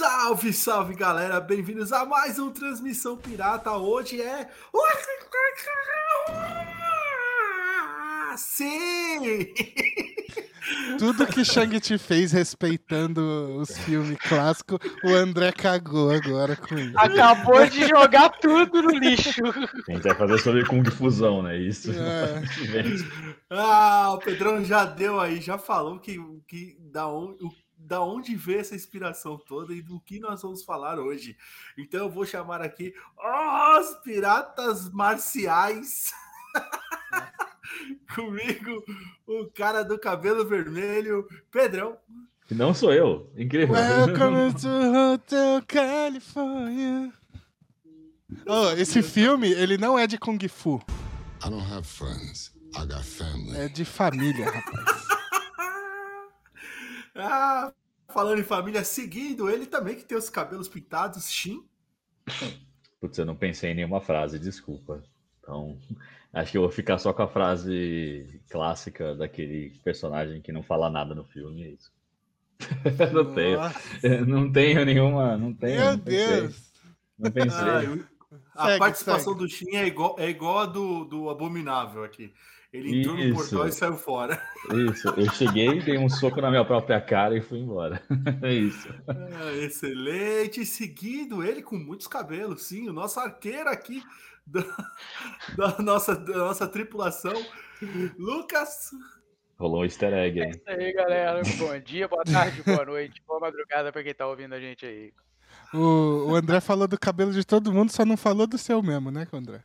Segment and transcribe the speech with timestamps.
[0.00, 3.72] Salve, salve galera, bem-vindos a mais um Transmissão Pirata.
[3.72, 4.48] Hoje é.
[8.34, 9.52] Sim!
[10.98, 16.98] Tudo que Shang-Chi fez respeitando os filmes clássicos, o André cagou agora com isso.
[16.98, 19.42] Acabou de jogar tudo no lixo.
[19.86, 21.58] A gente vai fazer sobre Kung Fusão, né?
[21.58, 21.90] Isso.
[21.92, 22.40] É.
[23.52, 27.50] Ah, o Pedrão já deu aí, já falou que, que da, onde, o-
[27.90, 31.36] da onde veio essa inspiração toda e do que nós vamos falar hoje.
[31.76, 36.12] Então eu vou chamar aqui os piratas marciais.
[38.14, 38.84] Comigo,
[39.26, 41.96] o cara do cabelo vermelho, Pedrão.
[42.48, 43.28] Não sou eu.
[43.36, 43.74] Incrível.
[43.74, 47.12] Welcome to Hotel California.
[48.46, 50.80] Oh, esse filme, ele não é de Kung Fu,
[51.44, 52.52] I don't have friends.
[52.76, 53.56] I got family.
[53.58, 55.10] é de família, rapaz.
[57.22, 57.72] Ah,
[58.10, 61.64] falando em família, seguindo ele também, que tem os cabelos pintados, Shin.
[63.00, 65.02] Putz, eu não pensei em nenhuma frase, desculpa.
[65.40, 65.78] Então,
[66.32, 70.90] acho que eu vou ficar só com a frase clássica daquele personagem que não fala
[70.90, 71.90] nada no filme, é isso.
[73.14, 73.58] não tenho.
[74.02, 75.36] Eu Não tenho nenhuma.
[75.36, 75.80] Não tenho.
[75.80, 75.96] Meu não.
[75.96, 76.72] Deus.
[77.18, 77.58] Não pensei.
[77.58, 78.04] Ah, eu-
[78.54, 79.38] a Segue, participação segue.
[79.44, 82.32] do Shin é igual, é igual a do, do Abominável aqui.
[82.72, 83.34] Ele entrou no Isso.
[83.34, 84.42] portal e saiu fora.
[84.92, 88.00] Isso, eu cheguei, dei um soco na minha própria cara e fui embora.
[88.42, 88.88] É isso.
[89.08, 90.64] Ah, excelente.
[90.64, 94.02] Seguindo ele com muitos cabelos, sim, o nosso arqueiro aqui
[94.46, 94.62] da,
[95.56, 97.34] da nossa, da nossa tripulação,
[98.16, 98.90] Lucas.
[99.58, 100.50] Rolou um easter egg, hein?
[100.50, 101.42] Isso aí, galera.
[101.58, 105.12] Bom dia, boa tarde, boa noite, boa madrugada pra quem tá ouvindo a gente aí.
[105.74, 109.10] O, o André falou do cabelo de todo mundo, só não falou do seu mesmo,
[109.10, 109.62] né, André?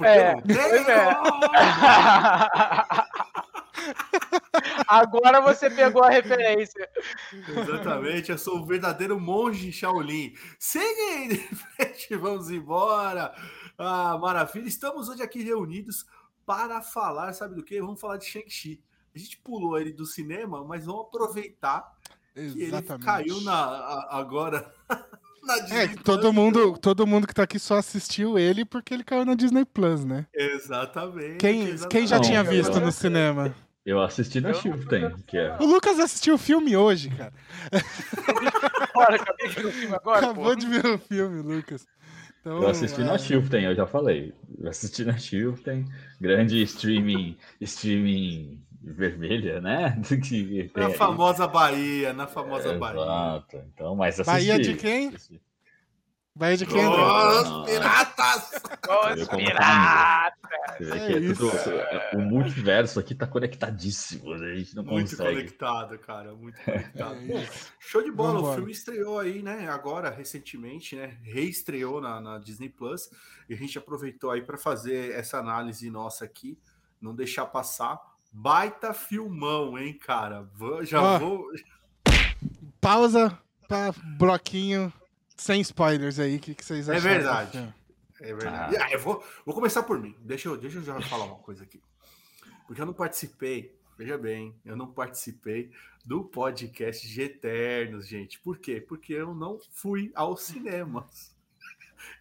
[0.00, 0.90] Porque É, eu não tenho.
[0.90, 1.10] é.
[4.88, 6.88] Agora você pegou a referência.
[7.48, 10.34] Exatamente, eu sou o verdadeiro monge Shaolin.
[10.58, 13.32] Seguindo em frente, vamos embora.
[13.78, 14.66] Ah, maravilha.
[14.68, 16.04] Estamos hoje aqui reunidos
[16.46, 17.80] para falar, sabe do que?
[17.80, 18.82] Vamos falar de Shang-Chi.
[19.14, 21.84] A gente pulou ele do cinema, mas vamos aproveitar
[22.34, 23.04] que ele Exatamente.
[23.04, 24.72] caiu na, a- agora
[25.42, 26.34] na É, Disney que todo Plus.
[26.34, 30.04] mundo, todo mundo que tá aqui só assistiu ele porque ele caiu na Disney Plus,
[30.04, 30.26] né?
[30.34, 31.36] Exatamente.
[31.38, 33.54] Quem, quem já Não, tinha visto no cinema?
[33.84, 35.56] Eu assisti na Shiften, que é.
[35.58, 37.32] O Lucas assistiu o filme hoje, cara.
[38.94, 40.54] Bora, acabei de ver o filme agora, Acabou pô.
[40.54, 41.86] de ver o filme, Lucas.
[42.40, 44.34] Então, Eu assisti na é, Shiften, eu já falei.
[44.58, 45.86] Eu assisti na Shiften,
[46.20, 50.00] grande streaming, streaming vermelha, né?
[50.24, 50.94] Que tem Na aí.
[50.94, 53.00] famosa Bahia, na famosa Bahia.
[53.00, 53.56] Exato.
[53.74, 54.30] Então, mas assisti.
[54.30, 55.08] Bahia de quem?
[55.08, 55.40] assisti.
[56.34, 57.02] Vai de quem, André?
[57.02, 58.50] Os piratas!
[59.18, 60.40] Os piratas!
[60.80, 61.50] É é isso.
[61.50, 64.52] tudo- é- o multiverso aqui tá conectadíssimo, né?
[64.52, 65.34] a gente não Muito consegue.
[65.34, 67.16] conectado, cara, muito conectado.
[67.32, 67.48] É.
[67.80, 68.52] Show de bola, Vambora.
[68.52, 69.68] o filme estreou aí, né?
[69.68, 71.18] Agora, recentemente, né?
[71.22, 73.10] Reestreou na, na Disney Plus.
[73.48, 76.56] E a gente aproveitou aí para fazer essa análise nossa aqui,
[77.00, 77.98] não deixar passar.
[78.32, 80.48] Baita filmão, hein, cara?
[80.82, 81.46] Já Ó, vou.
[82.80, 83.36] Pausa
[83.68, 84.92] pra bloquinho
[85.36, 86.36] sem spoilers aí.
[86.36, 87.14] O que, que vocês É acharam?
[87.14, 87.74] do verdade.
[88.20, 88.76] É verdade.
[88.76, 90.14] Ah, eu vou, vou começar por mim.
[90.20, 91.80] Deixa eu, deixa eu já falar uma coisa aqui.
[92.66, 95.70] Porque eu não participei, veja bem, eu não participei
[96.04, 98.38] do podcast de Eternos, gente.
[98.40, 98.80] Por quê?
[98.80, 101.34] Porque eu não fui aos cinemas.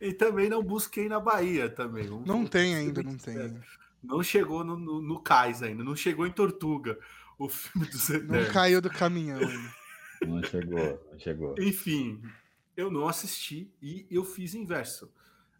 [0.02, 2.06] E também não busquei na Bahia também.
[2.06, 3.62] Vamos- Não tem ainda, não tem ainda.
[4.02, 6.98] Não chegou no, no, no cais ainda, não chegou em Tortuga,
[7.38, 8.48] o filme dos Não Eternos.
[8.48, 9.74] caiu do caminhão ainda.
[10.22, 11.56] Não chegou, não chegou.
[11.60, 12.22] Enfim,
[12.76, 15.12] eu não assisti e eu fiz o inverso.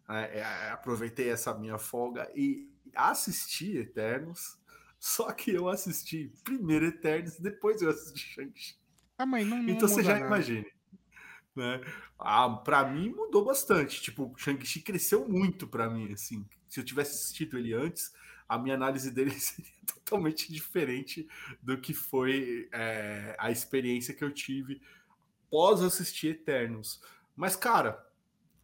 [0.08, 4.58] É, é, aproveitei essa minha folga e assisti Eternos.
[4.98, 8.74] Só que eu assisti primeiro Eternos, depois eu assisti Shang-Chi.
[9.16, 10.26] Ah, mas não, não Então você já nada.
[10.26, 10.66] imagine.
[11.54, 11.80] Né?
[12.18, 14.00] Ah, para mim mudou bastante.
[14.02, 16.12] Tipo, Shang-Chi cresceu muito para mim.
[16.12, 18.12] Assim, se eu tivesse assistido ele antes,
[18.50, 21.28] a minha análise dele seria totalmente diferente
[21.62, 24.82] do que foi é, a experiência que eu tive
[25.48, 27.00] pós assistir Eternos.
[27.36, 28.04] Mas, cara,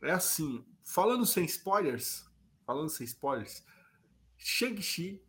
[0.03, 2.29] é assim, falando sem spoilers,
[2.67, 3.65] falando sem spoilers,
[4.37, 5.23] Shang-Chi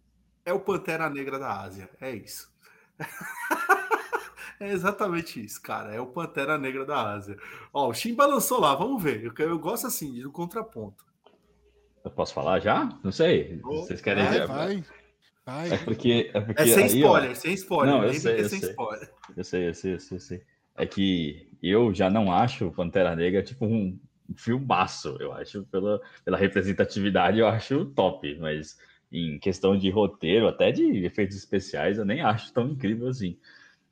[0.44, 1.89] é o Pantera Negra da Ásia.
[2.01, 2.51] É isso.
[4.60, 5.94] É exatamente isso, cara.
[5.94, 7.38] É o Pantera Negra da Ásia.
[7.71, 9.24] Ó, o Shin balançou lá, vamos ver.
[9.24, 11.06] Eu, eu gosto assim, de um contraponto.
[12.07, 12.89] Eu posso falar já?
[13.04, 13.59] Não sei.
[13.63, 14.48] Oh, Vocês querem Vai, ver?
[14.48, 14.83] vai.
[15.45, 15.74] Vai.
[15.74, 16.31] É porque.
[16.33, 17.95] É, porque É sem aí, ó, spoiler, sem spoiler.
[17.95, 18.69] Não, eu sei, é eu sem sei.
[18.69, 19.13] spoiler.
[19.36, 20.42] Eu sei, eu sei, eu sei, eu sei.
[20.77, 24.00] É que eu já não acho Pantera Negra tipo um
[24.38, 25.18] filmaço.
[25.19, 28.77] Eu acho pela, pela representatividade, eu acho top, mas
[29.12, 33.38] em questão de roteiro, até de efeitos especiais, eu nem acho tão incrível assim.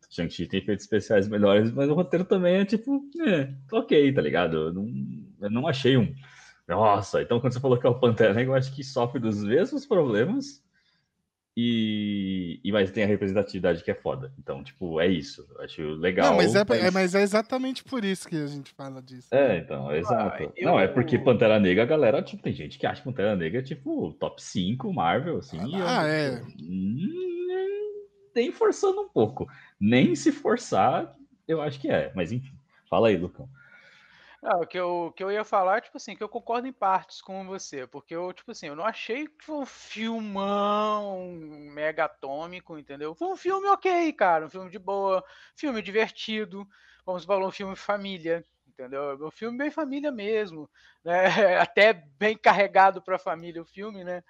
[0.09, 4.56] Shang-Chi tem efeitos especiais melhores, mas o roteiro também é tipo, é, ok, tá ligado?
[4.56, 4.94] Eu não,
[5.41, 6.13] eu não achei um.
[6.67, 9.44] Nossa, então quando você falou que é o Pantera Negra, eu acho que sofre dos
[9.44, 10.63] mesmos problemas
[11.57, 14.33] e, e mas tem a representatividade que é foda.
[14.38, 15.47] Então, tipo, é isso.
[15.56, 16.31] Eu acho legal.
[16.31, 19.27] Não, mas é, é- mas é exatamente por isso que a gente fala disso.
[19.33, 20.51] É, então, exato.
[20.57, 23.61] eu- Não, é porque Pantera Negra, a galera, tipo, tem gente que acha Pantera Negra,
[23.63, 25.57] tipo, top 5 Marvel, assim.
[25.65, 26.41] e eu, Ah, é.
[26.59, 29.47] Hum, Nem forçando um pouco.
[29.79, 31.15] Nem se forçar,
[31.47, 32.11] eu acho que é.
[32.13, 32.51] Mas enfim,
[32.89, 33.47] fala aí, Lucão.
[34.45, 36.71] Não, o que eu, o que eu ia falar, tipo assim, que eu concordo em
[36.74, 41.31] partes com você, porque eu, tipo assim, eu não achei que foi um filmão
[41.74, 43.15] mega atômico, entendeu?
[43.15, 45.24] Foi um filme ok, cara, um filme de boa,
[45.56, 46.68] filme divertido,
[47.03, 49.18] vamos falar um filme família, entendeu?
[49.25, 50.69] Um filme bem família mesmo,
[51.03, 51.24] né?
[51.59, 54.24] Até bem carregado pra família o filme, né?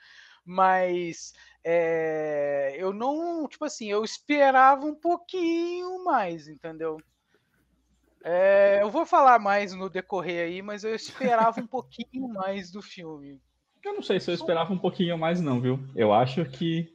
[0.45, 1.33] Mas
[1.63, 6.97] é, eu não, tipo assim, eu esperava um pouquinho mais, entendeu?
[8.27, 12.81] É, eu vou falar mais no decorrer aí, mas eu esperava um pouquinho mais do
[12.81, 13.39] filme.
[13.83, 15.79] Eu não sei se eu esperava um pouquinho mais, não, viu?
[15.95, 16.91] Eu acho que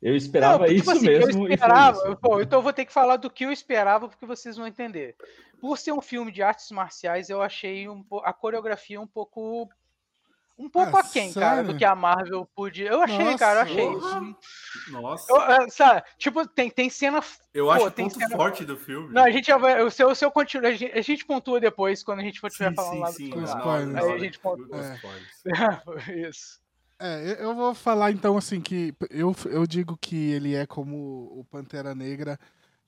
[0.00, 1.46] eu esperava Não, tipo isso assim, mesmo.
[1.46, 2.18] Eu esperava, isso.
[2.22, 5.14] Bom, então eu vou ter que falar do que eu esperava, porque vocês vão entender.
[5.60, 9.68] Por ser um filme de artes marciais, eu achei um a coreografia um pouco.
[10.60, 11.78] Um pouco Ah, aquém, cara, do sério?
[11.78, 12.90] que a Marvel podia.
[12.90, 13.86] Eu achei, Nossa, cara, eu achei.
[13.90, 14.36] porra.
[14.90, 17.20] Nossa, Eu, eu, ah, sabe, tipo, tem, tem cena.
[17.22, 19.12] pô, acho o tem ponto cena- forte do filme.
[19.12, 19.82] Não, a gente já vai.
[19.82, 20.68] O seu, o seu continua.
[20.68, 23.06] A gente, a gente pontua depois quando a gente for estiver sim, falando sim, lá
[23.08, 23.28] do sim.
[23.32, 23.44] filme.
[23.44, 23.94] spoilers.
[24.04, 24.76] Aí a gente pontua.
[24.78, 24.94] É.
[24.94, 25.30] spoilers.
[26.28, 26.60] Isso.
[26.98, 30.96] É, eu- eu vou falar então assim que eu, eu digo que ele é como
[31.34, 32.38] o Pantera Negra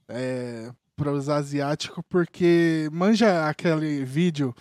[0.07, 4.55] é, para os asiáticos, porque manja aquele vídeo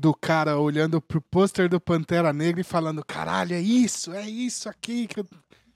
[0.00, 4.68] do cara olhando pro pôster do Pantera Negra e falando: caralho, é isso, é isso
[4.68, 5.26] aqui que eu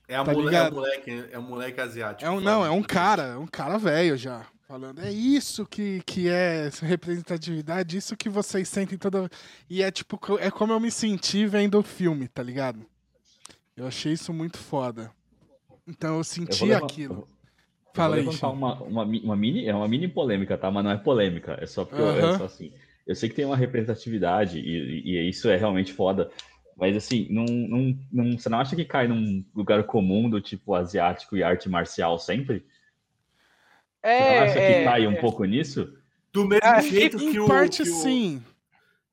[0.07, 2.25] É, a Tá mole- é, o moleque, é um moleque asiático.
[2.25, 4.45] É um, não, é um cara, é um cara velho já.
[4.67, 9.29] Falando, é isso que, que é representatividade, isso que vocês sentem toda.
[9.69, 12.83] E é tipo, é como eu me senti vendo o filme, tá ligado?
[13.77, 15.11] Eu achei isso muito foda.
[15.87, 17.13] Então eu Eu senti vou levan- aquilo.
[17.13, 17.27] eu vou
[17.93, 20.69] Fala aí, uma, uma, uma mini, é uma mini polêmica, tá?
[20.69, 22.73] Mas não é polêmica, é só porque eu, é só assim.
[23.05, 26.31] Eu sei que tem uma representatividade e, e isso é realmente foda,
[26.75, 30.73] mas assim, não, não, não, você não acha que cai num lugar comum do tipo
[30.73, 32.65] asiático e arte marcial sempre?
[34.01, 35.21] Você não É, acha que é, cai um é.
[35.21, 35.97] pouco nisso?
[36.33, 37.47] Do mesmo Ah, jeito que Em o.
[37.47, 38.43] parte, que o- sim.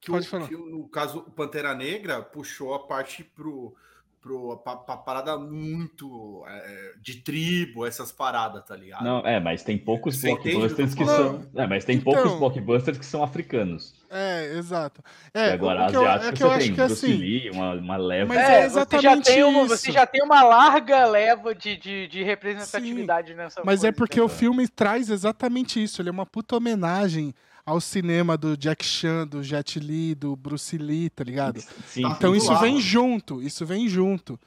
[0.00, 0.48] que Pode o, falar.
[0.48, 3.74] que o- no caso, o Pantera Negra puxou a parte pro,
[4.22, 9.02] pro pra, pra parada muito é, de tribo, essas paradas, tá ligado?
[9.04, 11.42] Não, é, mas tem poucos Você blockbusters o que são.
[11.56, 14.00] É, mas tem Então- poucos blockbusters que são africanos.
[14.08, 15.02] É, exato.
[15.34, 17.06] e É, agora, o que eu, asiático, é que eu você acho tem que Bruce
[17.06, 17.16] assim.
[17.16, 18.34] Lee, uma, uma leva.
[18.34, 19.76] Mas É, é você já exatamente tem uma, isso.
[19.76, 24.20] Você já tem uma larga leva de, de, de representatividade nessa Mas coisa, é porque
[24.20, 24.38] o entendeu?
[24.38, 26.00] filme traz exatamente isso.
[26.00, 30.76] Ele é uma puta homenagem ao cinema do Jack Chan, do Jet Li, do Bruce
[30.76, 31.60] Lee, tá ligado?
[31.86, 34.38] Sim, Então isso vem junto, isso vem junto.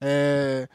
[0.00, 0.68] É,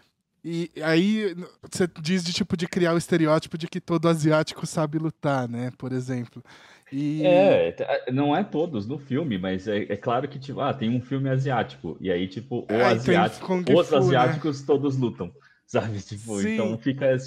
[0.43, 4.99] e aí você diz de tipo de criar o estereótipo de que todo asiático sabe
[4.99, 5.71] lutar, né?
[5.77, 6.43] Por exemplo.
[6.91, 7.75] E É,
[8.11, 11.29] não é todos no filme, mas é, é claro que, tipo, ah, tem um filme
[11.29, 14.19] asiático, e aí, tipo, o tem asiático, os Fu, né?
[14.19, 15.33] asiáticos todos lutam,
[15.65, 15.99] sabe?
[16.01, 16.53] Tipo, Sim.
[16.53, 17.17] então fica.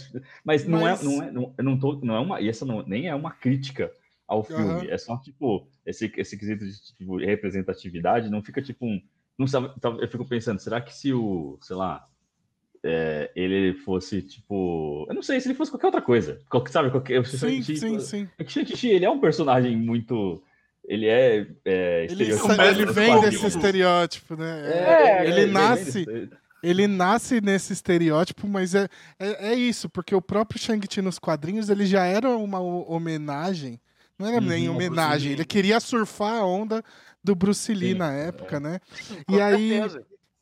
[0.45, 2.83] Mas não Mas- é, não é, não, não tô, não é uma, e essa não,
[2.87, 3.91] nem é uma crítica
[4.29, 9.01] ao filme, é só, tipo, esse, esse quesito de tipo, representatividade não fica, tipo, um.
[9.39, 12.07] Não sabe, eu fico pensando, será que se o, sei lá,
[12.85, 15.07] é, ele fosse, tipo.
[15.09, 16.39] Eu não sei, se ele fosse qualquer outra coisa.
[16.51, 17.25] Qualquer, sabe, qualquer.
[17.27, 18.29] sim, tipo, sim, sim.
[18.39, 20.43] é Shang-Chi, ele é um personagem muito.
[20.87, 21.47] Ele é.
[21.65, 24.63] é Ele, estereotipado sa- ele nos vem desse estereótipo, né?
[24.73, 26.31] É, ele vem nasce- desse-
[26.63, 31.69] Ele nasce nesse estereótipo, mas é, é, é isso, porque o próprio Shang-Chi nos quadrinhos
[31.71, 33.81] ele já era uma ho- homenagem.
[34.19, 36.83] Não era Uhum, nem homenagem, ele queria surfar a onda
[37.23, 38.81] do Bruce Lee Sim, na época, né?
[39.27, 39.81] Com E aí,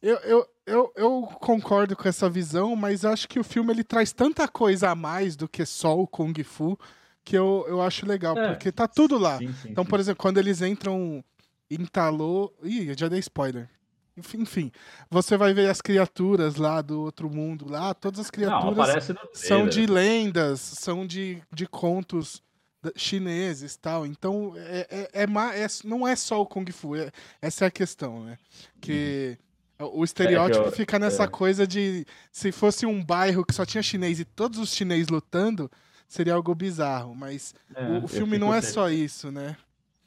[0.02, 4.12] eu, eu, eu, eu concordo com essa visão, mas acho que o filme ele traz
[4.12, 6.78] tanta coisa a mais do que só o Kung Fu
[7.24, 8.46] que eu, eu acho legal, É.
[8.48, 9.38] porque tá tudo lá.
[9.38, 11.22] Sim, sim, Então, por exemplo, quando eles entram
[11.70, 12.52] em Talô.
[12.62, 13.68] Ih, eu já dei spoiler.
[14.16, 14.72] Enfim, Enfim,
[15.10, 19.16] você vai ver as criaturas lá do outro mundo lá, todas as Não, criaturas no
[19.34, 22.42] são de lendas, são de, de contos
[22.96, 24.06] chineses tal.
[24.06, 27.70] Então, é, é, é é- não é só o Kung Fu, é- essa é a
[27.70, 28.38] questão, né?
[28.80, 29.38] Que
[29.78, 31.28] o estereótipo eu- fica nessa é.
[31.28, 35.70] coisa de se fosse um bairro que só tinha chinês e todos os chineses lutando,
[36.08, 37.14] seria algo bizarro.
[37.14, 39.56] Mas É, o, o filme não é só isso, né?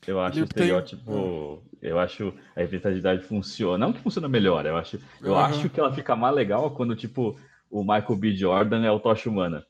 [0.08, 1.62] Eu acho ele o tem- estereótipo.
[1.82, 3.78] Eu acho a representatividade funciona.
[3.86, 5.00] Não que funciona melhor, eu acho.
[5.22, 5.46] Eu Aham.
[5.48, 8.36] acho que ela fica mais legal quando, tipo, o Michael B.
[8.36, 9.64] Jordan é o Tocha Humana.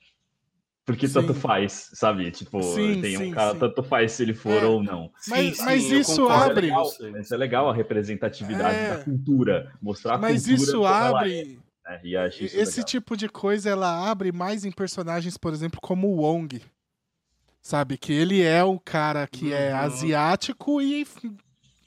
[0.91, 1.13] Porque Sim.
[1.13, 2.31] tanto faz, sabe?
[2.31, 3.59] Tipo, Sim, tem sim, um cara, sim.
[3.59, 4.65] tanto faz se ele for É.
[4.65, 5.11] ou não.
[5.27, 7.11] Mas- Sim, mas isso concordo abre- com você.
[7.11, 8.97] Mas é legal a representatividade É.
[8.97, 11.59] da cultura, mostrar a Mas cultura isso como ela abre.
[11.85, 12.01] é, né?
[12.03, 12.85] E acho isso Esse legal.
[12.85, 16.59] tipo de coisa ela abre mais em personagens, por exemplo, como o Wong.
[17.61, 17.95] Sabe?
[17.95, 19.79] Que ele é o cara que é Uhum.
[19.81, 21.05] asiático e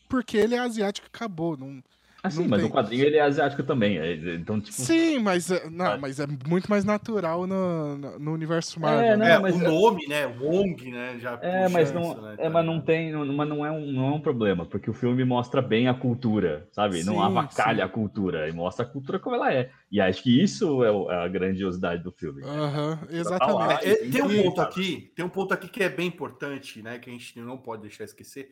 [0.09, 1.57] porque ele é asiático acabou.
[1.57, 1.83] Não...
[2.25, 2.69] Assim, não mas tem.
[2.69, 3.99] no quadrinho ele é asiático também.
[3.99, 4.81] é, Então, tipo.
[4.81, 5.99] Sim, mas é, não, Ah.
[5.99, 9.01] mas é muito mais natural no, no, no universo Marvel.
[9.05, 9.33] É, né?
[9.33, 10.27] É, mas o é- nome, né?
[10.41, 11.19] Wong, né?
[11.19, 13.91] Já É, mas isso, não, né, é, mas não tem, não, mas não é, um,
[13.91, 17.03] não é um problema, porque o filme mostra bem a cultura, sabe?
[17.03, 17.83] não Sim, avacalha sim.
[17.83, 19.71] a cultura, e mostra a cultura como ela é.
[19.91, 22.43] E acho que isso é, o- é a grandiosidade do filme.
[22.43, 23.01] Lá.
[23.11, 23.85] exatamente.
[23.89, 26.99] É, tem um ponto aqui, tem um ponto aqui que é bem importante, né?
[27.01, 28.51] Que a gente não pode deixar esquecer,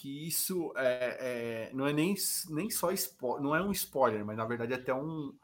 [0.00, 2.14] que isso é, é- não é nem,
[2.48, 5.34] nem só spoiler, não é um spoiler, mas na verdade é até um,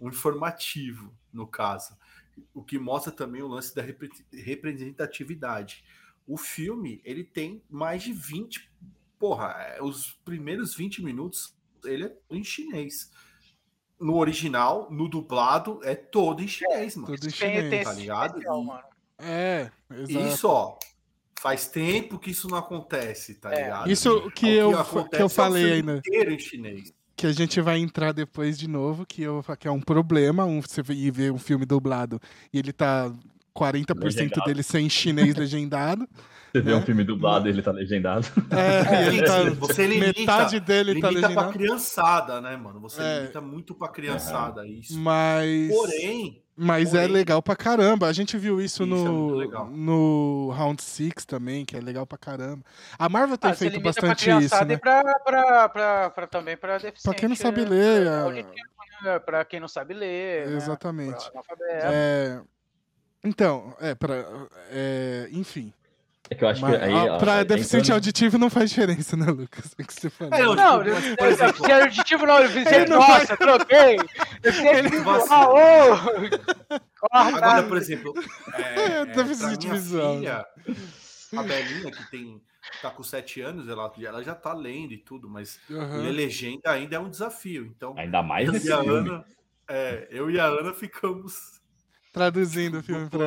[0.00, 1.96] um informativo no caso.
[2.52, 5.84] O que mostra também o lance da repre- representatividade.
[6.26, 8.70] O filme ele tem mais de 20.
[9.18, 11.54] Porra, é, os primeiros 20 minutos
[11.84, 13.10] ele é em chinês.
[14.00, 17.06] No original, no dublado, é todo em chinês, mano.
[17.14, 17.84] Tudo em Tem, chinês.
[17.84, 18.30] tá ligado?
[18.30, 18.84] especial, mano.
[19.18, 20.26] É, exato.
[20.28, 20.78] Isso, ó.
[21.44, 23.64] Faz tempo que isso não acontece, tá É.
[23.64, 23.90] ligado?
[23.90, 24.72] Isso que eu,
[25.10, 26.32] que eu é falei filme ainda.
[26.32, 26.94] em chinês.
[27.14, 30.62] que a gente vai entrar depois de novo, que, eu, que é um problema, um,
[30.62, 32.18] você ir ver um filme dublado
[32.50, 33.12] e ele tá
[33.54, 34.44] 40% Legendado.
[34.46, 36.08] dele sem chinês legendado.
[36.50, 36.76] Você vê É.
[36.76, 38.26] um filme dublado e ele tá legendado.
[38.50, 41.52] É, e ele tá, você limita, metade dele tá limita pra legendado.
[41.52, 42.80] criançada, né, mano?
[42.80, 43.18] Você É.
[43.20, 44.98] limita muito pra criançada isso.
[44.98, 48.06] Mas, Porém, mas é legal pra caramba.
[48.06, 49.66] A gente viu isso, Isso é no, legal.
[49.66, 52.64] no Round Six também, que é legal pra caramba.
[52.98, 54.74] A Marvel tem Ah, feito limita pra bastante isso, né?
[54.74, 57.02] e pra, pra, pra, pra, também pra deficiente.
[57.02, 58.42] Pra quem não sabe é, ler, é, é-
[59.04, 59.18] né?
[59.20, 60.46] Pra quem não sabe ler.
[60.48, 60.56] né?
[60.56, 61.28] Exatamente.
[61.30, 61.86] Analfabeto.
[61.86, 62.40] É,
[63.24, 64.24] Então, é, pra,
[64.70, 65.72] é, enfim.
[66.30, 66.92] É que eu acho Mas, que aí.
[66.94, 69.74] ó, pra aí deficiente entrando- auditivo não faz diferença, né, Lucas?
[69.78, 70.32] É o que você falou.
[70.34, 73.96] É, Não, Tipo, exemplo- eu, auditivo não, eu fiz Ele não nossa, troquei.
[74.42, 74.52] Eu
[74.88, 75.36] sempre vacila.
[75.36, 76.78] ah, ô!
[77.10, 78.14] agora, por exemplo,
[78.54, 80.46] é, É, é, deficiente visual, filha,
[81.36, 82.40] a Belinha, que tem,
[82.80, 85.98] tá com 7 anos, ela, ela já tá lendo e tudo, mas Aham.
[86.02, 87.66] ler legenda ainda é um desafio.
[87.66, 88.76] Então, Ainda mais eu e a.
[88.78, 89.24] Ana,
[89.68, 91.60] é, eu e a Ana ficamos
[92.14, 93.26] Traduzindo o filme pra.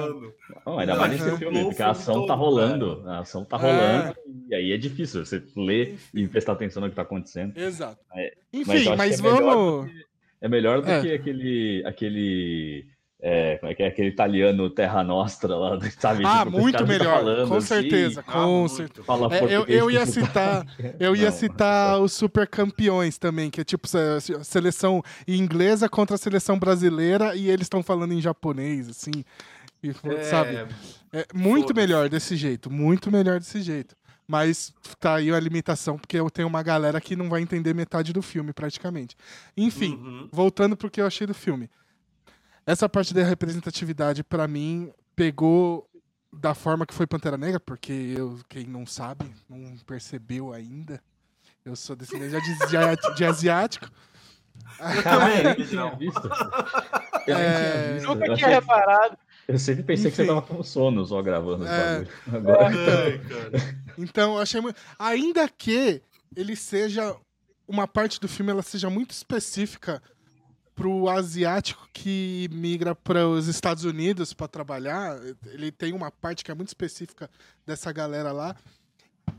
[0.65, 3.03] Não, ainda Não, mais nesse filme, porque a ação tá rolando.
[3.05, 3.59] A ação tá É.
[3.59, 4.15] rolando.
[4.49, 7.57] E aí é difícil você ler e prestar atenção no que tá acontecendo.
[7.57, 7.99] Exato.
[8.15, 9.91] É, mas Enfim, acho mas, que é melhor vamos.
[10.39, 11.01] É melhor do É.
[11.01, 11.83] que aquele.
[11.85, 12.87] aquele.
[13.19, 13.87] É, como é que é?
[13.87, 16.23] Aquele italiano Terra Nostra lá, sabe?
[16.23, 17.15] Ah, Tipo, muito melhor.
[17.17, 18.75] falando com assim, certeza, Ah, com muito.
[18.75, 19.03] certeza.
[19.05, 20.65] Fala É, eu, eu ia citar,
[20.99, 21.31] eu ia Não.
[21.35, 26.59] citar os super campeões também, que é tipo se- se- seleção inglesa contra a seleção
[26.59, 29.23] brasileira e eles estão falando em japonês, assim.
[29.81, 30.67] e, É, sabe?
[31.11, 33.95] É muito melhor desse jeito, muito melhor desse jeito.
[34.27, 38.11] Mas tá aí a limitação, porque eu tenho uma galera que não vai entender metade
[38.13, 39.15] do filme, praticamente.
[39.55, 40.29] Enfim, uhum.
[40.31, 41.69] voltando pro que eu achei do filme.
[42.67, 45.89] Essa parte da representatividade, pra mim, pegou
[46.31, 51.01] da forma que foi Pantera Negra, porque eu, quem não sabe, não percebeu ainda.
[51.63, 53.89] Eu sou descendente de, asi- de asiático.
[54.79, 55.65] Eu nem Não.
[55.65, 56.29] tinha visto.
[57.25, 58.07] Eu É, visto.
[58.07, 59.17] Nunca Eu, tinha reparado.
[59.47, 60.33] eu sempre pensei que você Enfim.
[60.33, 62.05] tava com sono só gravando É.
[62.33, 62.67] Agora.
[62.67, 63.77] Ai, cara.
[63.97, 64.77] Então, eu achei muito.
[64.99, 66.01] Ainda que
[66.35, 67.15] ele seja.
[67.67, 70.01] Uma parte do filme ela seja muito específica
[70.77, 75.17] pro asiático que migra para os Estados Unidos para trabalhar.
[75.47, 77.27] Ele tem uma parte que é muito específica
[77.65, 78.55] dessa galera lá.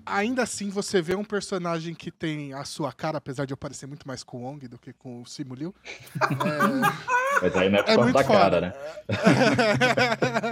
[0.05, 3.87] Ainda assim, você vê um personagem que tem a sua cara, apesar de eu parecer
[3.87, 5.75] muito mais com o Wong do que com o Simu Liu.
[7.41, 8.61] Mas aí não é por É causa da cara, foda.
[8.61, 8.73] né?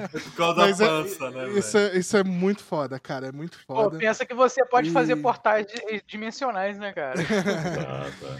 [0.08, 1.48] Por causa Mas da é- pança, né?
[1.58, 3.26] isso, é, isso é muito foda, cara.
[3.28, 3.98] É muito Pô, foda.
[3.98, 7.14] pensa que você pode fazer E- portais di- dimensionais, né, cara?
[7.26, 8.36] Tá, tá.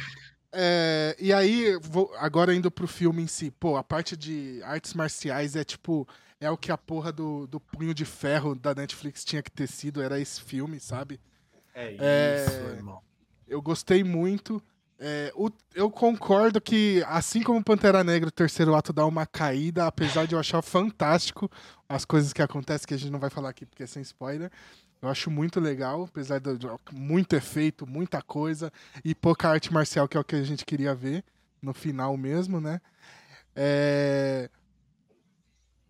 [0.58, 4.94] É, e aí, vou- agora indo pro filme em si, pô, a parte de artes
[4.94, 6.08] marciais é tipo.
[6.40, 9.66] É o que a porra do, do punho de ferro da Netflix tinha que ter
[9.66, 11.18] sido, era esse filme, sabe?
[11.75, 13.00] É isso, É, irmão.
[13.48, 14.62] Eu gostei muito.
[14.98, 19.86] É, o- eu concordo que, assim como Pantera Negra, o terceiro ato dá uma caída,
[19.86, 21.50] apesar de eu achar fantástico
[21.88, 24.50] as coisas que acontecem, que a gente não vai falar aqui porque é sem spoiler.
[25.00, 26.48] Eu acho muito legal, apesar de
[26.92, 28.72] muito efeito, muita coisa,
[29.04, 31.22] e pouca arte marcial, que é o que a gente queria ver
[31.62, 32.80] no final mesmo, né?
[33.54, 34.50] É,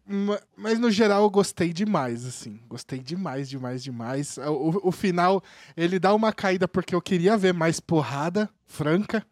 [0.09, 2.61] Ma- Mas no geral eu gostei demais, assim.
[2.69, 4.39] Gostei demais, demais, demais.
[4.39, 5.43] O, o final,
[5.77, 9.27] ele dá uma caída porque eu queria ver mais porrada, franca.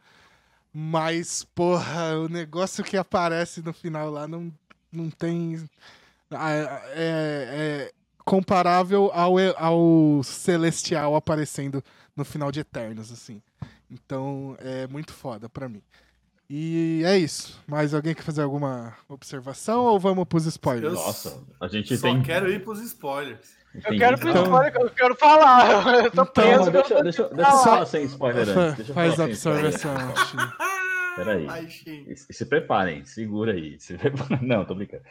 [0.72, 4.52] Mas, porra, o negócio que aparece no final lá não,
[4.92, 5.62] não tem.
[6.30, 7.92] É, é
[8.24, 11.82] comparável ao, ao Celestial aparecendo
[12.16, 13.42] no final de Eternos, assim.
[13.90, 15.82] Então é muito foda pra mim.
[16.48, 17.60] E é isso.
[17.66, 20.92] Mais alguém quer fazer alguma observação ou vamos pros spoilers?
[20.94, 22.22] Nossa, a gente Só tem.
[22.22, 23.54] quero ir pros spoilers.
[23.74, 26.04] Eu quero, que- Então- falar, eu quero falar.
[26.04, 26.70] Eu tô Então, preso.
[26.70, 28.76] Deixa, deixa, deixa eu falar sem spoiler antes.
[28.76, 29.64] Deixa eu Faz a spoiler.
[29.66, 29.94] observação.
[31.16, 31.46] Peraí.
[31.48, 31.68] Ai.
[31.86, 33.78] E se preparem, segura aí.
[33.80, 34.38] Se preparem.
[34.46, 35.02] Não, tô brincando.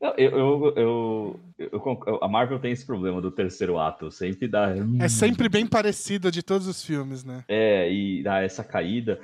[0.00, 4.74] Não, eu, eu, eu, eu a Marvel tem esse problema do terceiro ato, sempre dá.
[5.00, 7.44] É sempre bem parecido de todos os filmes, né?
[7.48, 9.18] É, e dá essa caída,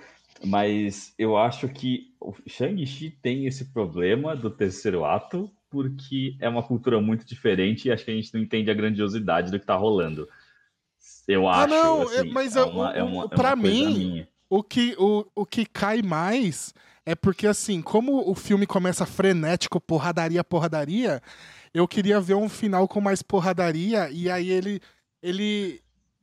[0.45, 6.63] mas eu acho que o Shang-Chi tem esse problema do terceiro ato, porque é uma
[6.63, 9.77] cultura muito diferente e acho que a gente não entende a grandiosidade do que tá
[9.77, 10.27] rolando.
[11.29, 11.75] Eu Ah, acho.
[11.75, 14.29] não, assim, é- mas é uma, é o- uma, é pra coisa mim, minha.
[14.49, 19.81] O que, o, o que cai mais é porque, assim, como o filme começa frenético,
[19.81, 21.21] porradaria, porradaria,
[21.75, 24.81] eu queria ver um final com mais porradaria, e aí ele,
[25.23, 25.81] ele,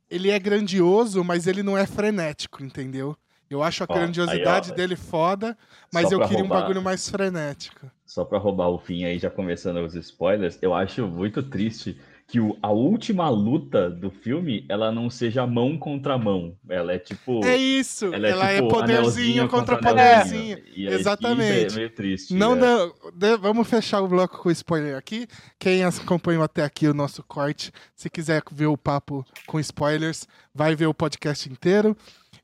[0.09, 3.15] ele é grandioso, mas ele não é frenético, entendeu?
[3.49, 5.57] Eu acho a Ó, aí, grandiosidade ó, dele foda,
[5.91, 7.89] mas eu queria um roubar- bagulho mais frenético.
[8.05, 12.39] Só pra roubar o fim aí, já começando os spoilers, eu acho muito triste que
[12.39, 16.55] o- a última luta do filme, ela não seja mão contra mão.
[16.69, 17.43] Ela é tipo.
[17.43, 20.57] É isso, ela ela, é, é tipo, poderzinho anelzinho contra anelzinho.
[20.57, 20.87] poderzinho.
[20.87, 21.73] Aí, Exatamente.
[21.73, 22.33] É meio triste.
[22.35, 22.91] Não é.
[23.15, 25.27] dá- vamos fechar o bloco com spoiler aqui.
[25.57, 30.75] Quem acompanhou até aqui o nosso corte, se quiser ver o papo com spoilers, vai
[30.75, 31.97] ver o podcast inteiro.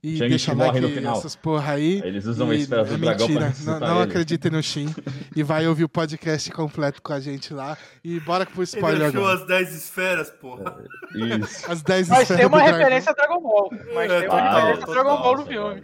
[0.05, 1.17] E Shang-Chi deixa morre like no final.
[1.17, 2.01] essas porra aí.
[2.03, 4.09] Eles usam E a esfera do é dragão mentira, não, não ele.
[4.11, 4.93] acreditem no Shin.
[5.35, 7.77] e vai ouvir o podcast completo com a gente lá.
[8.03, 9.41] E bora pro Ele spoiler achou agora.
[9.41, 10.77] as 10 esferas, porra.
[11.15, 11.71] Isso.
[11.71, 12.77] As 10 Mas esferas tem uma do dragão.
[12.79, 13.69] referência a Dragon Ball.
[13.93, 15.83] Mas É, tem total, uma referência a Dragon Ball no filme.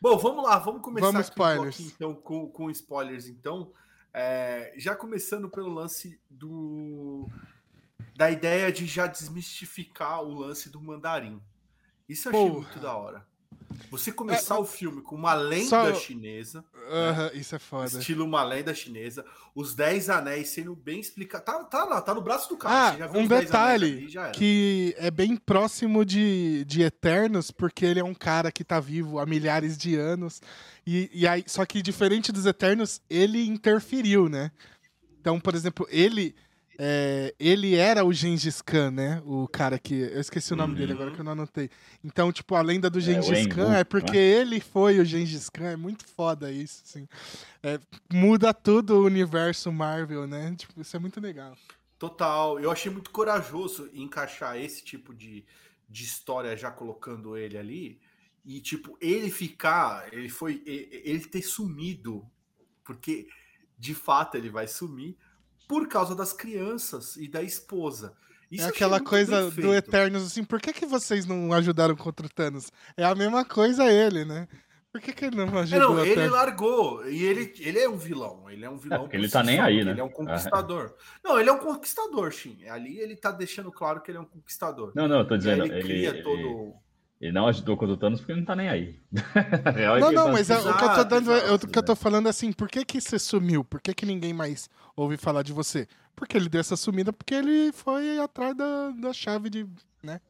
[0.00, 1.80] Bom, vamos lá, vamos começar Vamos, spoilers.
[1.80, 3.70] então, com, com spoilers, então.
[4.12, 7.28] É, já começando pelo lance do
[8.16, 11.40] da ideia de já desmistificar o lance do mandarim.
[12.08, 12.60] Isso eu achei Porra.
[12.60, 13.26] muito da hora.
[13.90, 17.86] Você começar o filme com uma lenda Só- chinesa, Aham, isso é foda.
[17.98, 21.44] estilo uma lenda chinesa, os 10 anéis sendo bem explicados.
[21.46, 23.04] Tá, tá lá, tá no braço do cara.
[23.04, 27.84] Ah, um os 10 anéis detalhe ali, que é bem próximo de, de Eternos, porque
[27.84, 30.40] ele é um cara que tá vivo há milhares de anos.
[30.86, 34.52] E, e aí, só que diferente dos Eternos, ele interferiu, né?
[35.20, 36.34] Então, por exemplo, ele
[36.78, 39.22] é, ele era o Gengis Khan, né?
[39.24, 39.94] O cara que.
[39.94, 41.70] Eu esqueci o nome dele agora que eu não anotei.
[42.02, 45.48] Então, tipo, a lenda do Gengis o Khan Engu, é porque ele foi o Gengis
[45.48, 45.70] Khan.
[45.70, 47.08] É muito foda isso, assim.
[47.62, 47.78] É,
[48.12, 50.54] muda tudo o universo Marvel, né?
[50.56, 51.56] Tipo, isso é muito legal.
[51.98, 52.58] Total.
[52.58, 55.44] Eu achei muito corajoso encaixar esse tipo de,
[55.88, 58.00] de história já colocando ele ali.
[58.44, 60.12] E, tipo, ele ficar.
[60.12, 60.62] Ele foi.
[60.66, 62.26] Ele ter sumido.
[62.84, 63.28] Porque,
[63.78, 65.16] de fato, ele vai sumir
[65.68, 68.14] por causa das crianças e da esposa.
[68.50, 69.74] Isso é aquela coisa do.
[69.74, 72.70] Eternos, assim, por que, que vocês não ajudaram contra o Thanos?
[72.96, 74.46] É a mesma coisa ele, né?
[74.92, 77.08] Por que, que ele não É, ajudou não, o ele largou.
[77.08, 78.48] E ele, ele é um vilão.
[78.48, 79.08] Ele é um vilão.
[79.08, 79.90] por ele tá nem aí, né?
[79.90, 80.94] Ele é um conquistador.
[81.22, 82.64] Não, ele é um conquistador, Shin.
[82.68, 84.92] Ali ele tá deixando claro que ele é um conquistador.
[84.94, 86.74] Não, não, eu tô dizendo, ele ele, cria ele, todo.
[87.24, 89.00] Ele não ajudou contra o Thanos porque ele não tá nem aí.
[89.74, 91.52] Real é Não, que não, ele mas tá- é- o que eu tô dando, é-
[91.52, 93.64] o que eu tô falando é assim, por que que você sumiu?
[93.64, 95.88] Por que que ninguém mais ouve falar de você?
[96.14, 99.66] Porque ele deu essa sumida porque ele foi atrás da, da chave de,
[100.02, 100.20] né?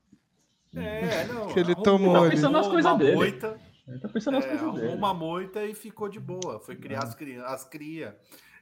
[0.74, 1.46] É, não.
[1.52, 2.30] Que ele tomou Tá ali.
[2.30, 3.14] pensando nas coisas uma dele.
[3.16, 4.94] moita, Ele tá pensando nas é, coisas dele.
[4.94, 6.58] uma moita e ficou de boa.
[6.60, 8.16] Foi criar as, cri as cria.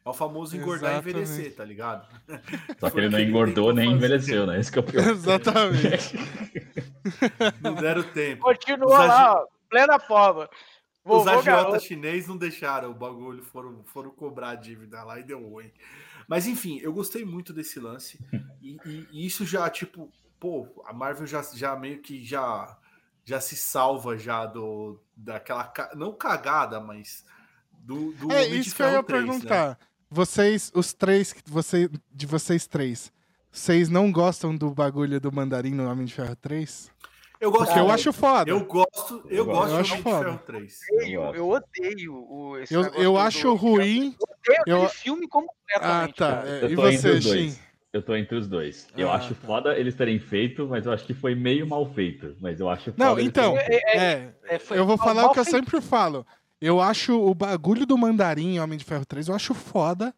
[0.05, 1.17] É o famoso engordar Exatamente.
[1.17, 2.09] e envelhecer, tá ligado?
[2.81, 3.97] Só que ele não ele engordou nem fazer.
[3.97, 4.59] envelheceu, né?
[4.59, 5.09] Esse que é o pior.
[5.09, 6.17] Exatamente.
[7.63, 8.43] Não deram tempo.
[8.43, 10.49] Continua Os lá, ó, plena forma.
[11.05, 15.41] Os agiotas chinês não deixaram o bagulho, foram, foram cobrar a dívida lá e deu
[15.49, 15.71] ruim.
[16.29, 18.19] Mas enfim, eu gostei muito desse lance.
[18.61, 22.77] E, e- e isso já, tipo, pô, a Marvel já, já meio que já,
[23.25, 25.73] já se salva já do daquela.
[25.95, 27.25] Não cagada, mas.
[27.73, 29.77] Do, do É isso que eu ia Ferro 3, né?
[30.13, 33.11] Vocês, os três, você, de vocês três,
[33.51, 36.91] vocês não gostam do bagulho do mandarim no Homem de Ferro 3?
[37.41, 37.65] Eu gosto.
[37.65, 38.51] Porque eu eu, acho foda.
[38.51, 40.25] eu gosto, eu Eu gosto acho do Homem de foda.
[40.25, 40.79] Ferro 3.
[41.09, 44.15] Eu, eu odeio o, esse Eu, eu acho do- ruim.
[44.21, 46.15] Eu odeio eu- aquele filme Ah, completamente.
[46.15, 46.29] tá.
[46.37, 46.49] cara.
[46.49, 47.53] É, Eu E você, os dois.
[47.53, 47.59] Shin?
[47.93, 48.87] Eu tô entre os dois.
[48.97, 49.47] Eu Ah, acho tá.
[49.47, 52.37] foda eles terem feito, mas eu acho que foi meio mal feito.
[52.41, 53.87] Mas eu acho foda Não, então, terem feito.
[53.89, 55.57] é, É, foi eu vou mal- falar mal o que eu feito.
[55.57, 56.27] sempre falo.
[56.63, 60.15] Eu acho o bagulho do mandarim em Homem de Ferro 3, eu acho foda.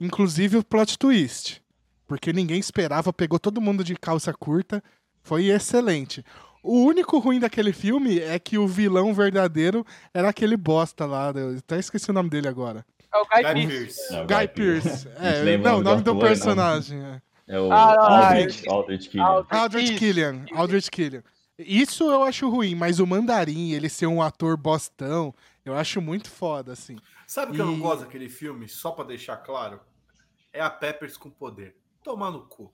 [0.00, 1.60] Inclusive o plot twist.
[2.06, 4.82] Porque ninguém esperava, pegou todo mundo de calça curta.
[5.22, 6.24] Foi excelente.
[6.62, 11.32] O único ruim daquele filme é que o vilão verdadeiro era aquele bosta lá.
[11.34, 12.86] Eu até esqueci o nome dele agora.
[13.12, 13.68] É o Guy, Guy Pearce.
[13.68, 14.12] Pearce.
[14.12, 15.08] Não, Guy Pearce.
[15.16, 16.20] É, não, o nome do ator, não.
[16.20, 17.02] personagem.
[17.02, 17.20] é.
[17.48, 19.46] É o Ah, não, Aldrich, Aldrich Killian.
[19.50, 19.94] Aldrich.
[19.98, 20.44] Killian.
[20.54, 21.22] Aldrich Killian.
[21.58, 26.30] Isso eu acho ruim, mas o Mandarim, ele ser um ator bostão, eu acho muito
[26.30, 26.96] foda, assim.
[27.26, 28.68] Sabe o que eu não E- gosto daquele filme?
[28.68, 29.80] Só pra deixar claro,
[30.52, 31.76] é a Peppers com poder.
[32.02, 32.72] Tomar no cu.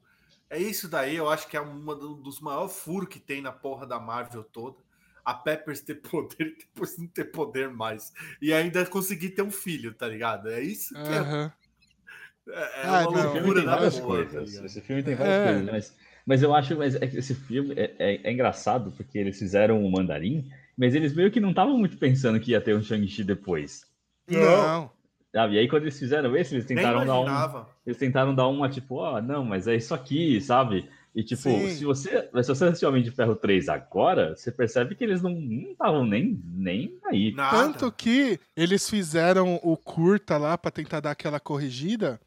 [0.50, 1.84] É isso daí, eu acho que é um
[2.22, 4.78] dos maiores furos que tem na porra da Marvel toda.
[5.24, 8.12] A Peppers ter poder e depois não ter poder mais.
[8.40, 10.48] E ainda conseguir ter um filho, tá ligado?
[10.48, 11.52] É isso que é, Aham.
[12.48, 13.32] é, é Ah, uma não.
[13.34, 14.48] Loucura da várias porra, tá coisas.
[14.50, 14.66] ligado?
[14.66, 15.42] Esse filme tem várias É.
[15.44, 19.18] coisas, mas, mas eu acho mas é que esse filme é, é- é engraçado porque
[19.18, 22.76] eles fizeram o Mandarim, mas eles meio que não estavam muito pensando que ia ter
[22.76, 23.84] um Shang-Chi depois.
[24.30, 24.90] Não.
[25.34, 25.56] Sabe?
[25.56, 27.66] E aí quando eles fizeram esse, eles tentaram dar um.
[27.84, 30.88] Eles tentaram dar uma, tipo, ó, não, mas é isso aqui, sabe?
[31.14, 31.68] E tipo, Sim.
[31.70, 35.20] se você, mas se você assistir Homem de Ferro 3 agora, você percebe que eles
[35.20, 35.32] não
[35.72, 37.32] estavam nem, nem aí.
[37.32, 37.56] Nada.
[37.56, 42.20] Tanto que eles fizeram o curta lá pra tentar dar aquela corrigida.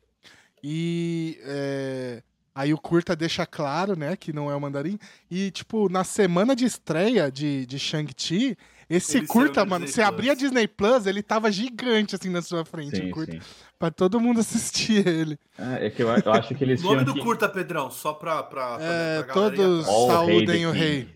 [0.62, 2.22] E é,
[2.54, 4.98] aí o curta deixa claro, né, que não é o mandarim.
[5.30, 8.58] E, tipo, na semana de estreia de, de Shang-Chi,
[8.90, 10.14] esse Ele curta, mano, Disney você Plus.
[10.14, 13.40] abria a Disney Plus, ele tava gigante assim na sua frente, Sim, o curta, sim.
[13.80, 15.40] pra todo mundo assistir ele.
[15.58, 17.22] Ah, é que eu, eu acho que eles O nome do que...
[17.22, 18.44] curta, Pedrão, só pra.
[18.44, 19.88] pra, pra, É, pra todos-.
[19.88, 21.08] All Saúdem o rei.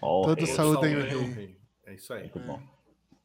[0.00, 1.56] Todos saúdem o Saúdem rei.
[1.86, 2.20] É isso aí.
[2.20, 2.60] Muito bom.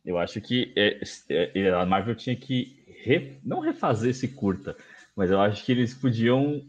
[0.05, 4.75] Eu acho que é, é, a Marvel tinha que re- não refazer esse curta,
[5.15, 6.61] mas eu acho que eles podiam,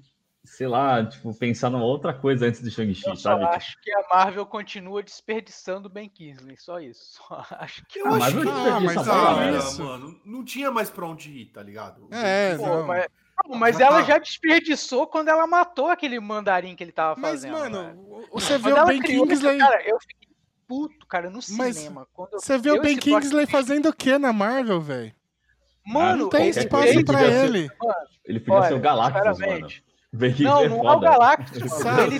[0.44, 3.42] sei lá, tipo, pensar numa outra coisa antes de Shang-Chi, Eu sabe?
[3.44, 7.18] Tipo, acho que a Marvel continua desperdiçando o Ben Kingsley, só isso.
[7.18, 8.38] Só acho que Eu Ah, acho mas que.
[8.48, 9.58] eu Ah, mas é galera.
[9.58, 9.84] isso.
[9.84, 10.20] mano.
[10.24, 12.08] Não tinha mais pra onde ir, tá ligado?
[12.10, 12.86] É, Pô, não.
[12.86, 13.06] mas,
[13.46, 17.52] não, mas ela já desperdiçou quando ela matou aquele mandarim que ele tava Mas, fazendo.
[17.52, 17.96] mano, né?
[18.32, 19.58] você vê Quando o Ben Kingsley.
[19.58, 20.28] Cara, eu fiquei
[20.66, 22.06] puto, cara, no Mas cinema.
[22.12, 25.12] Quando eu- Você vê o Ben Kingsley twist, fazendo o que na Marvel, velho?
[25.86, 26.68] Mano, Não tem espaço
[27.04, 27.70] pra Kingsley- ele.
[28.24, 29.66] Ele podia ser o Galactus, mano.
[30.12, 31.00] Não, não é o.
[31.00, 32.12] Galactus, mano.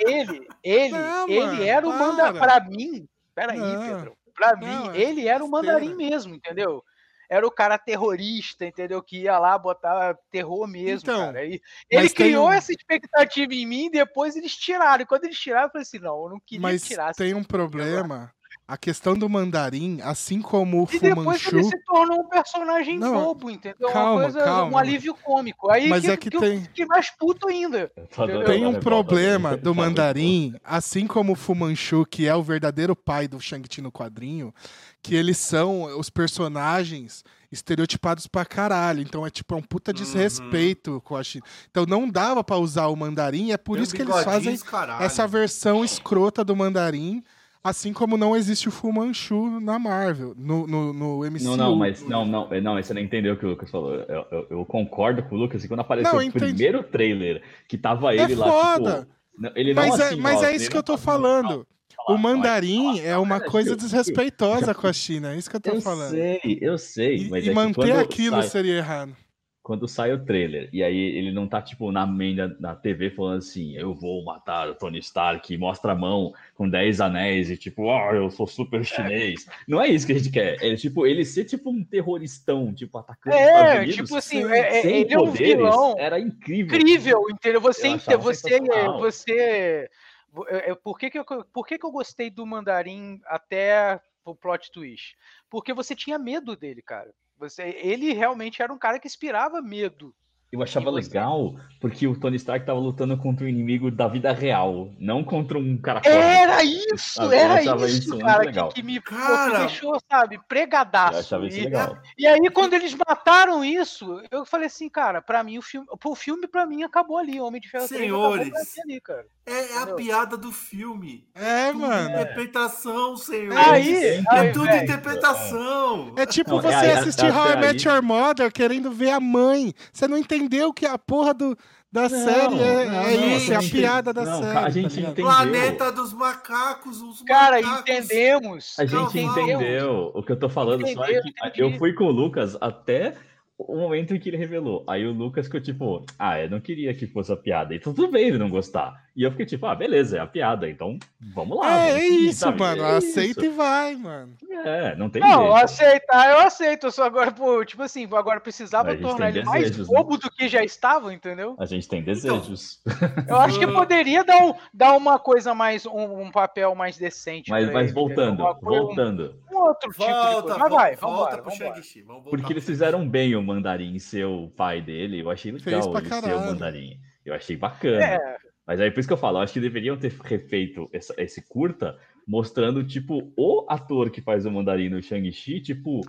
[0.00, 1.98] Ele, ele, ele, Não, ele mano, era o para.
[2.06, 2.38] mandarim.
[2.38, 3.80] Pra mim, peraí, Não.
[3.96, 4.16] Pedro.
[4.34, 6.82] Pra mim, Não, é ele era o mandarim mesmo, entendeu?
[7.30, 9.02] Era o cara terrorista, entendeu?
[9.02, 11.44] Que ia lá botar terror mesmo, Então, cara.
[11.44, 11.52] E
[11.90, 15.02] ele mas tem criou um- essa expectativa em mim, depois eles tiraram.
[15.02, 17.10] E quando eles tiraram, eu falei assim: não, eu não queria Mas tirar.
[17.10, 18.30] essa tem um problema.
[18.72, 23.12] A questão do mandarim, assim como o E depois ele se tornou um personagem Não,
[23.12, 23.90] bobo, entendeu?
[23.92, 24.72] calma, Uma coisa, calma.
[24.72, 25.70] um alívio cômico.
[25.70, 27.92] Aí Mas que, é que que tem- eu fiquei mais puto ainda.
[28.16, 32.96] Adorando Tem um problema do Tá mandarim, assim como o Fumanchu, que é o verdadeiro
[32.96, 34.54] pai do Shang-Chi no quadrinho,
[35.02, 39.02] que eles são os personagens estereotipados pra caralho.
[39.02, 39.96] Então é tipo é um puta Uhum.
[39.98, 41.44] desrespeito com a China.
[41.70, 45.04] Então não dava pra usar o mandarim, é por Tem isso que eles fazem caralho.
[45.04, 47.22] essa versão escrota do mandarim,
[47.64, 51.44] assim como não existe o Fumanchu na Marvel, no, no, no MCU.
[51.44, 53.94] Não, não, mas não, não, não, você não entendeu o que o Lucas falou.
[53.94, 57.78] Eu, eu- eu concordo com o Lucas, e quando apareceu Não, o primeiro trailer, que
[57.78, 58.98] tava É ele lá, foda.
[59.00, 59.12] tipo.
[59.38, 61.66] não, Ele não Mas, é, assim, mas ó, é isso que não eu tô falando.
[62.08, 65.60] O mandarim é uma cara, coisa eu- desrespeitosa com a China, é isso que eu
[65.60, 66.10] tô Eu falando.
[66.10, 67.16] sei, eu sei.
[67.18, 69.14] E, mas e é manter aquilo sai- seria errado.
[69.62, 73.10] Quando sai o trailer, e aí ele não tá, tipo, na main da, da TV
[73.10, 77.56] falando assim, eu vou matar o Tony Stark, mostra a mão com 10 anéis, e
[77.56, 79.46] tipo, ó, eu sou super chinês.
[79.68, 80.56] Não é isso que a gente quer.
[80.60, 84.78] É, tipo, ele ser, tipo, um terroristão, tipo, atacando É, Unidos, tipo assim, sim, é,
[84.78, 86.76] é- sem ele é um poderes, vilão era incrível.
[86.78, 87.60] incrível, entendeu?
[87.60, 88.58] Você, você,
[88.98, 89.88] você,
[90.32, 94.00] vo- é, é, por que que eu, por que que eu gostei do Mandarim até
[94.24, 95.16] o plot twist?
[95.48, 97.12] Porque você tinha medo dele, cara.
[97.42, 100.14] Você, ele realmente era um cara que inspirava medo.
[100.52, 104.30] Eu achava você- legal, porque o Tony Stark tava lutando contra um inimigo da vida
[104.32, 106.22] real, não contra um cara cósmico.
[106.22, 107.26] Era isso, sabe?
[107.28, 108.68] Eu era isso, isso cara, legal.
[108.68, 109.60] que, que me, Cara!
[109.60, 111.18] me deixou, sabe, Eu pregadaço.
[111.20, 111.96] achava isso E- legal.
[112.18, 115.86] E aí, quando eles mataram isso, eu falei assim, cara, pra mim o filme.
[116.04, 117.40] O filme, pra mim, acabou ali.
[117.40, 118.78] Homem de Ferro 3 acabou pra Senhores.
[118.84, 119.24] ali, cara.
[119.46, 121.26] É, é a piada do filme.
[121.34, 122.10] É, Tudo mano.
[122.10, 123.56] Interpretação, senhor.
[123.56, 124.84] Aí, é aí, tudo velho.
[124.84, 126.12] interpretação.
[126.16, 129.18] É tipo Não, é você assistir How I aí- Met Your Mother querendo ver a
[129.20, 129.74] mãe.
[129.92, 131.56] Você não entendeu que a porra do,
[131.90, 134.58] da série é, não, é não, isso, é a gente- piada da não, série.
[134.58, 135.24] a gente tá entendeu.
[135.26, 137.90] Planeta dos macacos, os Cara, macacos.
[137.90, 138.76] entendemos.
[138.78, 140.10] A gente Não, entendeu.
[140.14, 141.60] O que eu tô falando só é Entendeu, que entendi.
[141.60, 143.14] eu fui com o Lucas até
[143.58, 144.84] o momento em que ele revelou.
[144.88, 147.74] Aí o Lucas ficou tipo, ah, eu não queria que fosse a piada.
[147.74, 149.02] Então tudo bem ele não gostar.
[149.14, 150.68] E eu fiquei tipo, ah, beleza, é a piada.
[150.68, 150.98] Então
[151.34, 151.70] vamos lá.
[151.70, 152.58] É, vamos seguir, isso, sabe?
[152.58, 152.82] mano.
[152.82, 153.44] É Aceita isso.
[153.44, 154.34] e vai, mano.
[154.64, 155.64] É, não tem Não, jeito.
[155.64, 156.90] aceitar eu aceito.
[156.90, 159.84] Só agora, pô, tipo assim, agora precisava tornar ele mais né?
[159.84, 161.54] bobo do que já estava, entendeu?
[161.58, 162.80] A gente tem desejos.
[163.28, 167.50] Eu acho que poderia dar, um, dar uma coisa mais, um, um papel mais decente.
[167.50, 169.36] mas, mas ele, voltando, voltando.
[169.52, 170.58] Um outro tipo de Volta, coisa.
[170.58, 172.30] Mas volta, vai, volta vambora, pro vambora.
[172.30, 175.20] Porque eles fizeram bem o Mandarim ser o pai dele.
[175.20, 176.46] Eu achei legal ele ser o caralho.
[176.46, 176.98] Mandarim.
[177.24, 178.04] Eu achei bacana.
[178.04, 181.14] É, Mas aí por isso que eu falo, eu acho que deveriam ter refeito essa-
[181.18, 186.00] esse curta mostrando, tipo, o ator que faz o Mandarim no Shang-Chi, tipo,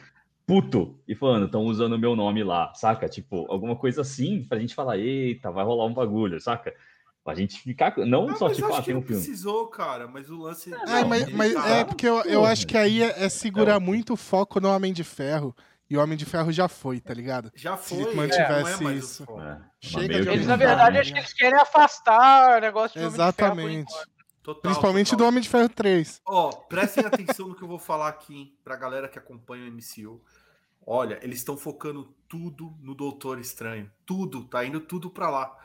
[0.46, 3.10] puto, e falando, estão usando o meu nome lá, saca?
[3.10, 6.74] Tipo, alguma coisa assim, pra gente falar, eita, vai rolar um bagulho, saca?
[7.24, 9.22] Pra gente ficar, não Ah, só mas tipo, acho ah, que tem um não filme.
[9.24, 10.74] precisou, cara, mas o lance.
[10.74, 13.76] Ah, Não, mas, mas tá- é porque eu, eu acho que aí é, é segurar
[13.78, 13.80] É.
[13.80, 15.56] muito o foco no Homem de Ferro.
[15.90, 17.52] E o Homem de Ferro já foi, tá ligado?
[17.56, 18.16] Já Se foi.
[18.16, 19.24] mantivesse não é mais o isso.
[19.40, 21.02] É, Chega de eles, na verdade, né?
[21.02, 23.94] acho que eles querem afastar o negócio de Homem de Ferro Exatamente.
[24.42, 25.26] Total, Principalmente total.
[25.26, 26.22] do Homem de Ferro 3.
[26.26, 29.68] Ó, prestem atenção no que eu vou falar aqui, hein, pra galera que acompanha o
[29.74, 30.22] MCU.
[30.86, 33.90] Olha, eles estão focando tudo no Doutor Estranho.
[34.06, 35.56] Tudo, tá indo tudo pra lá.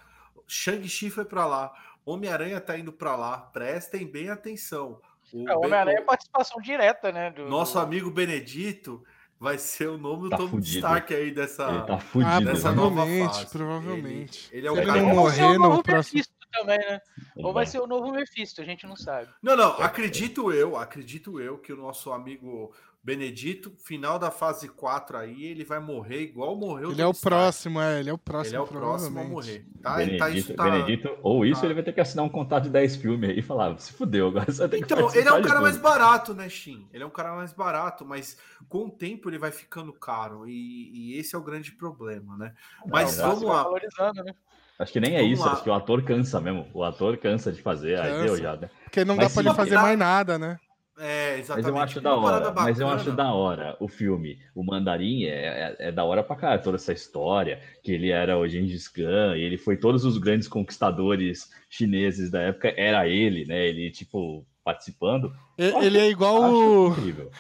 [0.47, 1.73] Shang-Chi foi pra lá.
[2.05, 3.37] Homem-Aranha tá indo pra lá.
[3.39, 5.01] Prestem bem atenção.
[5.33, 7.31] O É, Homem-Aranha é participação direta, né?
[7.33, 9.05] do- Nosso amigo Benedito
[9.41, 10.77] vai ser o nome do Tá Tony fudido.
[10.79, 11.69] Stark aí dessa.
[11.69, 12.45] Ele tá Ah, fudido.
[12.45, 12.77] dessa né?
[12.77, 13.47] nova provavelmente, fase.
[13.51, 14.49] provavelmente.
[14.53, 15.03] Ele, ele é o ele cara.
[15.03, 17.01] não Ou vai ser o morrer no novo próximo- também, né?
[17.37, 17.67] Ele Ou vai vai.
[17.67, 19.29] ser o novo Mephisto, a gente não sabe.
[19.43, 22.75] Não, não, acredito eu, acredito eu que o nosso amigo
[23.09, 27.37] Benedito, final da fase 4 aí, ele vai morrer igual morreu Ele é o Stark.
[27.37, 28.01] próximo, é.
[28.01, 29.65] Ele é o próximo, Ele é o próximo a morrer.
[29.83, 30.65] Tá, ele tá, Benedito, isso tá...
[30.65, 31.67] Benedito, ou isso, tá.
[31.67, 34.29] ele vai ter que assinar um contrato de 10 filmes aí e falar, se fudeu,
[34.29, 36.87] agora você tem que Então, ele é um cara mais tudo." barato, né, Shin?
[36.93, 38.37] Ele é um cara mais barato, mas
[38.69, 40.47] com o tempo ele vai ficando caro.
[40.47, 42.53] E, e esse é o grande problema, né?
[42.87, 43.63] Mas Não, vamos lá.
[43.63, 44.35] Valorizando, né?
[44.79, 45.53] Acho que nem é Vamos isso, lá.
[45.55, 46.69] acho que o ator cansa mesmo.
[46.73, 48.25] O ator cansa de fazer, aí Cansa.
[48.25, 48.71] deu já, né?
[48.85, 50.61] Porque não Mas dá pra ele fazer mais nada, né?
[51.01, 51.69] É, Mas exatamente.
[51.69, 54.39] eu acho da hora, mas eu acho da hora o filme.
[54.55, 58.37] O Mandarim é, é, é da hora pra caralho, toda essa história, que ele era
[58.37, 63.45] o Gengis Khan, e ele foi todos os grandes conquistadores chineses da época, era ele,
[63.45, 63.67] né?
[63.69, 65.33] Ele, tipo, participando.
[65.57, 67.31] E- Ele é igual Acho o, incrível.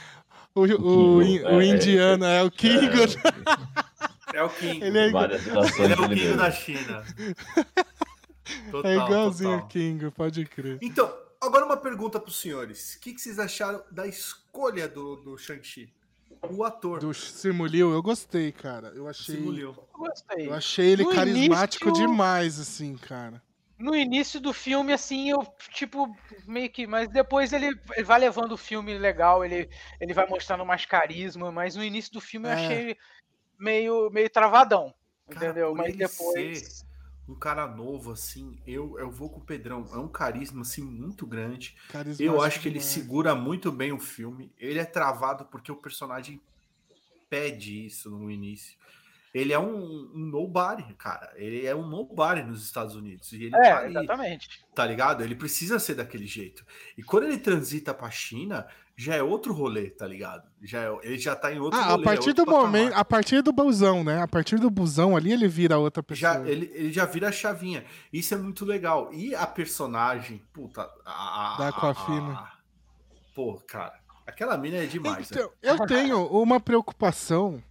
[0.54, 2.96] o, o, Kingo, in- o é, indiano, é, o Kingo.
[4.34, 4.84] É o King.
[4.84, 7.02] Ele é Várias Ele é o da China.
[8.70, 9.66] Total, é igualzinho total.
[9.66, 10.78] o Kingo, pode crer.
[10.80, 12.94] Então, agora uma pergunta para os senhores.
[12.94, 15.92] O que, que vocês acharam da escolha do, do Shang-Chi?
[16.50, 17.00] O ator.
[17.00, 18.88] Do Simu Liu, eu gostei, cara.
[18.94, 19.70] Eu achei, Simu Liu.
[19.70, 20.46] Eu gostei.
[20.48, 23.42] eu achei ele No carismático início- demais, assim, cara.
[23.78, 26.12] No início do filme, assim, eu, tipo,
[26.46, 26.86] meio que.
[26.86, 29.68] Mas depois ele, ele vai levando o filme legal, ele,
[30.00, 32.54] ele vai mostrando mais carisma, mas no início do filme eu É.
[32.54, 32.96] achei
[33.58, 34.92] meio, meio travadão.
[35.30, 35.74] Cara, entendeu?
[35.74, 36.84] Mas depois.
[37.28, 39.84] Um cara novo, assim, eu, eu vou com o Pedrão.
[39.92, 41.76] É um carisma, assim, muito grande.
[41.88, 42.90] Carismático Eu acho que ele demais.
[42.92, 44.50] segura muito bem o filme.
[44.58, 46.40] Ele é travado porque o personagem
[47.28, 48.78] pede isso no início.
[49.34, 51.30] Ele é um, um nobody, cara.
[51.36, 53.30] Ele é um nobody nos Estados Unidos.
[53.32, 54.64] E ele tá É, aí, exatamente.
[54.74, 55.22] tá ligado?
[55.22, 56.64] Ele precisa ser daquele jeito.
[56.96, 58.66] E quando ele transita pra China,
[59.00, 60.42] já é outro rolê, tá ligado?
[60.60, 62.02] Já é- ele já tá em outro Ah, rolê.
[62.02, 62.66] a partir é do patamar.
[62.66, 64.20] momento, a partir do busão, né?
[64.20, 66.34] A partir do busão ali ele vira outra pessoa.
[66.34, 67.84] Já, ele, ele já vira a chavinha.
[68.12, 69.08] Isso é muito legal.
[69.12, 70.82] E a personagem, puta.
[71.06, 72.50] A, Da Aquafina.
[73.36, 73.94] Pô, cara.
[74.26, 75.30] Aquela mina é demais.
[75.30, 75.36] né?
[75.40, 77.62] Então, eu tenho uma preocupação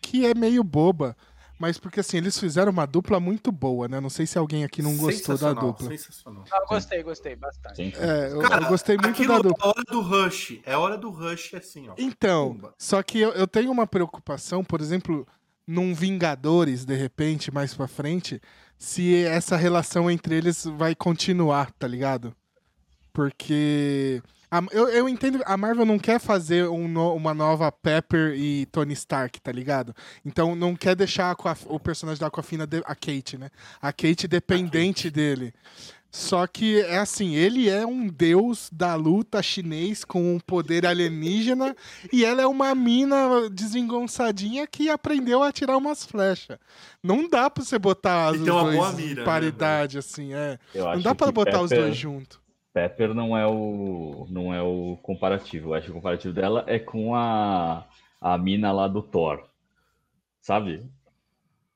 [0.00, 1.16] que é meio boba,
[1.58, 4.00] mas porque assim, eles fizeram uma dupla muito boa, né?
[4.00, 5.88] Não sei se alguém aqui não gostou da dupla.
[5.88, 6.44] Sensacional.
[6.52, 7.76] Ah, eu gostei, gostei bastante.
[7.76, 7.92] Sim.
[7.96, 9.64] É, eu, Cara, eu gostei muito da dupla.
[9.64, 10.60] É hora do rush.
[10.64, 11.94] É hora do rush assim, ó.
[11.96, 12.74] Então, Pumba.
[12.78, 15.26] só que eu, eu tenho uma preocupação, por exemplo,
[15.66, 18.40] num Vingadores, de repente, mais pra frente,
[18.78, 22.34] se essa relação entre eles vai continuar, tá ligado?
[23.12, 24.22] Porque.
[24.50, 28.66] A- eu, eu entendo, a Marvel não quer fazer um no- uma nova Pepper e
[28.66, 29.94] Tony Stark, tá ligado?
[30.24, 33.50] Então não quer deixar a Aquaf- o personagem da Aquafina, de- a Kate, né?
[33.80, 35.52] A Kate dependente dele.
[36.08, 41.76] Só que é assim, ele é um deus da luta chinês com um poder alienígena
[42.12, 46.58] e ela é uma mina desengonçadinha que aprendeu a tirar umas flechas.
[47.02, 50.32] Não dá pra você botar E os uma dois boa em mira, né, paridade, assim,
[50.32, 50.58] é.
[50.74, 52.38] Eu Não dá pra que botar os Pepper- dois juntos.
[52.76, 55.70] Pepper não é o não é o comparativo.
[55.70, 57.86] Eu acho que o comparativo dela é com a
[58.20, 59.42] a mina lá do Thor.
[60.42, 60.86] Sabe?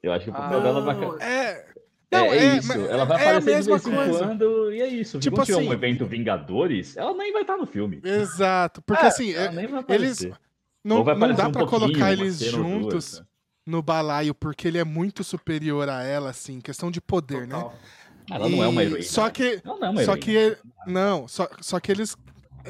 [0.03, 0.63] Eu acho que o papel Ah.
[0.63, 1.71] dela vai É.
[2.13, 4.83] É, Não, é é, isso, mas ela vai é aparecer de vez em quando e
[4.83, 5.19] é isso.
[5.21, 8.01] Tipo Quando tiver assim- um evento Vingadores, ela nem vai estar no filme.
[8.05, 8.83] Exato.
[8.83, 10.19] Porque É, assim, Ela é- nem vai eles.
[10.25, 10.35] aparecer.
[10.85, 13.27] Não, não dá um pra colocar eles duas, juntos né?
[13.65, 17.71] no balaio, porque ele é muito superior a ela, assim, questão de poder, né?
[18.31, 19.05] Ela não é uma E- heroína.
[19.05, 20.19] Só que Ela não é uma Só heroína.
[20.19, 22.17] que ele- não, só, só que eles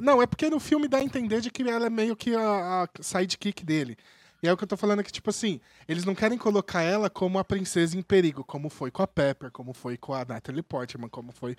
[0.00, 2.84] Não, é porque no filme dá a entender de que ela é meio que a,
[2.84, 3.96] a sidekick dele.
[4.42, 7.10] E é o que eu tô falando que, tipo assim, eles não querem colocar ela
[7.10, 10.62] como a princesa em perigo, como foi com a Pepper, como foi com a Natalie
[10.62, 11.56] Portman, como foi.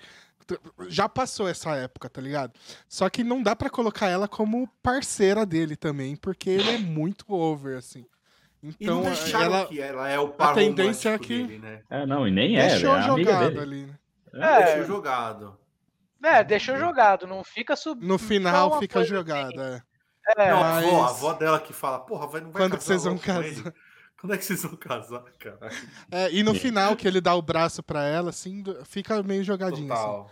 [0.88, 2.52] Já passou essa época, tá ligado?
[2.88, 7.24] Só que não dá pra colocar ela como parceira dele também, porque ele é muito
[7.32, 8.04] over, assim.
[8.62, 9.66] E não Então, ela.
[9.66, 11.82] que ela é o par tendência é que- dele, né?
[11.90, 13.60] É, não, e nem é, Deixou é a amiga jogado dele.
[13.60, 13.98] ali, né?
[14.34, 14.64] É.
[14.64, 15.58] Deixou jogado.
[16.24, 18.06] É, deixou jogado, não fica sub.
[18.06, 19.68] No final fica jogado, é.
[19.74, 19.82] assim.
[20.38, 22.78] É, Não, a mas- avó, a avó dela que fala, porra, vai, não vai Quando
[22.78, 23.74] que vocês vão casar?
[24.20, 25.68] Quando é que vocês vão casar, cara?
[26.08, 26.60] É, e no Sim.
[26.60, 30.00] final, que ele dá o braço pra ela, assim, fica meio jogadinho, assim.
[30.02, 30.30] Total.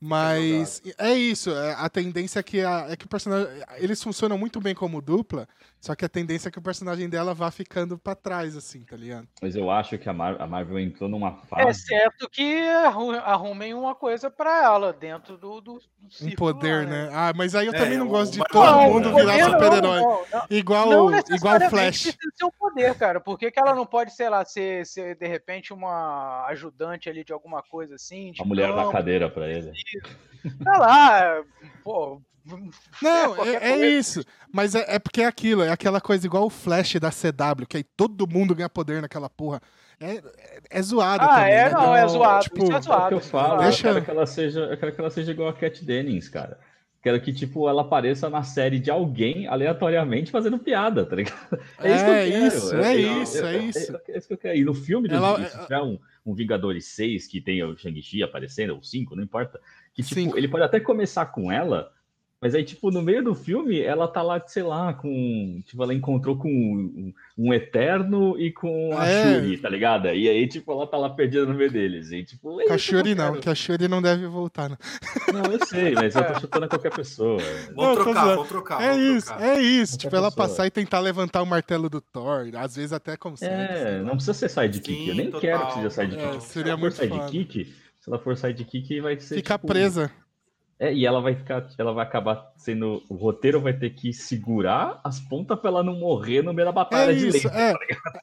[0.00, 3.48] Mas é isso, é, a tendência é que, a, é que o personagem.
[3.78, 5.48] Eles funcionam muito bem como dupla,
[5.82, 8.96] só que a tendência é que o personagem dela vá ficando pra trás, assim, tá
[8.96, 9.26] ligado?
[9.42, 11.68] Mas eu acho que a, Mar- a Marvel entrou numa fase.
[11.68, 16.90] Exceto que arru- arrumem uma coisa pra ela dentro do, do, do Um poder, lá,
[16.90, 17.08] né?
[17.12, 20.00] Ah, mas aí eu É, também não o- gosto de todo não, mundo virar super-herói.
[20.48, 21.70] Igual, Não igual Flash.
[22.02, 23.20] precisa ser o poder, cara.
[23.20, 27.24] Por que, que ela não pode, sei lá, ser, ser de repente uma ajudante ali
[27.24, 28.30] de alguma coisa assim?
[28.30, 29.72] De A mulher da campo, cadeira pra ele.
[30.42, 31.42] Sei lá,
[31.82, 32.22] pô.
[33.02, 33.86] Não, é, é coisa.
[33.86, 34.24] isso.
[34.52, 37.76] Mas é, é porque é aquilo, é aquela coisa igual o Flash da CW, que
[37.76, 39.60] aí todo mundo ganha poder naquela porra.
[40.00, 40.22] É, é,
[40.70, 41.70] é zoado Ah, também, é, né?
[41.70, 42.42] não, é zoado.
[42.44, 43.08] tipo, isso é É o zoado.
[43.08, 43.62] que eu é falo.
[43.62, 46.28] Deixa- eu quero que ela seja, eu quero que ela seja igual a Cat Dennings,
[46.28, 46.58] cara.
[47.00, 51.58] Quero que, tipo, ela apareça na série de alguém aleatoriamente fazendo piada, tá ligado?
[51.80, 52.46] É isso que eu quero.
[52.46, 54.00] isso, é isso, é isso.
[54.08, 54.56] É isso que eu quero.
[54.58, 58.22] E no filme, do, Ela- se tiver um, um Vingadores 6 que tem o Shang-Chi
[58.22, 59.60] aparecendo, ou 5, não importa.
[59.94, 60.38] Que, tipo, Cinco.
[60.38, 61.90] ele pode até começar com ela,
[62.42, 65.62] mas aí, tipo, no meio do filme, ela tá lá, sei lá, com.
[65.64, 69.34] Tipo, ela encontrou com um, um Eterno e com a É.
[69.40, 70.08] Shuri, tá ligado?
[70.08, 72.10] E aí, tipo, ela tá lá perdida no meio deles.
[72.10, 74.68] E, tipo, é Com a Shuri não, que a Shuri não deve voltar.
[74.70, 74.76] Não.
[75.32, 77.38] Não, eu sei, mas eu tô chutando a qualquer pessoa.
[77.76, 78.82] Vamos Não, trocar, vamos trocar.
[78.82, 79.46] É vamos isso, trocar.
[79.46, 79.92] é isso.
[79.92, 80.48] Qualquer Tipo, ela pessoa.
[80.48, 82.48] passar e tentar levantar o martelo do Thor.
[82.56, 83.52] Às vezes até consegue.
[83.54, 84.92] É, não precisa ser sidekick.
[85.04, 85.40] Sim, eu nem total.
[85.40, 86.36] quero que seja sidekick.
[86.36, 87.64] É, se seria ela for muito sidekick,
[88.00, 89.36] se ela for sidekick, vai ser.
[89.36, 90.10] Fica tipo, presa.
[90.82, 93.00] É, e ela vai ficar, ela vai acabar sendo.
[93.08, 96.72] O roteiro vai ter que segurar as pontas pra ela não morrer no meio da
[96.72, 97.56] batalha É de isso, lei.
[97.56, 97.74] é.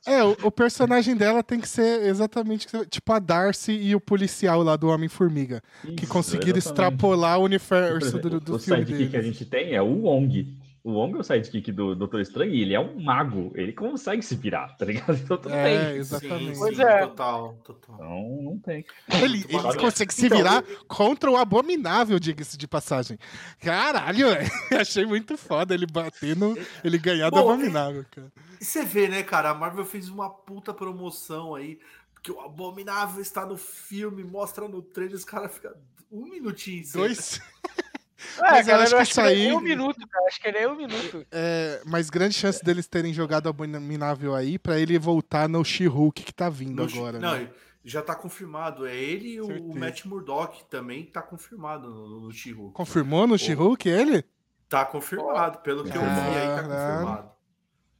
[0.05, 4.61] É, o, o personagem dela tem que ser exatamente tipo a Darcy e o policial
[4.61, 5.61] lá do Homem-Formiga.
[5.95, 6.91] Que conseguiram exatamente.
[6.97, 10.58] extrapolar o universo do, do o filme sidekick que a gente tem é o Wong.
[10.83, 13.51] O Wong é o sidekick do Doutor Estranho e ele é um mago.
[13.53, 15.13] Ele consegue se virar, tá ligado?
[15.21, 15.97] Então tudo É, bem.
[15.97, 16.53] Exatamente.
[16.55, 17.05] sim, Pois é.
[17.07, 17.95] total, total.
[17.95, 18.85] Então não tem.
[19.21, 23.17] Ele, ele Então, consegue se então, virar contra o Abominável, diga-se de passagem.
[23.59, 24.49] Caralho, velho.
[24.79, 28.31] Achei muito foda ele batendo, ele ganhar do Bom, Abominável, cara.
[28.59, 29.49] E você vê, né, cara?
[29.49, 31.77] A Marvel fez uma puta promoção aí,
[32.13, 35.73] porque o Abominável está no filme, mostra no trailer, os caras ficam
[36.11, 36.83] um minutinho.
[36.93, 37.41] Dois.
[38.37, 40.25] É, Mas eu acho que acho isso que nem aí- um minuto, cara.
[40.27, 41.25] Acho que nem um minuto.
[41.31, 46.23] É, mas grande chance deles terem jogado o Abominável aí pra ele voltar no She-Hulk
[46.23, 47.19] que tá vindo no- agora.
[47.19, 47.49] Não, né?
[47.83, 48.85] já tá confirmado.
[48.85, 49.73] É ele e o.
[49.73, 52.73] Matt Murdock também tá confirmado no, no She-Hulk.
[52.73, 54.23] Confirmou no She-Hulk ele?
[54.67, 57.29] Tá confirmado, pelo que eu vi aí, tá confirmado.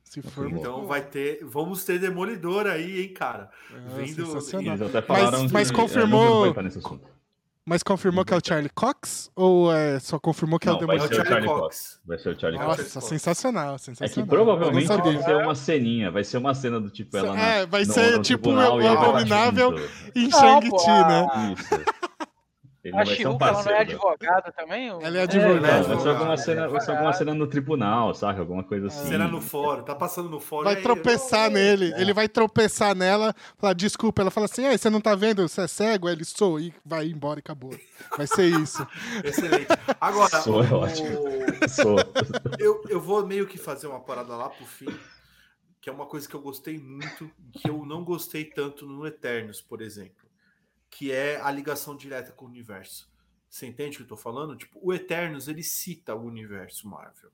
[0.04, 0.50] Se for.
[0.52, 1.40] Então vai ter.
[1.44, 3.50] Vamos ter Demolidor aí, hein, cara.
[3.74, 4.76] É, vindo- sensacional.
[4.76, 6.54] Eles até falaram Mas- mas que- confirmou-
[7.66, 7.70] é.
[7.70, 9.30] Mas confirmou que é o Charlie Cox?
[9.36, 12.00] Ou é, só confirmou que é o Não, vai É ser o Charlie Charlie Cox.
[12.06, 13.04] Vai ser o Charlie Nossa, Cox.
[13.06, 14.28] sensacional, É sensacional.
[14.28, 15.26] que provavelmente Eu não vai sabia.
[15.28, 18.18] ser uma ceninha, vai ser uma cena do tipo ela na, É, vai no- ser
[18.18, 19.92] no tipo tribunal o e ele vai Abominável junto.
[20.16, 21.56] Em Shang-Chi, né?
[21.58, 21.99] Isso.
[22.82, 24.90] Ele A ser um ela não é advogada também?
[24.92, 25.60] ou- Ela é É, advogada.
[25.80, 28.40] não, vai ser alguma é cena, vai ser alguma cena no tribunal, saca?
[28.40, 29.10] Alguma coisa assim.
[29.10, 30.64] Cena no fórum, tá passando no fórum.
[30.64, 31.92] Vai aí, tropeçar ô, nele.
[31.94, 32.02] É.
[32.02, 34.22] Ele vai tropeçar nela, falar desculpa.
[34.22, 35.46] Ela fala assim: "Ei, você não tá vendo?
[35.48, 36.08] Você é cego?
[36.08, 37.78] Aí Ele sou e vai embora e acabou.
[38.18, 38.86] Vai ser isso.
[39.26, 39.68] Excelente.
[40.00, 41.10] Agora, Sou, é o- ótimo.
[41.68, 41.98] Sou.
[42.58, 44.88] eu, eu vou meio que fazer uma parada lá pro fim,
[45.82, 49.62] que é uma coisa que eu gostei muito, que eu não gostei tanto no Eternos,
[49.62, 50.19] por exemplo,
[50.90, 53.10] que é a ligação direta com o universo.
[53.50, 54.56] Você entende o que eu tô falando?
[54.56, 57.30] Tipo, o Eternos, ele cita o universo Marvel.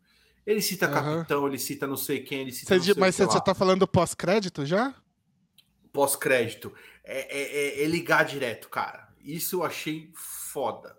[0.45, 1.17] Ele cita Aham.
[1.17, 3.41] Capitão, ele cita não sei quem, ele cita o mas que você já lá.
[3.41, 4.93] tá falando pós-crédito já?
[5.91, 6.73] pós-crédito.
[7.03, 9.07] É, é- é- é ligar direto, cara.
[9.23, 10.97] Isso eu achei foda.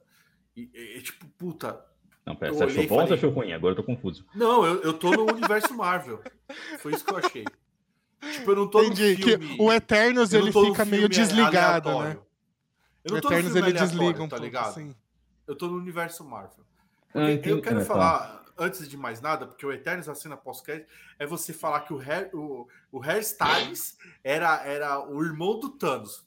[0.57, 1.85] E, é- é tipo, puta.
[2.25, 3.53] Não, pera, Eu você achou bom ou você falei- achou ruim?
[3.53, 4.27] Agora eu tô confuso.
[4.35, 6.23] Não, eu, eu tô no universo Marvel.
[6.81, 7.45] Foi isso que eu achei.
[8.33, 9.17] Tipo, eu não tô Entendi.
[9.19, 9.57] no filme.
[9.57, 12.19] Que o Eternos ele fica meio desligado, né?
[13.07, 14.69] Eu não tô no Eternos filme ele desliga um tá pouco, ligado?
[14.69, 14.95] assim.
[15.47, 16.65] Eu tô no universo Marvel.
[17.15, 17.61] Ah, eu entendi.
[17.63, 17.87] quero Ah, tá.
[17.87, 20.89] falar, antes de mais nada, porque o Eternos, a cena pós-crédito,
[21.19, 26.27] é você falar que o, Hair, o, o Hairstyles era, era o irmão do Thanos.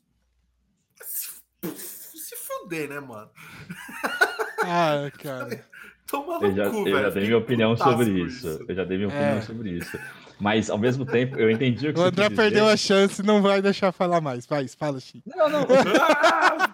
[1.01, 1.29] Se,
[1.75, 3.29] se fuder, né, mano?
[4.61, 5.65] Ah, cara.
[6.05, 7.01] Toma Eu já, no cu, eu velho.
[7.03, 8.65] já dei minha opinião sobre com isso.
[8.67, 9.15] Eu já dei minha É.
[9.15, 9.97] opinião sobre isso.
[10.39, 12.73] Mas, ao mesmo tempo, eu entendi o que O você André perdeu dizer.
[12.73, 14.45] a chance, não vai deixar falar mais.
[14.45, 15.29] Vai, fala, Chico.
[15.35, 15.65] Não, não.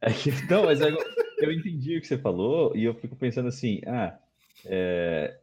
[0.00, 0.96] É que, não, mas eu,
[1.38, 4.14] eu entendi o que você falou e eu fico pensando assim, ah,
[4.66, 5.34] é,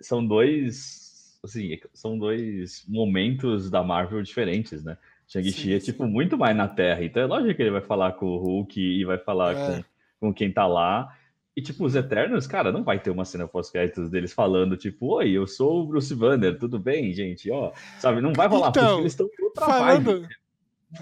[0.00, 4.96] são dois, assim, são dois momentos da Marvel diferentes, né?
[5.26, 8.26] Shang-Chi é tipo muito mais na Terra, então é lógico que ele vai falar com
[8.26, 9.76] o Hulk e vai falar É.
[10.20, 11.12] com, com quem tá lá.
[11.56, 15.30] E tipo, os Eternos, cara, não vai ter uma cena pós-créditos deles falando, tipo, oi,
[15.30, 17.48] eu sou o Bruce Banner, tudo bem, gente?
[17.50, 20.28] Ó, sabe, não vai rolar, Então, porque eles estão em outra vibe Falando.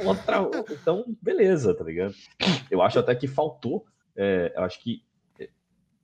[0.06, 0.64] outra.
[0.70, 2.14] Então, beleza, tá ligado?
[2.70, 3.86] Eu acho até que faltou.
[4.14, 5.02] é, eu acho que
[5.40, 5.48] é,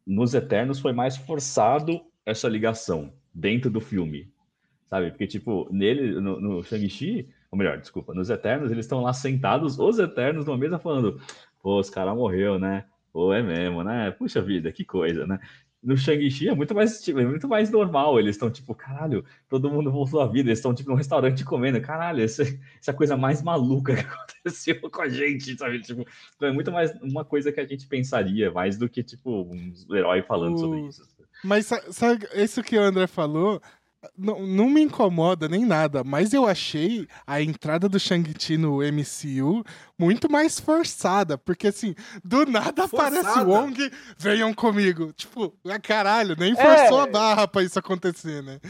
[0.06, 4.32] nos Eternos foi mais forçado essa ligação dentro do filme,
[4.86, 5.10] sabe?
[5.10, 9.78] Porque, tipo, nele, no, no Shang-Chi, ou melhor, desculpa, nos Eternos, eles estão lá sentados,
[9.78, 11.20] os Eternos, numa mesa falando:
[11.62, 12.86] pô, os caras morreu, né?
[13.18, 14.12] Pô, é mesmo, né?
[14.12, 15.40] Puxa vida, que coisa, né?
[15.82, 18.16] No Shang-Chi é muito mais, tipo, é muito mais normal.
[18.20, 20.48] Eles estão tipo, caralho, todo mundo voltou à vida.
[20.50, 21.80] Eles estão tipo num restaurante comendo.
[21.80, 22.44] Caralho, essa,
[22.80, 25.80] essa coisa mais maluca que aconteceu com a gente, sabe?
[25.80, 26.06] Tipo,
[26.42, 30.22] é muito mais uma coisa que a gente pensaria, mais do que tipo um herói
[30.22, 31.02] falando sobre O- isso.
[31.42, 33.60] Mas sa- sabe, isso que o André falou
[34.16, 39.64] não, não me incomoda nem nada, mas eu achei a entrada do Shang-Chi no MCU
[39.98, 41.94] muito mais forçada, porque assim,
[42.24, 43.44] do nada aparece Forçada?
[43.48, 45.12] o Wong, venham comigo.
[45.12, 47.02] Tipo, ah, caralho, nem forçou É.
[47.02, 48.60] a barra pra isso acontecer, né?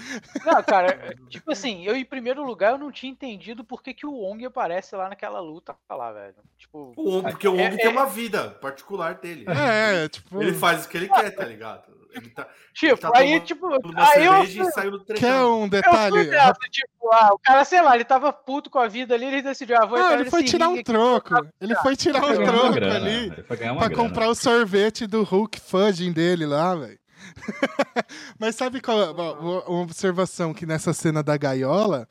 [0.47, 4.07] Não, cara, tipo assim, eu em primeiro lugar eu não tinha entendido por que, que
[4.07, 6.35] o Wong aparece lá naquela luta lá, velho.
[6.57, 9.45] Tipo, O Wong, porque o É, Wong é- tem uma vida particular dele.
[9.49, 11.98] É, tipo, Ele faz o que ele quer, tá ligado?
[12.13, 16.17] Ele tá tipo, tá aí, tipo, aí eu, e saiu no quer um detalhe?
[16.17, 19.27] fui nessa, tipo, ah, o cara, sei lá, ele tava puto com a vida ali,
[19.27, 20.85] ele decidiu, ah, vou Não, ele foi tirar um aqui.
[20.85, 21.35] troco.
[21.61, 23.27] Ele foi tirar um troco grana, ali.
[23.27, 23.91] ele Pra grana.
[23.91, 26.99] comprar o sorvete do Hulk Fudging dele lá, velho.
[28.39, 29.33] Mas sabe qual é uma,
[29.69, 32.09] uma observação que nessa cena da gaiola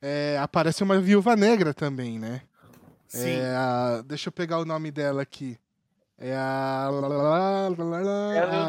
[0.00, 2.42] é, aparece uma viúva negra também, né?
[3.08, 3.30] Sim.
[3.40, 5.56] É a- deixa eu pegar o nome dela aqui.
[6.18, 6.90] É a,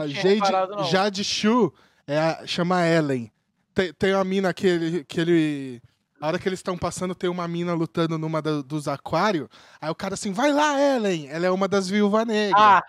[0.07, 0.83] Jade, reparado.
[0.85, 1.73] Jade Shu,
[2.07, 3.31] é a- chama Ellen.
[3.73, 5.81] Tem, tem uma mina que ele, que ele.
[6.19, 9.47] A hora que eles estão passando, tem uma mina lutando numa da- dos aquários.
[9.79, 11.27] Aí o cara assim, vai lá, Ellen!
[11.29, 12.59] Ela é uma das viúvas negras.
[12.61, 12.83] Ah,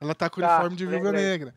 [0.00, 1.22] Ela tá com o Tá, uniforme de viúva lembrei.
[1.24, 1.54] negra.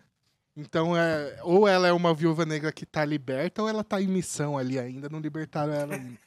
[0.56, 4.06] Então, é, ou ela é uma viúva negra que tá liberta, ou ela tá em
[4.08, 6.20] missão ali ainda, não libertaram ela ainda.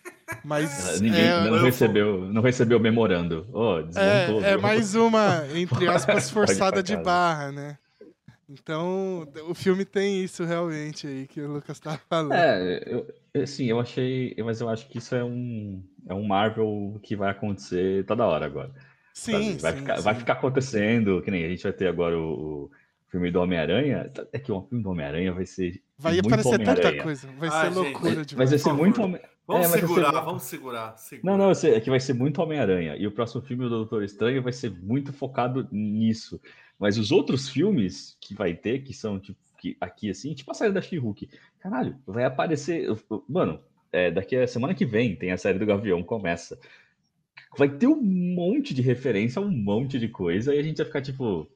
[0.44, 3.46] Mas Ninguém é, não eu- recebeu, não recebeu memorando.
[3.52, 4.44] Oh, desmontou.
[4.44, 7.78] é, é mais uma, entre aspas, forçada de barra, né?
[8.48, 12.32] Então, o filme tem isso realmente aí que o Lucas tava falando.
[12.32, 16.24] É, eu, eu- sim, eu achei, mas eu acho que isso é um, é um
[16.24, 18.70] Marvel que vai acontecer toda hora agora.
[19.12, 20.02] sim, vai, sim, ficar, sim.
[20.04, 22.70] vai ficar acontecendo, que nem a gente vai ter agora o, o
[23.10, 24.10] filme do Homem-Aranha.
[24.32, 27.02] É que o filme do Homem-Aranha vai ser Vai muito aparecer tanta Homem-Aranha.
[27.02, 27.28] coisa.
[27.38, 28.50] Vai Ah, ser gente, loucura Mas demais.
[28.50, 29.20] vai ser muito favor.
[29.48, 30.96] Homem- Vamos É, segurar, vamos segurar.
[30.96, 31.32] segura.
[31.32, 32.96] Não, não, eu sei, é que vai ser muito Homem-Aranha.
[32.96, 36.40] E o próximo filme do Doutor Estranho vai ser muito focado nisso.
[36.78, 40.54] Mas os outros filmes que vai ter, que são tipo que aqui assim, tipo a
[40.54, 41.30] série da She-Hulk,
[41.60, 42.88] caralho, vai aparecer.
[43.28, 43.58] Mano,
[43.90, 46.58] é, daqui a semana que vem tem a série do Gavião, começa.
[47.56, 51.00] Vai ter um monte de referência, um monte de coisa, e a gente vai ficar
[51.00, 51.48] tipo.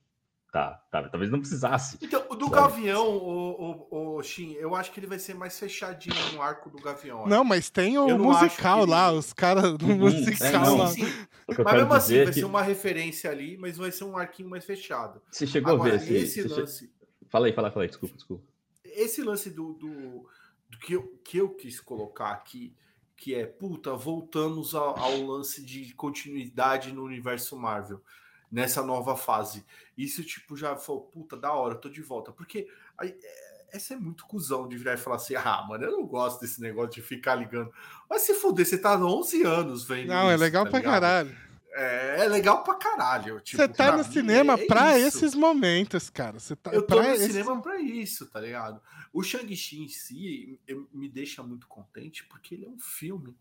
[0.53, 1.97] Tá, tá, talvez não precisasse.
[2.03, 2.57] Então, o do Sabe?
[2.57, 6.69] Gavião, o, o, o Shin, eu acho que ele vai ser mais fechadinho no arco
[6.69, 7.27] do Gavião.
[7.27, 10.79] Não, mas tem o musical lá, os caras do Uhum, musical é, não.
[10.79, 10.87] lá.
[10.89, 11.13] sim, sim.
[11.49, 14.17] Eu Mas mesmo assim, vai é que ser uma referência ali, mas vai ser um
[14.17, 15.23] arquinho mais fechado.
[15.31, 16.41] você chegou Agora, a ver esse.
[16.41, 16.91] esse você che- lance,
[17.29, 18.45] Fala aí, fala aí, fala aí, desculpa, desculpa.
[18.85, 20.29] esse lance do, do,
[20.69, 22.75] do que, eu, que eu quis colocar aqui,
[23.17, 28.03] que é, puta, voltamos ao, ao lance de continuidade no universo Marvel,
[28.51, 29.65] nessa nova fase.
[29.97, 32.33] Isso, tipo, já falou, puta, da hora, tô de volta.
[32.33, 35.93] Porque aí, é, essa é muito cuzão de virar e falar assim, ah, mano, eu
[35.93, 37.73] não gosto desse negócio de ficar ligando.
[38.09, 40.79] Mas se fuder, você tá há 11 anos vendo Não, é isso, legal tá pra
[40.81, 40.93] ligado?
[41.03, 41.37] caralho.
[41.73, 43.41] É, é legal pra caralho.
[43.41, 45.19] tipo, Você tá no cinema é pra isso.
[45.19, 46.41] esses momentos, cara.
[46.41, 48.83] Você tá Eu tô no esses- cinema pra isso, tá ligado?
[49.13, 53.37] O Shang-Chi em si eu- me deixa muito contente porque ele é um filme.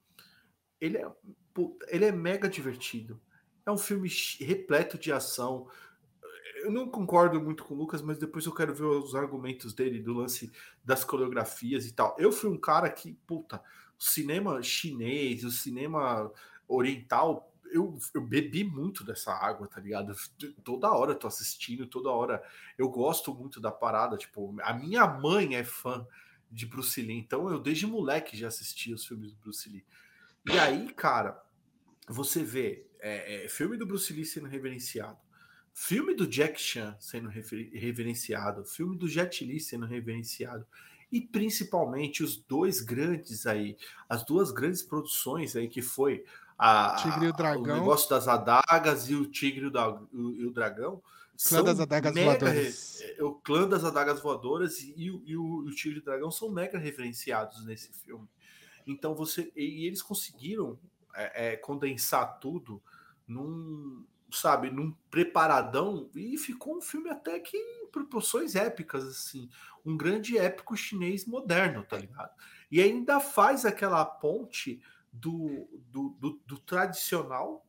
[0.79, 1.07] Ele é,
[1.87, 3.19] ele é mega divertido.
[3.65, 5.67] É um filme repleto de ação.
[6.57, 10.01] Eu não concordo muito com o Lucas, mas depois eu quero ver os argumentos dele
[10.01, 10.51] do lance
[10.83, 12.15] das coreografias e tal.
[12.19, 13.61] Eu fui um cara que, puta,
[13.97, 16.31] o cinema chinês, o cinema
[16.67, 20.13] oriental, eu, eu bebi muito dessa água, tá ligado?
[20.63, 22.43] Toda hora eu tô assistindo, toda hora
[22.77, 24.17] eu gosto muito da parada.
[24.17, 26.05] Tipo, a minha mãe é fã
[26.51, 29.85] de Bruce Lee, então eu desde moleque já assisti os filmes do Bruce Lee.
[30.51, 31.41] E aí, cara,
[32.07, 35.17] você vê é, é, filme do Bruce Lee sendo reverenciado,
[35.73, 40.65] filme do Jack Chan sendo reverenciado, filme do Jet Li sendo reverenciado,
[41.11, 43.77] e principalmente os dois grandes aí,
[44.07, 46.23] as duas grandes produções aí que foi
[46.57, 47.77] a, Tigre e o Dragão.
[47.77, 51.01] negócio das adagas e o Tigre e o, da- o- e o Dragão.
[51.47, 52.99] Clã das Adagas Voadoras.
[53.01, 56.03] re- O clã das adagas voadoras e, o- e o, e o Tigre e o
[56.05, 58.27] Dragão são mega referenciados nesse filme.
[58.85, 59.49] Então você.
[59.55, 60.77] E eles conseguiram
[61.19, 62.81] é, é, condensar tudo
[63.27, 64.05] num.
[64.31, 69.49] Sabe, num preparadão e ficou um filme até que em proporções épicas, assim.
[69.83, 72.29] Um grande épico chinês moderno, tá ligado?
[72.69, 74.79] E ainda faz aquela ponte
[75.11, 77.65] do, do, do, do tradicional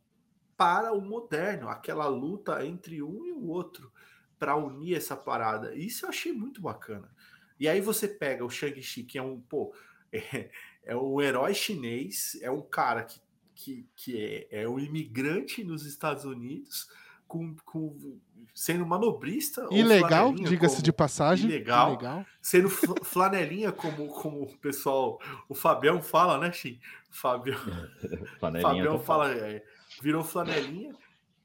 [0.54, 3.90] para o moderno, aquela luta entre um e o outro
[4.38, 5.74] para unir essa parada.
[5.74, 7.10] Isso eu achei muito bacana.
[7.58, 9.74] E aí você pega o Shang-Chi, que é um, pô,
[10.12, 10.50] é,
[10.82, 13.20] é um herói chinês, é um cara que,
[13.62, 14.18] que, que
[14.50, 16.88] é, é um imigrante nos Estados Unidos,
[17.28, 18.18] com, com
[18.54, 19.66] sendo manobrista.
[19.70, 21.48] Ilegal, diga-se de passagem.
[21.50, 21.90] Ilegal.
[21.90, 22.26] Ilegal.
[22.40, 26.80] Sendo fl- flanelinha, como, como o pessoal, o Fabião fala, né, Xim?
[27.10, 27.58] Fabião,
[28.40, 29.62] Fabião fala, é,
[30.02, 30.94] virou flanelinha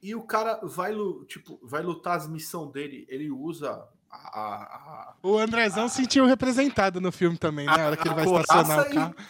[0.09, 0.93] e o cara vai,
[1.27, 7.01] tipo, vai lutar as missões dele, ele usa a, a- a- O Andrezão sentiu representado
[7.01, 7.75] no filme também, né?
[7.77, 9.15] Na hora que ele vai estacionar o carro.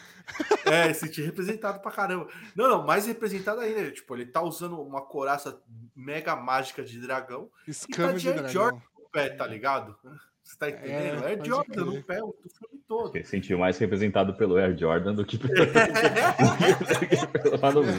[0.65, 2.27] É, se sentir representado pra caramba.
[2.55, 3.91] Não, não, mais representado ainda.
[3.91, 5.61] Tipo, ele tá usando uma coraça
[5.95, 8.51] mega mágica de dragão Escama E de tá de dragão.
[8.51, 8.79] Jordan.
[8.97, 9.95] no pé, tá ligado?
[10.45, 11.25] Você tá entendendo?
[11.25, 11.85] É, pode Jordan crer.
[11.85, 13.15] no pé o do filme todo.
[13.17, 15.53] Ele se sentiu mais representado pelo Air Jordan do que pelo.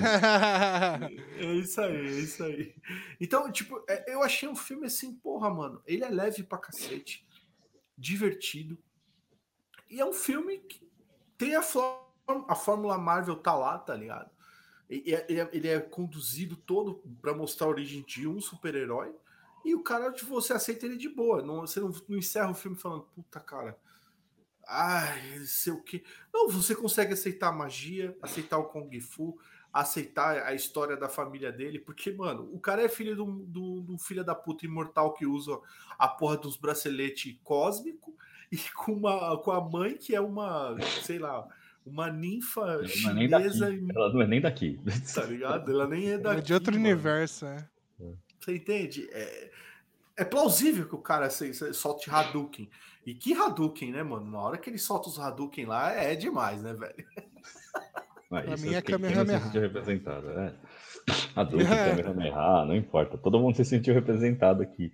[1.39, 2.75] É isso aí, é isso aí.
[3.21, 5.83] Então, tipo, é, eu achei um filme assim, porra, mano.
[5.87, 7.27] Ele é leve pra cacete,
[7.99, 8.79] divertido.
[9.91, 10.89] E é um filme que
[11.37, 12.09] tem a, fó-
[12.49, 14.31] a Fórmula Marvel tá lá, tá ligado?
[14.89, 18.41] E- e é- Ele é, ele é conduzido todo pra mostrar a origem de um
[18.41, 19.13] super-herói.
[19.67, 21.43] E o cara, tipo, você aceita ele de boa.
[21.43, 23.77] Não, você não, não encerra o filme falando, puta, cara.
[24.69, 26.03] Ai, não sei o que.
[26.33, 29.39] Não, você consegue aceitar a magia, aceitar o Kung Fu,
[29.73, 33.93] aceitar a história da família dele, porque, mano, o cara é filho um, um- de
[33.93, 35.59] um filho da puta imortal que usa
[35.99, 38.15] a porra dos braceletes cósmico
[38.51, 41.47] e com, uma, com a mãe que é uma, sei lá,
[41.85, 43.87] uma ninfa Ela não é nem chinesa, daqui.
[43.95, 44.81] Ela não é nem daqui.
[45.15, 45.71] tá ligado?
[45.71, 46.43] Ela nem é É daqui.
[46.43, 46.85] de outro mano.
[46.85, 47.69] universo, é.
[48.41, 49.09] Você entende?
[49.13, 49.51] É,
[50.19, 52.69] é plausível que o cara se- solte Hadouken.
[53.07, 54.31] E que Hadouken, né, mano?
[54.31, 56.95] Na hora que ele solta os Hadouken lá, é demais, né, velho?
[58.29, 59.41] Ah, Pra mim é não se Kamehameha.
[59.41, 60.31] sentiu representado.
[60.31, 60.53] É.
[61.35, 63.17] Kamehameha, não importa.
[63.17, 64.93] Todo mundo se sentiu representado aqui.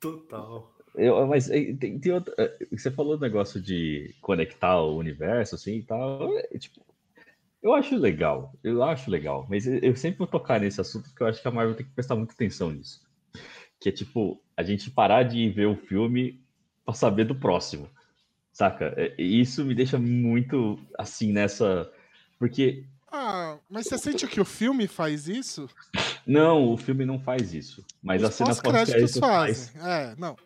[0.00, 0.74] Total.
[0.96, 2.34] Eu, mas tem, tem outra.
[2.36, 6.36] eh, Você falou do negócio de conectar o universo, assim e tal.
[6.36, 6.80] é, tipo,
[7.62, 11.28] eu acho legal, eu acho legal, mas eu, sempre vou tocar nesse assunto porque eu
[11.28, 13.00] acho que a Marvel tem que prestar muita atenção nisso.
[13.80, 16.42] Que é tipo, a gente parar de ver o filme
[16.84, 17.88] pra saber do próximo.
[18.52, 18.92] Saca?
[18.96, 21.90] É, isso me deixa muito assim nessa.
[22.38, 22.84] Porque.
[23.10, 25.68] Ah, mas você sente que o filme faz isso?
[26.26, 27.84] Não, o filme não faz isso.
[28.02, 29.70] Mas a Os cena pós-créditos pós-crédito faz.
[29.70, 29.90] fazem.
[29.90, 30.36] É, não.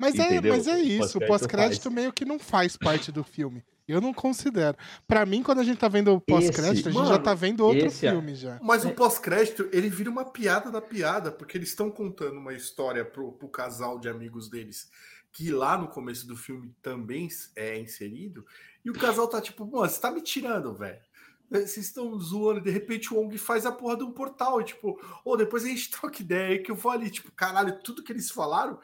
[0.00, 0.54] Mas é, Entendeu?
[0.54, 1.94] mas é isso, o pós-crédito faz.
[1.94, 3.62] meio que não faz parte do filme.
[3.90, 4.76] Eu não considero.
[5.06, 7.64] Pra mim, quando a gente tá vendo o pós-crédito, a gente já mano, tá vendo
[7.64, 8.58] outro esse é- filme já.
[8.62, 13.04] Mas o pós-crédito, ele vira uma piada da piada, porque eles estão contando uma história
[13.04, 14.90] pro, pro casal de amigos deles,
[15.32, 18.44] que lá no começo do filme também é inserido,
[18.84, 20.98] e o casal tá tipo, mano, você tá me tirando, velho.
[21.50, 24.64] Vocês estão zoando, e de repente o Ong faz a porra de um portal, e
[24.64, 28.04] tipo, ou depois a gente troca ideia aí que eu vou ali, tipo, caralho, tudo
[28.04, 28.78] que eles falaram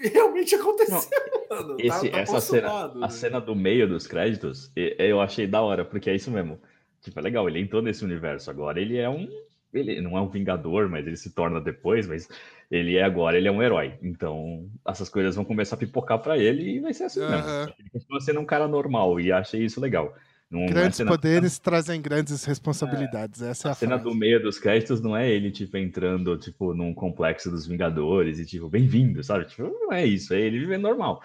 [0.00, 0.96] realmente aconteceu,
[1.50, 1.76] mano.
[1.76, 3.08] Tá- Esse- tá essa cena, consumado, a né?
[3.08, 6.60] cena do meio dos créditos, eu achei da hora, porque é isso mesmo.
[7.00, 9.28] Tipo, é legal, ele entrou nesse universo agora, ele é um.
[9.72, 12.28] Ele não é um vingador, mas ele se torna depois, mas
[12.70, 13.98] ele é agora, ele é um herói.
[14.00, 17.66] Então, essas coisas vão começar a pipocar pra ele e vai ser assim Aham.
[17.66, 17.74] mesmo.
[17.80, 20.14] Ele continua sendo um cara normal e achei isso legal.
[20.54, 23.42] Não, não é Grandes cena- poderes trazem grandes responsabilidades.
[23.42, 24.04] Essa é a, A cena frase.
[24.04, 28.46] do meio dos créditos não é ele, tipo, entrando, tipo, num complexo dos Vingadores e,
[28.46, 29.46] tipo, bem-vindo, sabe?
[29.46, 31.20] Tipo, não é isso, é ele vivendo normal.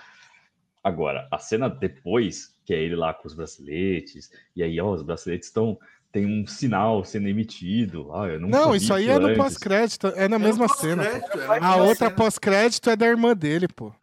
[0.84, 5.03] Agora, a cena depois, que é ele lá com os braceletes, e aí, ó, os
[5.03, 5.77] braceletes estão.
[6.11, 8.11] Tem um sinal sendo emitido.
[8.15, 11.03] Ah, eu Não, vi isso aí é no pós-crédito, é na É mesma cena.
[11.05, 11.21] é
[11.61, 13.93] A outra pós-crédito é da irmã dele, pô.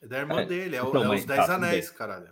[0.00, 2.28] É da irmã É, dele, é, o- então, é os Dez tá, Anéis, caralho.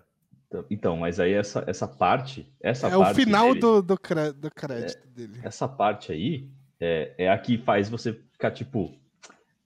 [0.49, 2.47] Então- Então, mas aí essa, essa parte.
[2.61, 3.83] Essa É o parte final dele- do, do,
[4.35, 5.41] do crédito dele.
[5.43, 6.49] Essa parte aí
[6.81, 8.95] é, é a que faz você ficar tipo.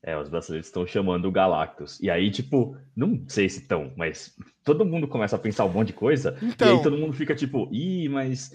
[0.03, 2.01] É, os brasileiros estão chamando o Galactus.
[2.01, 5.89] E aí, tipo, não sei se estão, mas todo mundo começa a pensar um monte
[5.89, 6.39] de coisa.
[6.41, 8.51] e Então, aí todo mundo fica tipo, ih, mas.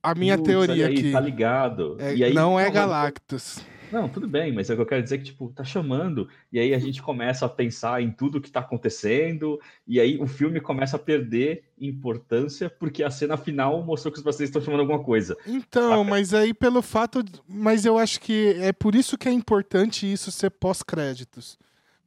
[0.00, 1.96] a minha putz, teoria aí, aqui Tá ligado.
[1.98, 3.58] é- e aí, não é mano, Galactus.
[3.94, 6.58] Não, tudo bem, mas é o que eu quero dizer que, tipo, tá chamando, e
[6.58, 10.60] aí a gente começa a pensar em tudo que tá acontecendo, e aí o filme
[10.60, 15.02] começa a perder importância, porque a cena final mostrou que os brasileiros estão chamando alguma
[15.02, 15.36] coisa.
[15.46, 17.22] Então, mas aí pelo fato.
[17.22, 21.56] de- Mas eu acho que é por isso que é importante isso ser pós-créditos.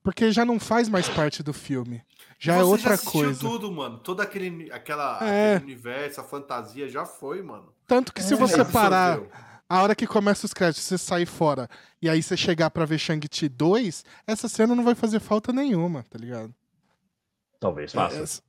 [0.04, 2.02] Porque já não faz mais parte do filme.
[2.40, 3.40] Já é Você outra assistiu coisa.
[3.40, 3.98] tudo, mano.
[3.98, 5.56] Todo aquele, aquela, É.
[5.56, 7.66] aquele universo, a fantasia já foi, mano.
[7.86, 8.72] Tanto que se É, você Absorveu.
[8.82, 11.70] parar, a hora que começa os créditos, você sair fora
[12.02, 16.04] e aí você chegar pra ver Shang-Chi 2, essa cena não vai fazer falta nenhuma,
[16.10, 16.54] tá ligado?
[17.60, 18.18] Talvez faça.
[18.18, 18.48] É- é-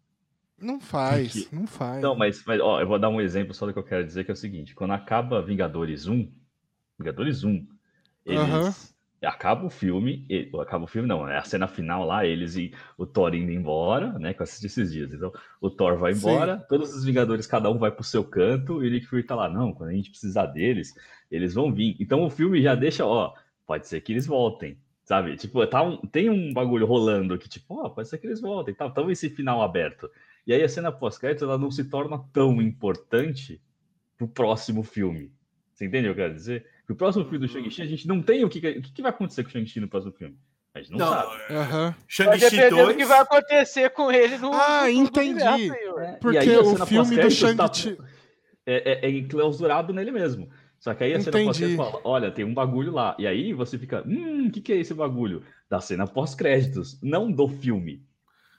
[0.60, 2.02] Não faz, Porque- não faz.
[2.02, 4.24] Não, mas, mas ó, eu vou dar um exemplo só do que eu quero dizer,
[4.24, 6.28] que é o seguinte: quando acaba Vingadores 1,
[6.98, 7.64] Vingadores 1,
[8.26, 8.40] eles.
[8.40, 8.74] Aham.
[9.20, 12.72] Acaba o filme, e- acaba o filme, não, é a cena final lá, eles e
[12.96, 14.32] o Thor indo embora, né?
[14.32, 15.12] Que eu assisti esses dias.
[15.12, 16.20] Então, o Thor vai Sim.
[16.20, 19.34] embora, todos os Vingadores, cada um vai pro seu canto, e o Nick Fury tá
[19.34, 20.94] lá, não, quando a gente precisar deles,
[21.30, 21.96] eles vão vir.
[21.98, 23.34] Então o filme já deixa, ó,
[23.66, 25.36] pode ser que eles voltem, sabe?
[25.36, 28.72] Tipo, tá um- tem um bagulho rolando que, tipo, ó, pode ser que eles voltem,
[28.72, 28.86] tá?
[28.86, 30.08] Então esse final aberto.
[30.46, 33.60] E aí a cena pós-crédito, ela não se torna tão importante
[34.16, 35.32] pro próximo filme.
[35.74, 36.66] Você entende o que eu quero dizer?
[36.88, 37.60] Que o próximo filme do Uhum.
[37.62, 39.78] Shang-Chi, a gente não tem o que, o que que vai acontecer com o Shang-Chi
[39.78, 40.36] no próximo filme.
[40.74, 41.42] A gente não, Não, sabe.
[41.54, 41.90] Aham.
[41.90, 42.88] Vai Shang-Chi depender 2.
[42.88, 44.50] do que vai acontecer com ele no.
[44.54, 45.44] Ah, entendi.
[45.44, 45.98] universo.
[46.00, 47.98] É, e Porque aí a o cena filme do pós-créditos tá- Shang-Chi.
[48.64, 50.48] é, é, é enclausurado nele mesmo.
[50.80, 53.14] Só que aí a cena pós-crédito fala, olha, tem um bagulho lá.
[53.18, 55.42] E aí você fica, hum, o que, que é esse bagulho?
[55.68, 58.02] Da cena pós-créditos, não do filme.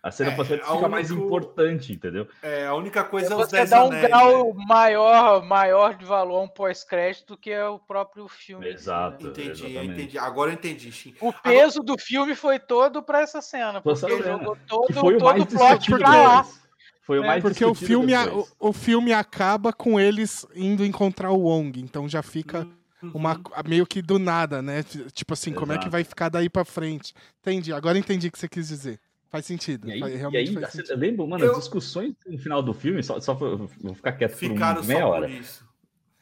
[0.02, 2.26] A cena É, pós-créditos a fica mais único- importante, entendeu?
[2.41, 4.08] É, a única coisa é os Você 10 dá um anéis.
[4.08, 4.66] grau né?
[4.68, 8.66] maior, maior de valor a um pós-crédito que é o próprio filme.
[8.66, 9.24] em si, Exato.
[9.26, 9.30] né?
[9.32, 9.91] Entendi, Exatamente.
[10.02, 10.18] entendi.
[10.18, 11.16] Agora eu entendi.
[11.20, 14.93] O peso do filme foi todo pra essa cena, porque essa cena, jogou todo, Que
[14.93, 16.47] foi o todo mais o plot pra lá.
[17.02, 20.86] Foi o É, mais Porque o filme, a- o, o filme acaba com eles indo
[20.86, 21.80] encontrar o Wong.
[21.82, 22.68] Então já fica
[23.02, 23.12] Uhum.
[23.16, 24.84] uma, meio que do nada, né?
[25.12, 25.91] Tipo assim, como é que Exato.
[25.91, 27.14] vai ficar daí pra frente?
[27.41, 27.74] Entendi.
[27.74, 29.00] Agora entendi o que você quis dizer.
[29.30, 29.88] Faz sentido.
[29.88, 31.00] E aí, faz- e realmente aí, faz você sentido.
[31.00, 34.76] lembra, mano, Eu- as discussões no final do filme, só, só vou ficar quieto Ficaram
[34.76, 35.30] por um, só meia por hora.
[35.30, 35.70] isso.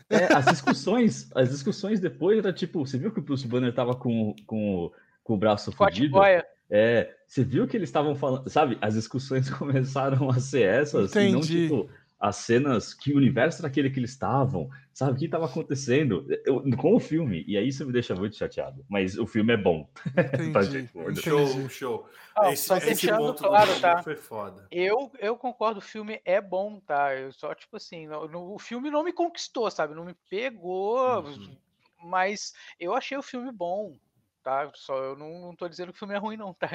[0.09, 3.95] É, as discussões, as discussões depois era tipo, você viu que o Bruce Banner tava
[3.95, 4.91] com, com,
[5.23, 6.17] com o braço fudido?
[6.69, 8.77] É, você viu que eles estavam falando, sabe?
[8.81, 11.67] As discussões começaram a ser essas e não Entendi.
[11.69, 11.89] tipo
[12.19, 15.11] as cenas, que universo era aquele que eles estavam, sabe?
[15.11, 17.43] O que estava acontecendo Eu- com o filme.
[17.47, 18.83] E aí isso me deixa muito chateado.
[18.89, 19.87] Mas o filme é bom.
[20.53, 20.89] Tá, Entendi.
[20.91, 21.21] gordo.
[21.21, 22.09] Show, show.
[22.35, 24.01] Ó, esse, só esse deixando ponto claro, filme tá?
[24.03, 24.67] foi foda.
[24.71, 27.15] Eu, eu concordo, o filme é bom, tá?
[27.15, 29.93] Eu só, tipo assim, no- no- o filme não me conquistou, sabe?
[29.93, 31.55] Não me pegou, Uhum.
[32.03, 33.95] mas eu achei o filme bom,
[34.43, 34.69] tá?
[34.73, 36.69] Só eu não, não tô dizendo que o filme é ruim, não, tá?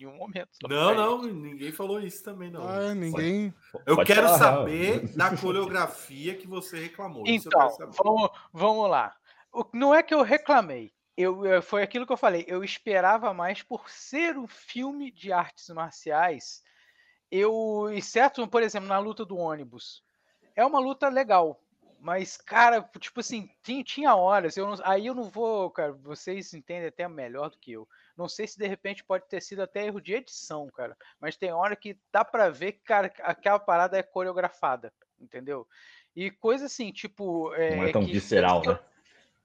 [0.00, 0.50] Em nenhum momento.
[0.68, 2.66] Não, não, ninguém falou isso também, não.
[2.66, 3.52] Ah, ninguém.
[3.86, 7.24] Eu Pode quero falar, saber da coreografia que você reclamou.
[7.26, 7.96] Isso eu Então, quero saber.
[8.02, 9.14] vamos, vamos lá.
[9.52, 10.92] O- Não é que eu reclamei.
[11.16, 12.44] Eu, eh, foi aquilo que eu falei.
[12.48, 16.62] Eu esperava mais por ser um filme de artes marciais.
[17.30, 20.02] Eu, exceto, por exemplo, na luta do ônibus.
[20.56, 21.60] É uma luta legal.
[22.02, 24.56] Mas, cara, tipo assim, tinha, tinha horas.
[24.56, 25.92] Eu não- aí eu não vou, cara.
[25.92, 27.86] Vocês entendem até melhor do que eu.
[28.16, 30.96] Não sei se de repente pode ter sido até erro de edição, cara.
[31.20, 34.90] Mas tem hora que dá pra ver que, cara, aquela parada é coreografada.
[35.20, 35.68] Entendeu?
[36.16, 37.50] E coisa assim, tipo.
[37.50, 38.78] Não é é, tão que- visceral, eu- né?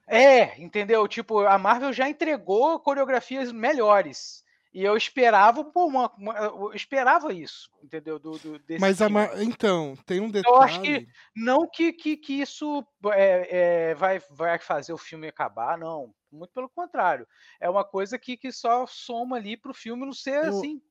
[0.08, 1.06] é, entendeu?
[1.10, 4.45] Tipo, a Marvel já entregou coreografias melhores.
[4.76, 8.20] E eu esperava, pô, uma, uma- eu esperava isso, entendeu?
[8.20, 10.54] Do, do- Mas ma- então, tem um detalhe.
[10.54, 15.30] Eu acho que- Não que, que, que isso é, é, vai, vai fazer o filme
[15.30, 16.14] acabar, não.
[16.30, 17.26] Muito pelo contrário.
[17.58, 20.82] É uma coisa que, que só soma ali pro filme não ser Eu- assim.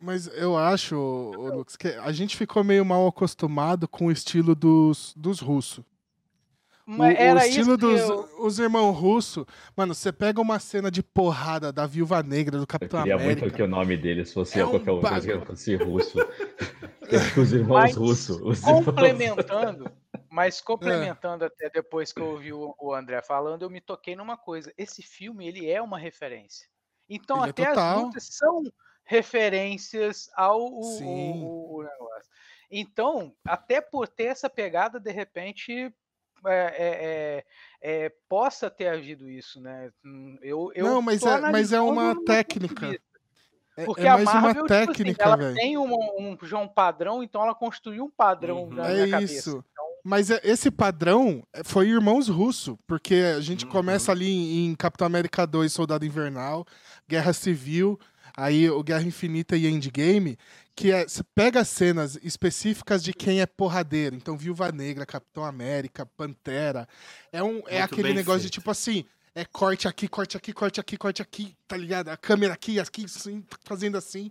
[0.00, 0.96] Mas eu acho,
[1.36, 5.84] Lucas, que a gente ficou meio mal acostumado com o estilo dos, dos russos.
[6.88, 9.44] O, Mas o era estilo isso dos eu- os irmãos russos.
[9.76, 13.42] Mano, você pega uma cena de porrada da Viúva Negra, do Eu Capitão queria América.
[13.42, 16.18] muito que o nome deles fosse É um qualquer outra coisa que fosse russo.
[17.38, 18.40] Os irmãos Mas russos.
[18.40, 18.84] Os irmãos...
[18.86, 19.92] complementando,
[20.30, 20.62] mas É.
[20.64, 24.72] complementando até depois que eu ouvi o, o André falando, eu me toquei numa coisa.
[24.78, 26.66] Esse filme, ele é uma referência.
[27.06, 28.00] Então, Ele é até as total.
[28.04, 28.62] lutas são
[29.04, 31.42] referências ao o- o- Sim.
[31.44, 32.30] o- o negócio.
[32.70, 35.92] Então, até por ter essa pegada, de repente,
[36.46, 37.44] é, é,
[37.82, 39.90] é, é, possa ter havido isso, né?
[40.04, 42.98] Hum, Eu, eu Não, mas é- mas é uma técnica.
[43.76, 45.54] É, Porque é a mais Marvel, uma tipo assim, técnica, ela velho.
[45.54, 48.74] tem um, um, já um padrão, então ela construiu um padrão Uhum.
[48.74, 49.32] na É cabeça.
[49.34, 49.64] isso.
[50.04, 53.70] Mas é- esse padrão é, foi Irmãos Russo, porque a gente Uhum.
[53.70, 56.66] começa ali em, em Capitão América 2, Soldado Invernal,
[57.08, 57.98] Guerra Civil,
[58.40, 60.38] aí o Guerra Infinita e Endgame,
[60.74, 64.14] que é, você pega cenas específicas de quem é porradeiro.
[64.14, 66.86] Então, Viúva Negra, Capitão América, Pantera.
[67.32, 68.54] É, um, é Muito aquele negócio de feito.
[68.54, 69.04] tipo assim.
[69.34, 72.08] é corte aqui, corte aqui, corte aqui, corte aqui, tá ligado?
[72.08, 74.30] A câmera aqui, aqui, assim, fazendo assim.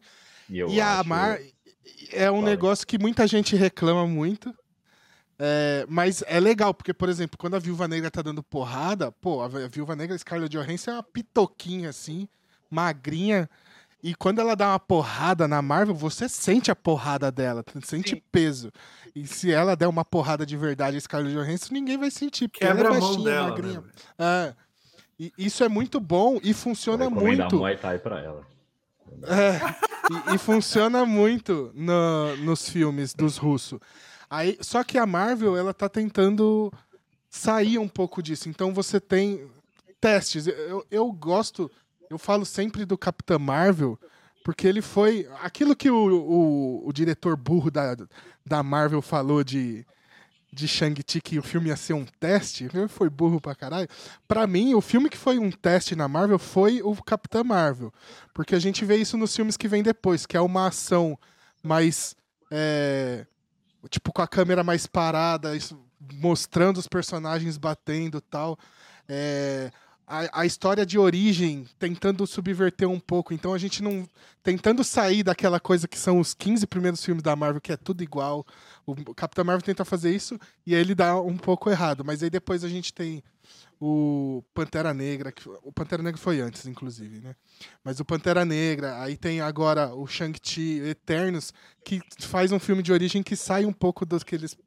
[0.49, 1.39] E, E a Mar
[2.11, 2.49] é um Fala.
[2.49, 4.53] negócio que muita gente reclama muito.
[5.39, 9.41] É, mas é legal, porque, por exemplo, quando a Viúva Negra tá dando porrada, pô,
[9.41, 12.27] a Vi- Viúva Negra Scarlett Johansson é uma pitoquinha assim,
[12.71, 13.49] magrinha.
[14.03, 18.21] E quando ela dá uma porrada na Marvel, você sente a porrada dela, sente Sim.
[18.31, 18.71] peso.
[19.15, 22.65] E se ela der uma porrada de verdade a Scarlett Johansson, ninguém vai sentir, porque
[22.65, 23.81] Quebra ela a é mão baixinha, dela, magrinha.
[23.81, 23.85] né?
[24.19, 24.55] É.
[25.19, 27.55] E isso é muito bom e Vou funciona muito.
[27.57, 28.45] Muay Thai pra ela.
[29.23, 33.79] É, e, e funciona muito no- nos filmes dos russos.
[34.29, 36.71] Aí, só que a Marvel, ela tá tentando
[37.29, 38.47] sair um pouco disso.
[38.47, 39.49] Então você tem
[39.99, 40.45] testes.
[40.45, 41.71] Eu, eu gosto,
[42.09, 43.99] eu falo sempre do Capitão Marvel,
[44.43, 45.27] porque ele foi.
[45.41, 47.95] Aquilo que o, o, o diretor burro da,
[48.45, 49.85] da Marvel falou de,
[50.51, 53.87] de Shang-Chi, que o filme ia ser um teste, foi burro pra caralho.
[54.27, 57.91] Pra mim, o filme que foi um teste na Marvel foi o Capitão Marvel.
[58.33, 61.17] Porque a gente vê isso nos filmes que vem depois, que é uma ação
[61.61, 62.15] mais.
[62.49, 63.25] é,
[63.89, 65.77] tipo, com a câmera mais parada, isso-
[66.13, 68.57] mostrando os personagens batendo tal.
[69.09, 69.71] É,
[70.07, 73.33] a, a história de origem tentando subverter um pouco.
[73.33, 74.07] Então a gente não.
[74.41, 78.01] Tentando sair daquela coisa que são os 15 primeiros filmes da Marvel, que é tudo
[78.01, 78.45] igual.
[78.85, 82.05] O Capitão Marvel tenta fazer isso e aí ele dá um pouco errado.
[82.05, 83.21] Mas aí depois a gente tem
[83.79, 87.35] o Pantera Negra, que o Pantera Negra foi antes, inclusive, né?
[87.83, 91.53] Mas o Pantera Negra, aí tem agora o Shang-Chi Eternos,
[91.83, 94.57] que faz um filme de origem que sai um pouco daqueles,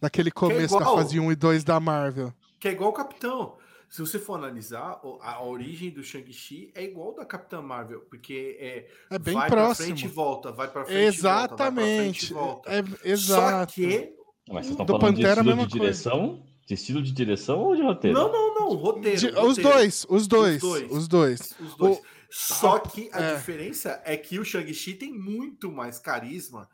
[0.00, 0.96] daquele começo da igual.
[0.98, 2.34] fase 1 e 2 da Marvel.
[2.60, 3.56] Que é igual o Capitão.
[3.94, 8.88] Se você for analisar, a origem do Shang-Chi é igual da Capitã Marvel, porque é,
[9.08, 9.86] É bem vai pra próximo.
[9.86, 12.24] frente e volta, vai pra frente Exatamente.
[12.32, 12.70] e volta.
[12.70, 13.06] vai pra frente e volta.
[13.06, 13.70] É, exato.
[13.72, 14.12] Só que
[14.48, 16.42] Mas vocês estão Do falando Pantera, de estilo de direção?
[16.66, 18.18] De estilo de direção ou de roteiro?
[18.18, 19.16] Não, não, não, roteiro.
[19.16, 19.46] De- roteiro.
[19.48, 20.90] os dois, os dois, dois.
[20.90, 21.40] os dois.
[21.60, 21.98] Os dois.
[21.98, 23.36] O- Só que a é.
[23.36, 26.68] diferença é que o Shang-Chi tem muito mais carisma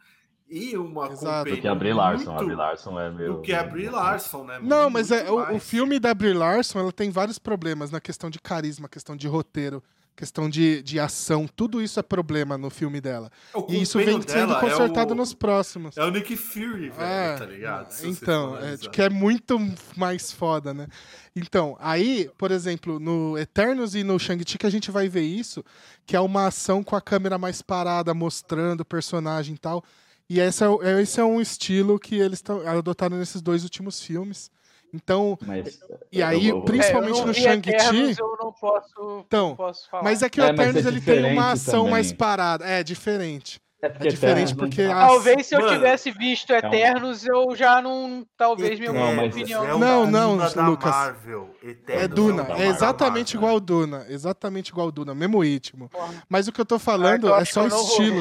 [0.51, 1.51] e uma Exato.
[1.51, 2.31] Do que a Brie Larson.
[2.31, 3.33] A muito Brie Larson é meio...
[3.35, 4.59] Do que a Brie Larson, né?
[4.61, 8.01] Não, Muito mas é, o, o filme da Brie Larson, ela tem vários problemas na
[8.01, 9.83] questão de carisma, questão de roteiro,
[10.17, 13.31] questão de, de ação, tudo isso é problema no filme dela.
[13.55, 15.97] O E isso vem sendo é consertado o- nos próximos.
[15.97, 17.91] É o Nick Fury, velho, É, tá ligado?
[17.91, 19.59] Se Então, é, que é muito
[19.97, 20.89] mais foda, né?
[21.35, 25.65] Então, aí, por exemplo, no Eternos e no Shang-Chi que a gente vai ver isso,
[26.05, 29.83] que é uma ação com a câmera mais parada, mostrando o personagem e tal.
[30.31, 34.01] E esse é, é- esse é um estilo que eles tão, adotaram nesses dois últimos
[34.01, 34.49] filmes.
[34.95, 35.79] Então, Mas,
[36.13, 39.89] E aí, eu- principalmente É, não no Shang-Chi- Eternos, Eu não posso, Então, não posso
[39.91, 40.03] falar.
[40.05, 41.91] mas é que o É, mas Eternos é ele tem uma ação também.
[41.91, 42.65] mais parada.
[42.65, 43.61] É, diferente.
[43.83, 47.81] É, É diferente Eternos- porque a Talvez se eu Mano, tivesse visto Eternos, eu já
[47.81, 48.27] não.
[48.37, 49.65] Talvez minha Não, opinião.
[49.65, 50.91] é Não, não, Duna Lucas.
[50.91, 51.51] Marvel.
[51.63, 53.49] Eternos É Duna, é exatamente Marvel.
[53.51, 55.89] igual o Duna, exatamente igual o Duna, mesmo ritmo.
[55.89, 56.13] Porra.
[56.29, 58.21] Mas o que eu tô Ah, falando é só que eu não vou estilo.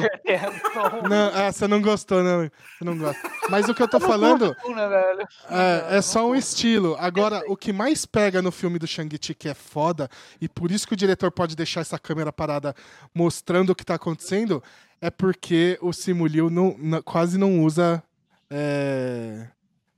[1.02, 1.08] não.
[1.10, 2.42] Não, ah, você não gostou, não.
[2.44, 3.30] Você não gosta.
[3.50, 4.56] Mas o que eu tô falando
[5.50, 6.96] é, é só um estilo.
[6.98, 10.08] Agora, o que mais pega no filme do Shang-Chi, que é foda,
[10.40, 12.74] e por isso que o diretor pode deixar essa câmera parada
[13.14, 14.62] mostrando o que tá acontecendo,
[15.00, 18.02] é porque o Simu Liu não, não- quase não usa
[18.50, 19.46] é,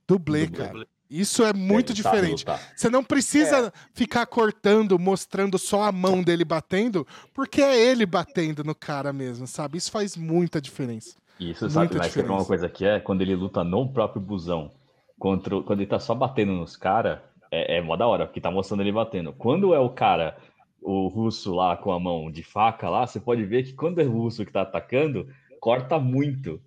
[0.07, 0.65] dublê, Dublê.
[0.67, 0.87] cara.
[1.09, 2.39] Isso é muito sabe diferente.
[2.39, 2.59] lutar.
[2.75, 8.63] Você não precisa ficar cortando, mostrando só a mão dele batendo, porque é ele batendo
[8.63, 9.77] no cara mesmo, sabe?
[9.77, 11.15] Isso faz muita diferença.
[11.39, 12.99] Isso, sabe, Muita mas uma coisa que é?
[12.99, 14.71] Quando ele luta no próprio busão,
[15.19, 17.19] contra, o- quando ele tá só batendo nos caras,
[17.51, 19.33] é, é mó da hora, porque tá mostrando ele batendo.
[19.33, 20.35] Quando é o cara,
[20.83, 24.03] o russo lá com a mão de faca lá, você pode ver que quando é
[24.03, 25.27] o russo que tá atacando,
[25.59, 26.61] corta muito.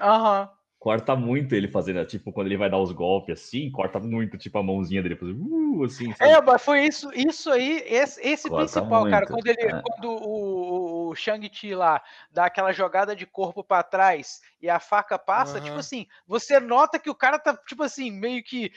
[0.00, 0.50] Aham.
[0.78, 4.58] Corta muito ele fazendo, tipo, quando ele vai dar os golpes assim, corta muito, tipo,
[4.58, 6.30] a mãozinha dele fazendo, uh, assim, sabe?
[6.30, 9.24] É, mas foi isso, isso aí, esse, esse principal, cara.
[9.24, 9.80] muito, Quando, ele, é.
[9.80, 15.18] quando o, o Shang-Chi lá dá aquela jogada de corpo pra trás e a faca
[15.18, 15.80] passa, tipo Aham.
[15.80, 18.70] assim, você nota que o cara tá, tipo assim, meio que.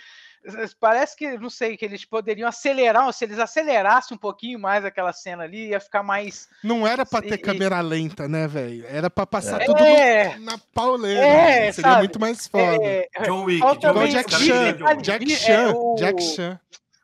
[0.80, 5.12] Parece que, não sei, que eles poderiam acelerar, se eles acelerassem um pouquinho mais aquela
[5.12, 6.48] cena ali, ia ficar mais.
[6.64, 8.86] Não era pra ter E- câmera lenta, né, velho?
[8.88, 9.66] Era pra passar É.
[9.66, 10.38] tudo É.
[10.38, 11.20] no- na pauleira.
[11.20, 11.98] É, Seria sabe?
[12.04, 12.84] muito mais foda.
[12.84, 13.60] É, John Wick.
[13.80, 15.02] John Wick, Jack Chan.
[15.02, 15.74] Jack é, Chan.
[15.76, 16.60] o- Jack Chan.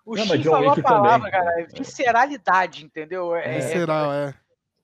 [0.05, 0.83] o Não, John falou a Wick também.
[0.83, 1.67] palavra, cara, é É.
[1.67, 3.35] visceralidade, entendeu?
[3.35, 4.33] É, Visceral, é.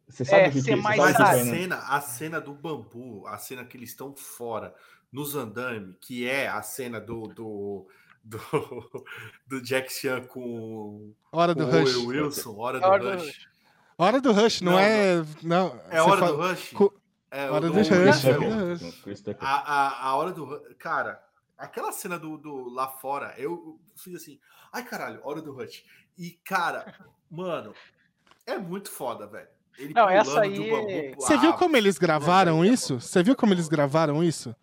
[0.07, 3.27] Você sabe É, o que, ser que mais Mas a cena, a cena do bambu,
[3.27, 4.73] a cena que eles estão fora,
[5.11, 7.87] nos andames, que é a cena do, do,
[8.23, 8.39] do,
[9.47, 11.95] do Jack Chan com, Hora do o Rush.
[11.95, 13.47] Owen Wilson, Hora do Hora do Rush.
[13.97, 15.25] Hora do Rush, não, Não, é.
[15.43, 16.71] Não, É você Hora fala- do Rush?
[16.73, 16.93] co-
[17.31, 19.21] É, Hora do do Rush.
[19.23, 19.37] Tucker.
[19.39, 20.61] A, a, a hora do.
[20.79, 21.21] Cara,
[21.57, 24.39] aquela cena do, do lá fora, eu fiz assim,
[24.71, 25.83] ai caralho, hora do Rush.
[26.17, 26.93] E, cara,
[27.29, 27.73] mano,
[28.45, 29.47] é muito foda, velho.
[29.77, 31.15] Ele Não, essa aí- bambu.
[31.21, 32.99] Você viu como eles gravaram isso?
[32.99, 34.53] Você viu como eles gravaram isso?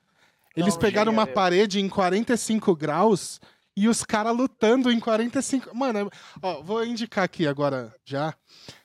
[0.56, 1.34] Eles Não, pegaram uma ver.
[1.34, 3.40] parede em 45 graus
[3.76, 5.76] e os caras lutando em 45.
[5.76, 6.10] Mano,
[6.42, 8.34] ó, vou indicar aqui agora já.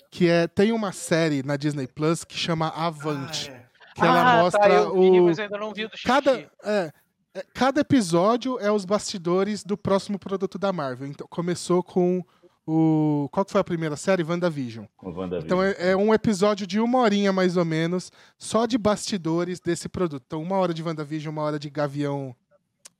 [0.09, 3.49] Que é, tem uma série na Disney Plus que chama Avante.
[3.49, 3.65] Ah, é.
[3.95, 5.25] Que ela Ah, mostra tá, eu vi, o.
[5.25, 6.49] mas eu ainda não vi do Cada, Shang-Chi.
[6.65, 6.91] é,
[7.35, 11.07] é, cada episódio é os bastidores do próximo produto da Marvel.
[11.07, 12.21] Então, começou com
[12.67, 13.27] o.
[13.31, 14.23] Qual que foi a primeira série?
[14.23, 14.85] WandaVision.
[14.97, 15.45] Com WandaVision.
[15.45, 19.89] Então é, é um episódio de uma horinha mais ou menos, só de bastidores desse
[19.89, 20.23] produto.
[20.25, 22.35] Então, uma hora de WandaVision, uma hora de Gavião,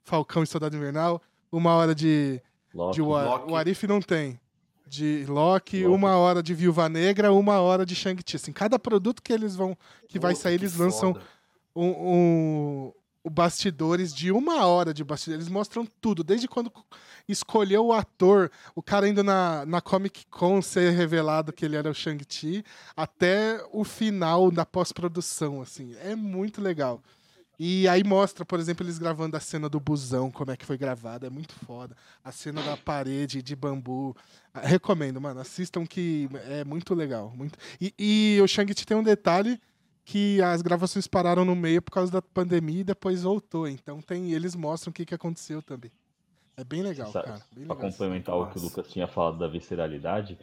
[0.03, 2.41] Falcão e Soldado Invernal, uma hora de,
[2.73, 2.95] Loki.
[2.95, 3.51] de Wa- Loki.
[3.51, 4.39] o Arif não tem.
[4.87, 5.85] De Loki, Loki.
[5.95, 8.35] uma hora de Viúva Negra, uma hora de Shang-Chi.
[8.35, 9.77] Assim, cada produto que eles vão.
[10.09, 11.15] que vai sair, que eles lançam
[11.73, 12.93] um, um-
[13.23, 15.43] o bastidores de uma hora de bastidores.
[15.43, 16.71] Eles mostram tudo, desde quando
[17.27, 21.89] escolheu o ator, o cara indo na, na Comic Con ser revelado que ele era
[21.89, 22.63] o Shang-Chi,
[22.95, 25.95] até o final da pós-produção, assim.
[26.03, 27.01] É muito legal.
[27.63, 30.79] E aí mostra, por exemplo, eles gravando a cena do busão, como é que foi
[30.79, 31.95] gravada, é muito foda.
[32.23, 34.17] A cena da parede de bambu.
[34.51, 37.31] Ah, Recomendo, mano, assistam que é muito legal.
[37.35, 37.59] Muito...
[37.79, 39.61] E, e o Shang-Chi tem um detalhe
[40.03, 43.67] que as gravações pararam no meio por causa da pandemia e depois voltou.
[43.67, 45.91] Então tem, eles mostram o que, que aconteceu também.
[46.57, 47.41] É bem legal, Sabe, cara.
[47.55, 47.91] Bem Pra legal.
[47.91, 48.61] complementar o que o.
[48.61, 50.37] Lucas tinha falado da visceralidade,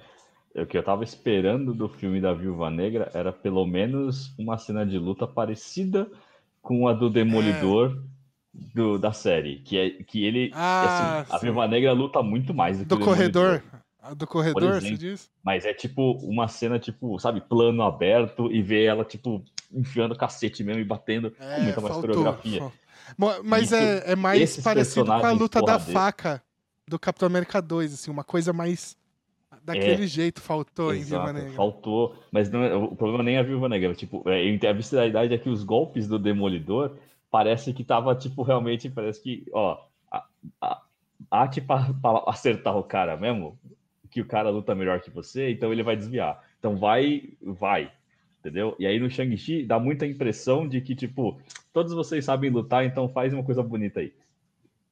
[0.55, 4.85] o que eu tava esperando do filme da Viúva Negra era pelo menos uma cena
[4.87, 6.11] de luta parecida
[6.63, 8.03] com a do Demolidor
[8.75, 9.61] do- da série.
[9.61, 10.51] Que, é, que ele.
[10.55, 11.39] Ah, assim, a.
[11.39, 13.63] Viúva Negra luta muito mais do que Do o Demolidor.
[14.11, 14.97] A Do corredor, você exemplo.
[14.99, 15.31] diz?
[15.45, 19.43] Mas é tipo uma cena, tipo, sabe, plano aberto e ver ela, tipo,
[19.73, 22.59] enfiando cacete mesmo e batendo com muita mais coreografia.
[22.61, 22.73] fal-
[23.19, 25.93] Mo- Mas Isso- é, é mais parecido com a luta da porradeiros.
[25.93, 26.43] faca
[26.87, 28.97] do Capitão América 2, assim, uma coisa mais
[29.63, 31.25] daquele jeito faltou em Viúva É.
[31.25, 31.53] Exato, Negra.
[31.53, 32.17] faltou.
[32.33, 33.95] Mas não é- o problema nem é a Viúva Negra.
[33.95, 36.97] Tipo, é, a visceralidade é que os golpes do Demolidor
[37.31, 39.79] parece que tava, tipo, realmente, parece que, ó,
[40.11, 40.25] a,
[40.63, 40.83] a,
[41.31, 41.67] a tipo,
[42.01, 43.59] pra acertar o cara mesmo,
[44.11, 46.43] que o cara luta melhor que você, então ele vai desviar.
[46.59, 47.91] Então vai, vai,
[48.41, 48.75] entendeu?
[48.79, 51.41] E aí no Shang-Chi dá muita impressão de que, tipo,
[51.73, 54.13] todos vocês sabem lutar, então faz uma coisa bonita aí.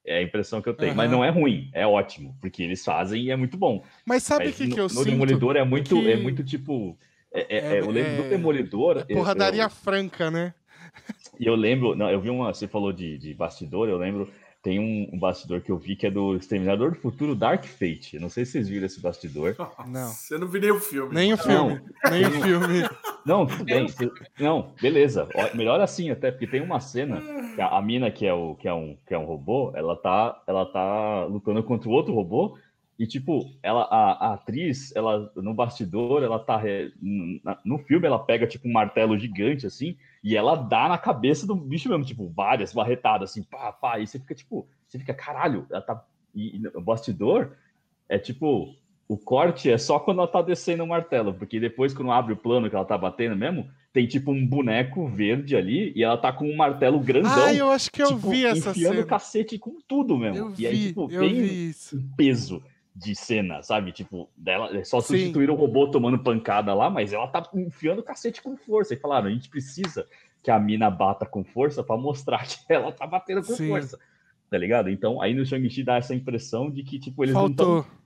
[0.04, 0.94] É a impressão que eu tenho.
[0.94, 1.16] Mas Aham.
[1.16, 3.84] não é ruim, é ótimo, porque eles fazem e é muito bom.
[4.04, 5.04] Mas sabe o Mas que, no, que eu no sinto?
[5.04, 6.96] Demolidor é muito, que- é muito tipo.
[7.32, 8.98] é- é- É- é, eu lembro é- do Demolidor.
[9.08, 10.54] É porradaria eu- franca, né?
[11.40, 12.54] E eu, lembro, não, eu vi uma.
[12.54, 14.30] Você falou de, de bastidor, eu lembro.
[14.62, 18.16] Tem um, um bastidor que eu vi que é do Exterminador do Futuro Dark Fate.
[18.16, 19.54] Eu não sei se vocês viram esse bastidor.
[19.86, 20.08] Não.
[20.08, 21.14] Você não viu nem o filme.
[21.14, 21.80] Nem o filme.
[22.10, 22.88] Nem o filme.
[23.24, 23.86] Não, tudo bem.
[24.38, 25.28] Não, beleza.
[25.54, 27.20] Melhor assim até, porque tem uma cena
[27.54, 29.96] que a, a mina que é, o, que, é um, que é um robô, ela
[29.96, 32.56] tá, ela tá lutando contra o outro robô.
[32.98, 36.62] E, tipo, ela, a, a atriz, ela, no bastidor, ela tá.
[37.64, 41.54] No filme, ela pega, tipo, um martelo gigante, assim, e ela dá na cabeça do
[41.54, 43.98] bicho mesmo, tipo, várias barretadas, assim, pá, pá.
[43.98, 46.02] E você fica, tipo, você fica, caralho, ela tá.
[46.34, 47.52] E, e no bastidor
[48.08, 48.74] é tipo.
[49.08, 52.36] O corte é só quando ela tá descendo o martelo, porque depois, quando abre o
[52.36, 56.32] plano que ela tá batendo mesmo, tem tipo um boneco verde ali e ela tá
[56.32, 57.44] com um martelo grandão.
[57.44, 59.06] Ah, eu acho que eu tipo, vi essa enfiando cena.
[59.06, 60.36] cacete com tudo mesmo.
[60.36, 61.96] Eu e aí, vi, tipo, tem vi isso.
[61.96, 62.64] um peso
[62.98, 63.92] de cena, sabe?
[63.92, 68.40] Tipo, dela, é só substituir o robô tomando pancada lá, mas ela tá enfiando cacete
[68.40, 68.94] com força.
[68.94, 70.08] E falaram, a gente precisa
[70.42, 73.68] que a mina bata com força pra mostrar que ela tá batendo com Sim.
[73.68, 73.98] força.
[74.48, 74.88] Tá ligado?
[74.88, 77.82] Então, aí no Shang-Chi dá essa impressão de que, tipo, eles não Faltou.
[77.82, 77.96] tão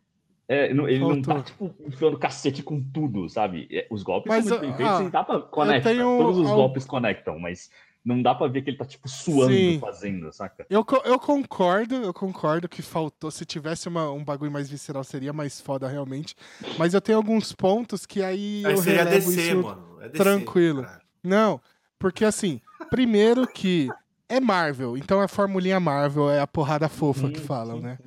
[0.49, 1.35] é, não- ele não Faltou.
[1.35, 3.69] tá, tipo, enfiando cacete com tudo, sabe?
[3.71, 5.91] É, Os golpes Mas, são muito bem feitos ah, e dá pra conectar.
[5.91, 7.71] tenho Todos os golpes conectam, mas
[8.05, 9.79] não dá pra ver que ele tá, tipo, suando Sim.
[9.81, 10.67] fazendo, saca?
[10.71, 13.31] Eu, eu concordo, eu concordo que faltou.
[13.31, 16.35] Se tivesse uma- um bagulho mais visceral, seria mais foda realmente.
[16.79, 19.63] Mas eu tenho alguns pontos que aí Aí eu você ia relevo descer, isso.
[19.63, 19.99] mano.
[20.01, 20.83] É descer, tranquilo.
[20.85, 21.03] cara.
[21.23, 21.61] Não,
[21.99, 23.89] porque assim, primeiro que
[24.29, 27.83] é Marvel, então é a formulinha Marvel, é a porrada fofa Sim, que falam, sim,
[27.83, 27.99] né?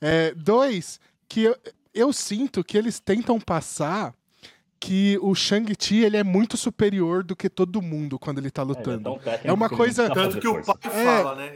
[0.00, 1.56] É, dois, que eu,
[1.94, 4.12] eu sinto que eles tentam passar
[4.78, 9.02] que o Shang-Chi ele é muito superior do que todo mundo quando ele tá lutando.
[9.02, 10.76] tão técnico É uma que ele coisa- Tanto que o pai.
[10.84, 11.04] É.
[11.04, 11.52] fala, né?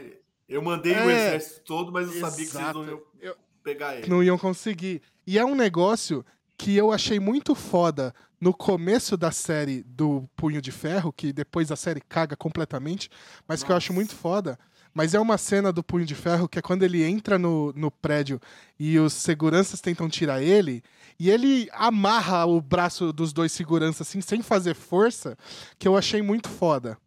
[0.49, 1.27] Eu mandei o É.
[1.27, 2.79] exército todo, mas eu sabia que vocês Exato.
[2.79, 4.09] não iam Eu- pegar ele.
[4.09, 5.01] não iam conseguir.
[5.25, 6.25] E é um negócio
[6.57, 11.71] que eu achei muito foda no começo da série do Punho de Ferro, que depois
[11.71, 13.09] a série caga completamente,
[13.47, 13.95] mas que eu acho Nossa.
[13.95, 14.59] muito foda.
[14.93, 17.89] Mas é uma cena do Punho de Ferro que é quando ele entra no, no
[17.89, 18.41] prédio
[18.77, 20.83] e os seguranças tentam tirar ele,
[21.23, 25.37] e ele amarra o braço dos dois seguranças assim, sem fazer força,
[25.77, 26.97] que eu achei muito foda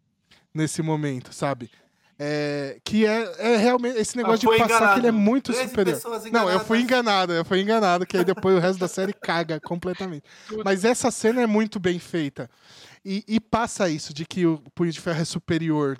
[0.53, 1.69] nesse momento, sabe?
[2.17, 5.17] É, que é, é realmente esse negócio Ah, de passar que ele é enganado.
[5.17, 6.01] muito 13 superior.
[6.31, 9.59] Não, eu fui enganado, eu fui enganado, que aí depois o resto da série caga
[9.59, 10.23] completamente.
[10.63, 12.49] Mas essa cena é muito bem feita.
[13.03, 15.97] E, e passa isso, de que o Punho de Ferro é superior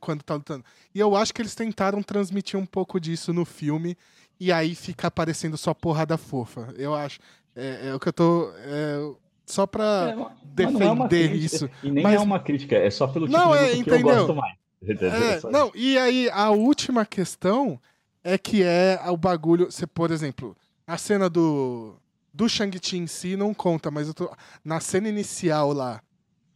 [0.00, 0.64] quando tá lutando.
[0.94, 3.94] E eu acho que eles tentaram transmitir um pouco disso no filme,
[4.40, 6.72] e aí fica aparecendo só porrada fofa.
[6.78, 7.20] Eu acho.
[7.54, 8.52] É, é o que eu tô.
[8.58, 9.12] é,
[9.46, 10.14] só pra.
[10.16, 11.70] É, é defender crítica, isso.
[11.82, 14.34] E nem Mas- é uma crítica, é só pelo tipo Não, é, que eu gosto
[14.34, 14.56] mais.
[14.84, 17.80] É, não, e aí a última questão
[18.24, 19.70] é que é o bagulho.
[19.70, 21.94] Você, por exemplo, a cena do.
[22.34, 24.28] Do Shang-Chi em si não conta, mas eu tô.
[24.64, 26.02] Na cena inicial lá.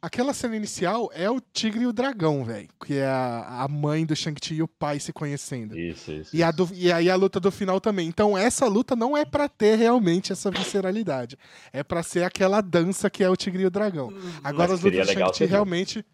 [0.00, 2.68] Aquela cena inicial é o Tigre e o Dragão, velho.
[2.84, 5.76] Que é a, a mãe do Shang-Chi e o pai se conhecendo.
[5.76, 6.36] Isso, isso.
[6.36, 8.06] E, a do- e aí a luta do final também.
[8.06, 11.36] Então essa luta não é pra ter realmente essa visceralidade.
[11.72, 14.12] É pra ser aquela dança que é o Tigre e o Dragão.
[14.44, 16.04] Agora Mas as lutas do Shang-Chi realmente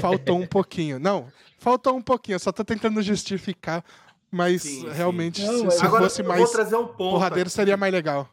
[0.00, 0.98] faltou um pouquinho.
[0.98, 1.28] Não,
[1.58, 2.34] faltou um pouquinho.
[2.36, 3.82] Eu só tô tentando justificar.
[4.30, 4.88] Mas Sim, sim.
[4.92, 7.56] realmente, Não, se, Agora, fosse eu mais vou trazer um ponto porradeiro, aqui.
[7.56, 8.28] seria mais legal.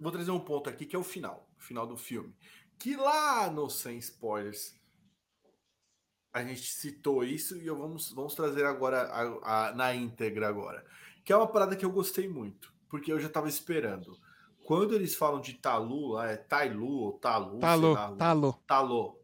[0.00, 2.32] Vou trazer um ponto aqui que é o final, o final do filme.
[2.78, 4.74] Que lá no Sem Spoilers
[6.32, 10.84] a gente citou isso e eu vamos, vamos trazer agora a- a- na íntegra agora.
[11.24, 14.18] Que é uma parada que eu gostei muito, porque eu já tava esperando.
[14.64, 17.58] Quando eles falam de Talu, lá é Tailu ou Talu,
[17.94, 18.16] lá, talô.
[18.66, 19.22] Talô,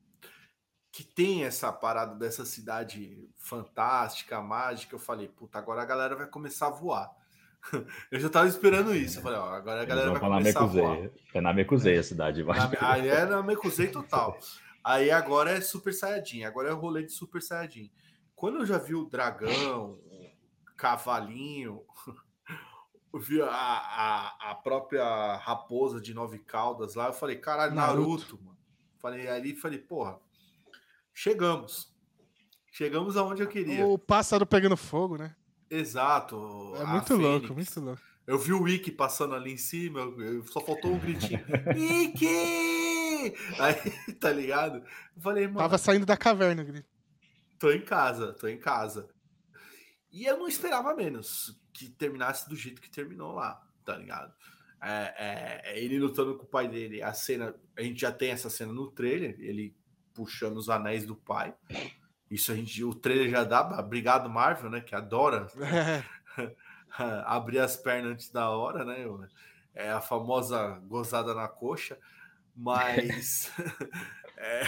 [0.90, 6.26] que tem essa parada dessa cidade fantástica, mágica, eu falei, puta, agora a galera vai
[6.28, 7.14] começar a voar.
[8.10, 9.18] Eu já tava esperando isso.
[9.18, 10.82] Eu falei, ó, agora a galera vai começar a voar.
[10.96, 11.22] Namekuzei.
[11.34, 12.42] É Namekuzei a cidade.
[12.42, 12.58] Vai.
[12.58, 14.38] Na- Aí é na Mekuzei total.
[14.84, 17.90] Aí agora é Super Saiyajin, agora é o rolê de Super Saiyajin.
[18.34, 21.82] Quando eu já vi o dragão, o cavalinho,
[23.14, 28.40] vi a, a, a própria raposa de nove caudas lá, eu falei, caralho, Naruto, Naruto.
[28.42, 28.58] mano.
[28.98, 30.18] Falei ali, falei, porra,
[31.14, 31.92] chegamos.
[32.72, 33.86] Chegamos aonde eu queria.
[33.86, 35.36] O pássaro pegando fogo, né?
[35.72, 36.74] Exato.
[36.76, 37.74] É muito louco, Fênix.
[37.74, 38.02] muito louco.
[38.26, 40.00] Eu vi o Wiki passando ali em cima,
[40.52, 41.40] só faltou um gritinho.
[41.74, 43.34] Wiki!
[43.58, 44.84] Aí, tá ligado?
[45.16, 46.86] Eu falei, mano, Tava saindo da caverna, grito.
[47.58, 49.08] tô em casa, tô em casa.
[50.12, 54.32] E eu não esperava menos que terminasse do jeito que terminou lá, tá ligado?
[54.82, 57.02] É, é, é ele lutando com o pai dele.
[57.02, 59.74] A cena, a gente já tem essa cena no trailer, ele
[60.12, 61.54] puxando os anéis do pai.
[62.32, 64.80] Isso a gente, o trailer já dá, obrigado Marvel, né?
[64.80, 65.46] Que adora
[67.26, 69.06] abrir as pernas antes da hora, né?
[69.74, 71.98] É a famosa gozada na coxa,
[72.56, 73.52] mas.
[74.38, 74.62] é...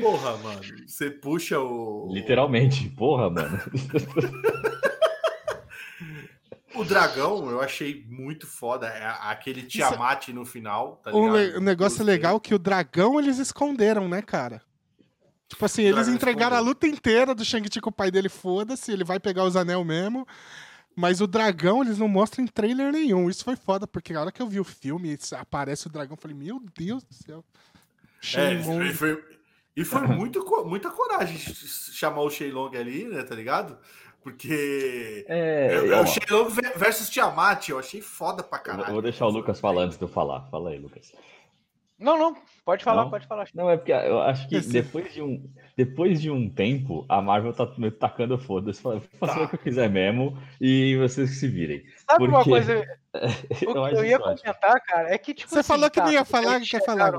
[0.00, 2.10] Porra, mano, você puxa o.
[2.10, 3.58] Literalmente, porra, mano.
[6.78, 8.86] O dragão eu achei muito foda.
[8.86, 11.32] É aquele Tiamat no final, tá ligado?
[11.36, 12.14] le- um negócio Gostei.
[12.14, 14.62] legal que o dragão eles esconderam, né, cara?
[15.48, 19.02] Tipo assim, eles entregaram a luta inteira do Shang-Chi com o pai dele, foda-se, ele
[19.02, 20.26] vai pegar os anel mesmo.
[20.94, 23.30] Mas o dragão eles não mostram em trailer nenhum.
[23.30, 26.20] Isso foi foda, porque a hora que eu vi o filme, aparece o dragão, eu
[26.20, 27.44] falei, meu Deus do céu.
[28.20, 28.82] É, Shenlong.
[28.84, 29.24] e foi,
[29.76, 33.22] e foi muito, muita coragem chamar o Shenlong ali, né?
[33.22, 33.78] Tá ligado?
[34.22, 35.24] Porque.
[35.28, 38.80] É, eu, Shenlong ve- versus Tiamat, eu achei foda pra eu caralho.
[38.84, 40.42] vou- eu vou deixar o Lucas falar antes de eu falar.
[40.50, 41.12] Fala aí, Lucas.
[41.98, 43.10] Não, não, pode falar, Não?
[43.10, 43.48] pode falar.
[43.52, 44.60] Não, é porque eu acho que
[45.02, 48.80] depois de um, depois de um tempo, a Marvel tá meio tacando foda-se.
[48.80, 49.44] Fala, Vou fazer Tá.
[49.46, 51.84] o que eu quiser mesmo e vocês que se virem.
[52.08, 52.98] Sabe uma Porque- coisa?
[53.66, 55.98] O Eu que acho eu ia comentar, cara, é que tipo Você assim, falou que
[55.98, 57.12] tá, não ia falar, eles quer falar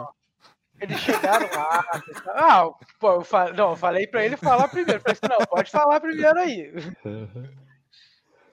[0.81, 1.83] Eles chegaram lá.
[2.27, 2.69] Ah,
[2.99, 5.01] pô, eu fa- não, eu falei pra ele falar primeiro.
[5.01, 6.71] Falei assim, não, pode falar primeiro aí.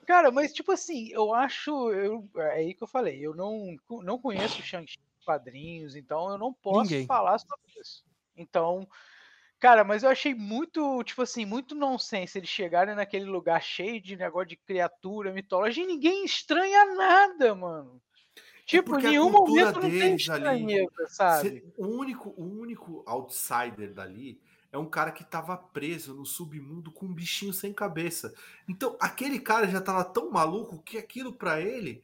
[0.05, 1.91] Cara, mas tipo assim, eu acho.
[1.91, 6.53] Eu, é aí que eu falei, eu não, não conheço Shang-Chi quadrinhos, então eu não
[6.53, 7.05] posso Ninguém.
[7.05, 8.05] falar sobre isso.
[8.37, 8.87] Então,
[9.59, 14.15] cara, mas eu achei muito, tipo assim, muito nonsense eles chegarem naquele lugar cheio de
[14.15, 18.01] negócio de criatura, mitologia, e ninguém estranha nada, mano.
[18.67, 21.63] Tipo, em nenhum cultura momento não tem deles ali- estranheza, sabe?
[21.77, 24.39] O, único, o único outsider dali
[24.73, 28.33] é um cara que tava preso no submundo com um bichinho sem cabeça.
[28.67, 32.03] Então, aquele cara já tava tão maluco que aquilo pra ele,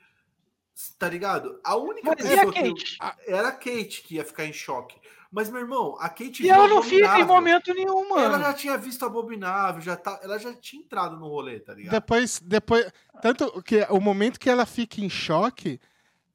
[0.98, 1.60] tá ligado?
[1.66, 2.98] A única Mas e a pessoa que Kate?
[3.28, 4.98] era a Kate que ia ficar em choque.
[5.30, 8.44] Mas, meu irmão, a Kate E ela não fica em momento nenhum, Ela mano.
[8.46, 11.92] já tinha visto Abominável, já tá, ela já tinha entrado no rolê, tá ligado?
[11.92, 12.90] Depois, depois.
[13.22, 15.78] Tanto que o momento que ela fica em choque.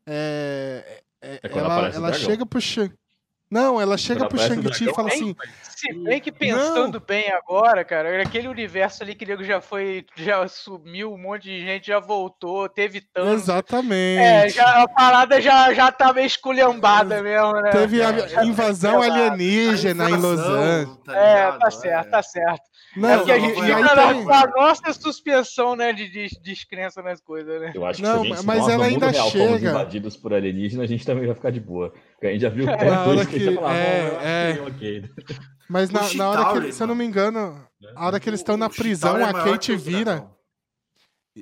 [0.09, 2.93] É, é- É quando ela ela chega pro Shang.
[3.51, 7.83] Não, ela chega Ela pro Shang-Chi e fala assim: Se bem que pensando bem agora,
[7.83, 11.99] cara, aquele universo ali que nego já foi, já sumiu, um monte de gente já
[11.99, 13.31] voltou, teve tanto.
[13.33, 14.21] Exatamente.
[14.21, 17.71] É, já, a parada já, já tá meio esculhambada mesmo, né?
[17.71, 20.99] Teve a Já- invasão alienígena em Los Invasão, Angeles.
[21.07, 21.59] tá É, ligado?
[21.59, 22.63] tá certo, tá certo.
[23.01, 27.61] Não, é porque a gente na, na nossa suspensão, né, de, de descrença nas coisas,
[27.61, 27.73] né?
[27.75, 29.71] Eu acho que Não, se a gente, mas ela ainda real, fomos chega.
[29.71, 31.91] invadidos por alienígenas, a gente também vai ficar de boa.
[32.13, 34.03] Porque a gente já viu Na quanto hora que a gente que- já falava, é,
[34.03, 34.53] "Bom, eu acho é.
[34.55, 35.05] que ok.
[35.69, 37.63] Mas na, O na hora que, se eu não me engano,
[37.95, 40.31] a hora que eles estão O- na o prisão, é a Kate que o vira.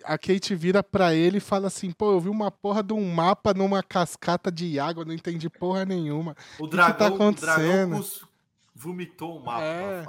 [0.05, 3.09] A Kate vira pra ele e fala assim: pô, eu vi uma porra de um
[3.15, 6.37] mapa numa cascata de água, não entendi porra nenhuma.
[6.59, 8.05] O que tá dragão, o dragão acontecendo?
[8.75, 10.05] vomitou o mapa, É.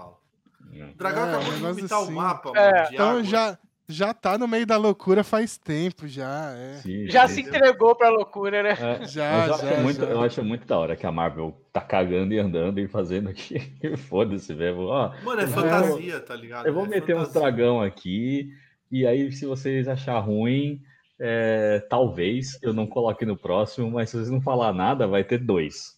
[0.70, 0.92] fala.
[0.92, 2.12] O dragão É, acabou de vomitar assim.
[2.12, 2.72] o mapa, É.
[2.72, 2.88] mano.
[2.90, 3.24] de Então água.
[3.24, 3.58] já,
[3.90, 6.54] já tá no meio da loucura faz tempo, já.
[6.56, 6.74] É.
[6.78, 8.72] Sim, Já se entregou pra loucura, né?
[8.72, 10.06] É, Já, já, acho muito, já.
[10.08, 13.60] eu acho muito da hora que a Marvel tá cagando e andando e fazendo aqui.
[14.10, 14.54] Foda-se.
[14.54, 16.68] Ó, Mano, é Eu vou- fantasia, tá ligado?
[16.68, 17.42] eu vou É meter uns fantasia.
[17.42, 18.50] dragão aqui.
[18.92, 20.82] E aí, se vocês achar ruim,
[21.20, 25.40] é, talvez eu não coloque no próximo, mas se vocês não falar nada, vai ter
[25.40, 25.97] dois.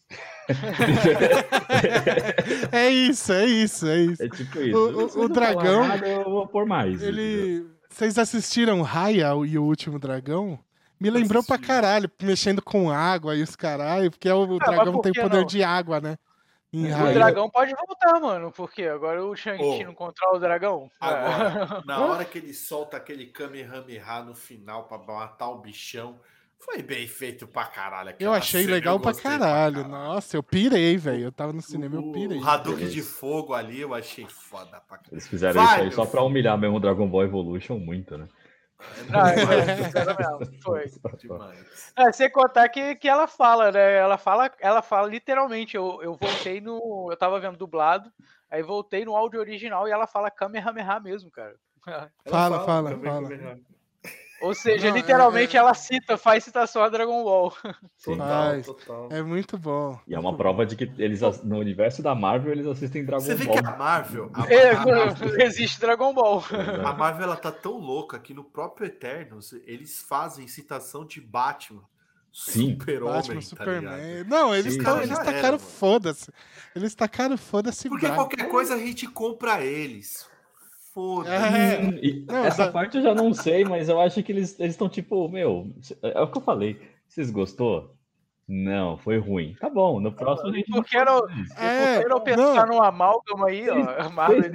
[2.72, 4.24] É isso, é isso, é isso.
[4.24, 4.78] É tipo isso.
[4.78, 7.02] O- o- dragão, nada, eu vou pôr mais.
[7.02, 7.66] Ele.
[7.90, 10.60] Vocês assistiram Raya e o Último Dragão?
[11.00, 11.68] Me lembrou pra Assisti.
[11.72, 15.46] caralho, mexendo com água e os caralho, porque o Ah, dragão por tem poder não?
[15.46, 16.18] de água, né?
[16.72, 17.14] Em O Raya.
[17.14, 18.52] dragão pode voltar, mano.
[18.52, 20.92] Porque agora o Shang-Chi não controla o dragão.
[21.00, 26.20] Agora, na hora que ele solta aquele Kamehameha no final pra matar o bichão,
[26.60, 28.14] foi bem feito pra caralho.
[28.20, 29.88] Eu achei cena, legal eu pra gostei caralho.
[29.88, 31.24] Nossa, eu pirei, velho.
[31.26, 32.38] Eu tava no cinema, eu pirei.
[32.38, 35.14] o Hadouken de fogo ali, eu achei foda pra caralho.
[35.14, 38.28] Eles fizeram Vai, isso aí só pra humilhar mesmo o Dragon Ball Evolution muito, né?
[39.10, 39.34] Não, é,
[39.72, 40.86] é, fizeram mesmo, foi.
[41.96, 43.96] É, sem contar que, que ela fala, né?
[43.96, 45.76] Ela fala, ela fala literalmente.
[45.76, 47.08] Eu, eu voltei no.
[47.10, 48.12] Eu tava vendo dublado,
[48.50, 51.56] aí voltei no áudio original e ela fala Kamehameha mesmo, cara.
[51.88, 53.60] Ela Fala, fala, também fala.
[54.42, 57.54] Ou seja, Não, é- literalmente é- ela cita, faz citação a Dragon Ball.
[57.98, 58.18] Sim.
[58.18, 59.10] Total, total.
[59.12, 60.00] É muito bom.
[60.08, 63.36] E é uma prova de que eles no universo da Marvel eles assistem Dragon Você
[63.36, 63.58] vê Ball.
[63.62, 64.76] que a Marvel, a, É, a-
[65.46, 66.44] existe Dragon Ball.
[66.86, 71.82] a Marvel ela tá tão louca que no próprio Eternos eles fazem citação de Batman,
[72.32, 72.72] Sim.
[72.80, 73.96] Super-Homem, Batman, tá Superman.
[73.98, 74.30] ligado?
[74.30, 76.32] Não, eles, Sim, tão, já eles tacaram foda-se.
[76.76, 78.22] Eles tacaram foda-se Porque brabo.
[78.22, 80.30] qualquer coisa a gente compra eles.
[80.94, 81.36] Foda-se.
[81.36, 81.82] É.
[82.02, 84.90] E Não, essa da- parte eu já não sei, mas eu acho que eles estão
[84.90, 85.72] tipo, meu,
[86.02, 86.80] é o que eu falei.
[87.08, 87.96] Vocês gostou?
[88.52, 89.56] Não, foi ruim.
[89.62, 92.82] Tá bom, no próximo a gente Porque era o- É, Eu não pensar não, num
[92.84, 94.10] amálgama aí, ó.
[94.10, 94.52] Marvel Vocês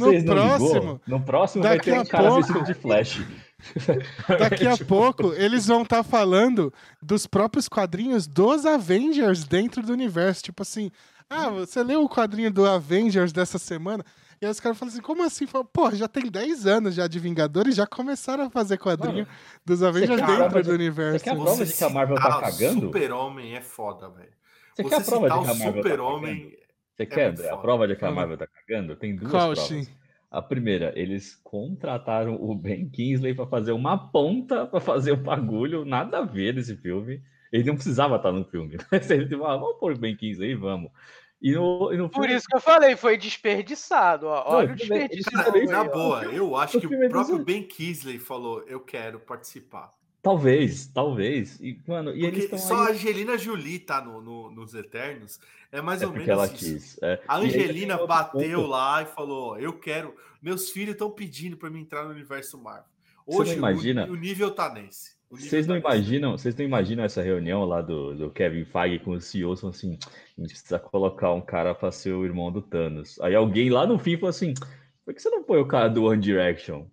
[0.00, 0.18] não, DC.
[0.18, 1.00] ligam, No próximo-?
[1.06, 3.20] No próximo vai daqui ter um a cara pouco- de flash.
[4.38, 6.72] Daqui a pouco eles vão estar falando
[7.02, 10.42] dos próprios quadrinhos dos Avengers dentro do universo.
[10.44, 10.90] Tipo assim,
[11.30, 14.04] ah, você leu o quadrinho do Avengers dessa semana?
[14.44, 15.46] E aí os caras falam assim, como assim?
[15.46, 19.26] Fala, Pô, já tem 10 anos já de Vingadores, já começaram a fazer quadrinho
[19.64, 21.18] dos Avengers dentro prova do de- universo.
[21.18, 22.80] você quer a prova de que a Marvel tá citar cagando?
[22.82, 24.28] Super-Homem é foda, velho.
[24.76, 25.88] Você Você quer a prova de que a o Marvel tá
[26.94, 28.10] Você quer a prova de que a.
[28.10, 28.96] Marvel tá cagando?
[28.96, 29.66] Tem duas Qual, provas.
[29.66, 29.86] Shin?
[30.30, 35.84] A primeira, eles contrataram o Ben Kingsley pra fazer uma ponta pra fazer o bagulho,
[35.86, 37.22] nada a ver nesse filme.
[37.52, 38.76] Ele não precisava estar no filme.
[38.92, 40.90] Mas ele tipo, ah, vamos pôr o Ben Kingsley e vamos.
[41.46, 44.26] E no, e no Por filme- isso que eu falei, foi desperdiçado.
[44.28, 44.44] Ó.
[44.46, 45.70] Olha o tudo bem, desperdício.
[45.70, 45.88] Na ó.
[45.88, 49.92] boa, eu acho o que filme é o próprio Ben Kingsley falou: Eu quero participar.
[50.22, 51.60] Talvez, talvez.
[51.60, 52.92] E, mano, e eles só a aí.
[52.94, 54.82] Angelina Jolie tá no, no- nos É
[55.70, 56.54] É mais É ou menos ela isso.
[56.54, 56.98] quis.
[57.02, 57.20] é.
[57.28, 58.70] A Angelina bateu ponto.
[58.70, 60.16] lá e falou: Eu quero.
[60.40, 62.84] Meus filhos estão pedindo para mim entrar no universo Marvel.
[63.28, 64.06] Não Hoje o- imagina?
[64.10, 65.13] o, nível tá nesse.
[65.34, 69.12] O Vocês não imaginam, vocês não imaginam essa reunião lá do, do Kevin Feige com
[69.12, 69.98] os CEOs falando assim,
[70.38, 73.20] a gente precisa colocar um cara pra ser o irmão do Thanos.
[73.20, 74.54] Aí alguém lá no fim falou assim,
[75.04, 76.86] por que você não põe o cara do One Direction?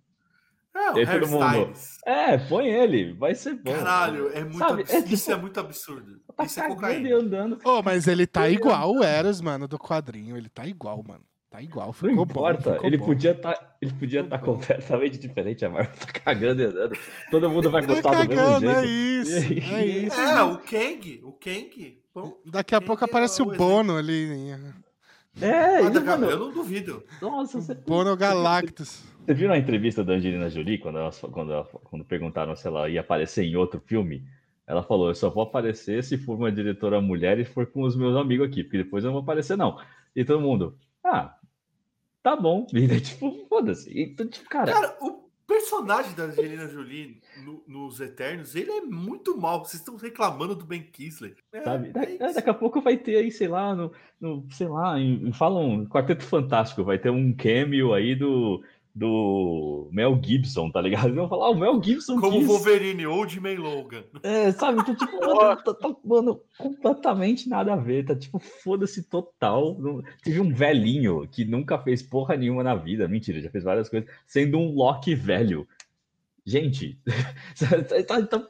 [0.74, 1.72] É, o E todo mundo.
[2.06, 3.72] É, põe ele, vai ser bom.
[3.72, 5.04] Caralho, é muito Sabe, absurdo.
[5.06, 6.20] é Isso tipo- é muito absurdo.
[6.36, 7.16] Tá Isso é cocaína.
[7.16, 7.58] andando.
[7.64, 10.36] Ô, mas ele tá igual o Eros, mano, do quadrinho.
[10.36, 11.22] Ele tá igual, mano.
[11.52, 11.88] Tá igual.
[11.88, 12.22] Não Ficou bom.
[12.22, 13.04] importa, ficou ele bom.
[13.04, 14.54] podia tá, ele podia estar bom.
[14.54, 16.98] completamente diferente, a Marvel tá cagando e andando.
[17.30, 18.88] Todo mundo vai Tá gostar do mesmo cagando, é jeito.
[19.28, 19.52] isso.
[19.52, 20.18] E- É isso.
[20.20, 21.20] É, o Kang.
[21.24, 21.98] O Kang.
[22.14, 23.58] Bom, Daqui a Kang pouco é aparece o exemplo.
[23.58, 24.50] Bono ali.
[25.40, 27.02] É, Ah, mano, Eu não duvido.
[27.20, 27.74] nossa, você...
[27.74, 29.02] Bono Galactus.
[29.24, 32.88] Você viu na entrevista da Angelina Jolie, quando, ela, quando, ela- quando perguntaram se ela
[32.88, 34.24] ia aparecer em outro filme?
[34.66, 37.94] Ela falou: Eu só vou aparecer se for uma diretora mulher e for com os
[37.96, 39.78] meus amigos aqui, porque depois eu não vou aparecer, não.
[40.14, 41.34] E todo mundo, ah,
[42.22, 42.66] tá bom.
[42.72, 43.92] E daí, tipo, foda-se.
[44.00, 49.36] Então, tipo, cara, Cara, o personagem da Angelina Jolie no- nos Eternos, ele é muito
[49.36, 49.64] mal.
[49.64, 51.34] Vocês estão reclamando do Ben Kingsley.
[51.52, 51.92] É, Sabe?
[51.94, 52.34] É isso.
[52.34, 55.84] daqui a pouco vai ter aí, sei lá, no, no- sei lá, em, em- falam
[55.86, 58.62] Quarteto Fantástico, vai ter um cameo aí do,
[58.94, 61.06] do Mel Gibson, tá ligado?
[61.06, 64.04] Eles vão falar, ah, o Mel Gibson Como quis- Wolverine, Old Man Logan.
[64.22, 64.80] É, sabe?
[64.80, 68.04] Então, tipo, mano, tá, tá- mano, completamente nada a ver.
[68.04, 69.76] Tá tipo, foda-se total.
[70.22, 73.08] Teve um velhinho que nunca fez porra nenhuma na vida.
[73.08, 75.66] Mentira, já fez várias coisas, sendo um Loki velho.
[76.44, 76.98] Gente,
[77.56, 78.48] tá, tá, tá, tá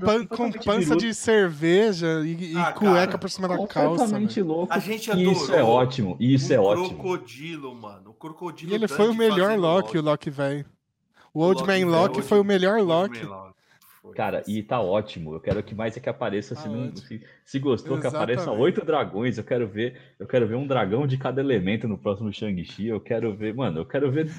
[0.00, 3.80] Pan- com pança de cerveja e, e Ah, cueca cara, por cima da calça.
[3.88, 4.72] completamente louco.
[4.72, 6.88] A gente E isso é adorou ótimo, isso o é ótimo.
[6.98, 8.10] crocodilo, mano.
[8.10, 8.72] O crocodilo.
[8.72, 10.64] E ele Dante foi o melhor Loki, o Loki velho.
[11.34, 13.20] O Old Loki Man Loki foi o melhor Loki.
[14.14, 15.34] Cara, e tá ótimo.
[15.34, 16.54] Eu quero que mais é que apareça.
[16.54, 16.96] Tá se, não, ótimo.
[16.98, 18.62] se, se gostou, que apareça Exatamente.
[18.62, 19.36] oito dragões.
[19.38, 19.98] Eu quero ver.
[20.18, 22.86] Eu quero ver um dragão de cada elemento no próximo Shang-Chi.
[22.86, 23.54] Eu quero ver.
[23.54, 24.30] Mano, eu quero ver.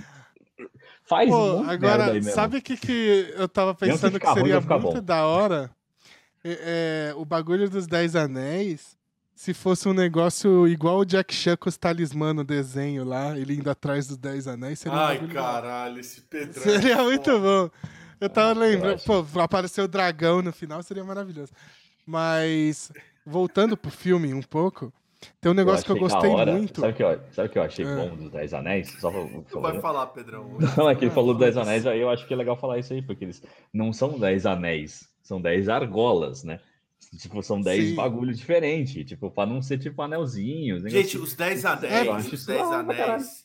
[1.03, 4.61] Faz um Pô, agora, aí sabe o que, que eu tava pensando que ruim, seria
[4.61, 5.02] ficar muito bom.
[5.02, 5.69] da hora?
[6.44, 8.95] É, é, o bagulho dos Dez Anéis,
[9.34, 13.56] se fosse um negócio igual o Jack Chan com os talismã no desenho lá, ele
[13.56, 15.27] indo atrás dos Dez Anéis, seria um Ai, hora.
[15.27, 16.64] caralho, esse Pedrão.
[16.64, 17.69] Seria é muito bom.
[18.22, 19.06] Eu tava Ah, lembrando, acho.
[19.06, 21.52] pô, apareceu o dragão no final, seria maravilhoso.
[22.06, 22.91] Mas,
[23.26, 24.94] voltando pro filme um pouco,
[25.41, 26.52] tem um negócio que eu achei da gostei hora.
[26.53, 26.80] muito.
[26.81, 27.95] Sabe o que, eu- sabe o que eu achei É.
[27.95, 28.91] bom dos Dez Anéis?
[28.99, 30.57] Só pra, Tu vai falar, Pedrão.
[30.77, 31.57] Não, é que ele falou dos Dez.
[31.57, 33.41] Anéis, aí eu acho que é legal falar isso aí, porque eles
[33.73, 36.60] não são dez anéis, são dez argolas, né?
[37.19, 37.95] Tipo, são dez Sim.
[37.95, 40.84] bagulho diferente, tipo, pra não ser tipo anelzinhos.
[40.91, 43.14] Gente, os 10 Eu anéis, os isso 10 da hora pra caralho.
[43.14, 43.44] anéis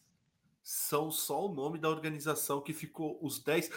[0.63, 3.71] são só o nome da organização que ficou os 10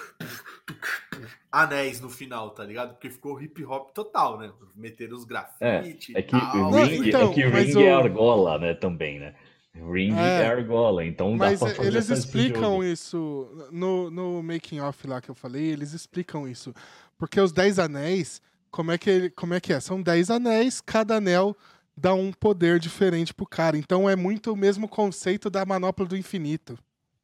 [1.52, 2.94] anéis no final, tá ligado?
[2.94, 4.52] Porque ficou hip hop total, né?
[4.76, 6.72] Meteram os grafite É e que tal.
[6.72, 9.36] Não, ring, então, é, que ring é o- argola, né, também, né?
[9.76, 10.48] Ring é, É.
[10.48, 12.84] argola, então dá Mas pra é, fazer eles explicam jogo.
[12.84, 16.74] isso no, no making off lá que eu falei, eles explicam isso.
[17.18, 18.40] Porque os Dez Anéis,
[18.70, 19.80] como é que, ele, como é, que é?
[19.80, 21.56] São Dez anéis, cada anel
[21.96, 23.78] dá um poder diferente pro cara.
[23.78, 26.78] Então é muito o mesmo conceito da manopla do infinito.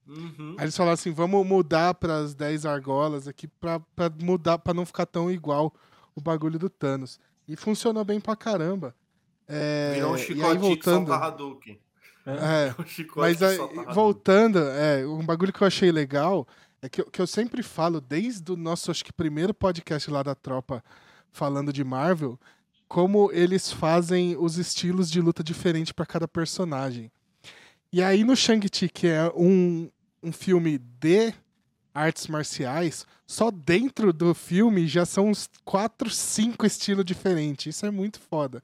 [0.08, 0.56] Uhum.
[0.58, 4.74] Aí eles falaram assim, vamos mudar para as 10 argolas aqui pra, pra mudar, para
[4.74, 5.74] não ficar tão igual
[6.16, 7.20] o bagulho do Thanos.
[7.48, 8.96] E funcionou bem pra caramba.
[9.48, 11.80] É, Virou um e aí chicote que voltando, Hadouken.
[12.26, 13.58] é, Um chicote mas aí,
[13.94, 16.48] voltando, é, um bagulho que eu achei legal
[16.82, 20.22] é que, eu- que eu sempre falo, desde o nosso, acho que primeiro podcast lá
[20.24, 20.84] da tropa,
[21.32, 22.40] falando de Marvel,
[22.90, 27.12] como eles fazem os estilos de luta diferentes para cada personagem.
[27.94, 29.90] E aí no Shang-Chi, que é um,
[30.24, 31.32] um filme de
[31.94, 37.76] artes marciais, só dentro do filme já são uns quatro, cinco estilos diferentes.
[37.76, 38.62] Isso é muito foda.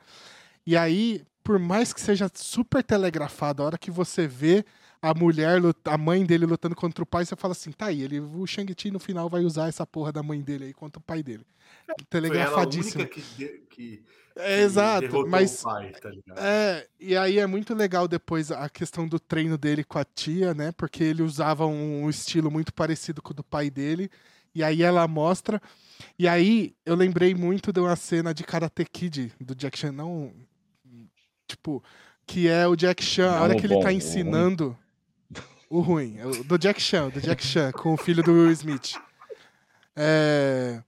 [0.66, 4.66] E aí, por mais que seja super telegrafado, a hora que você vê
[5.00, 8.20] a mulher, a mãe dele lutando contra o pai, você fala assim, tá aí, ele,
[8.20, 11.22] o Shang-Chi no final vai usar essa porra da mãe dele aí contra o pai
[11.22, 11.46] dele.
[11.86, 13.02] Foi ela a Telegrafadíssimo.
[13.04, 14.04] única que, de- que,
[14.36, 16.38] É, que exato, mas o pai, tá ligado?
[16.40, 20.54] é, e aí é muito legal depois a questão do treino dele com a tia,
[20.54, 20.72] né?
[20.74, 24.10] Porque ele usava um estilo muito parecido com o do pai dele.
[24.54, 25.62] E aí ela mostra.
[26.18, 30.34] E aí eu lembrei muito de uma cena de Karate Kid, do Jack Chan, não.
[31.48, 31.84] Tipo,
[32.26, 34.78] que é o Jack Chan, a Não hora o que ele bom, tá o ensinando.
[35.70, 38.52] O ruim, é o do Jack Chan, do Jack Chan, com o filho do Will
[38.52, 38.94] Smith.
[39.96, 40.82] É.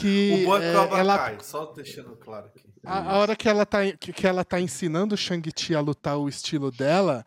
[0.00, 2.68] Que o é é, ela só deixando claro aqui.
[2.84, 6.16] a, a hora que ela, tá, que, que ela tá ensinando o Shang-Chi a lutar
[6.18, 7.24] o estilo dela,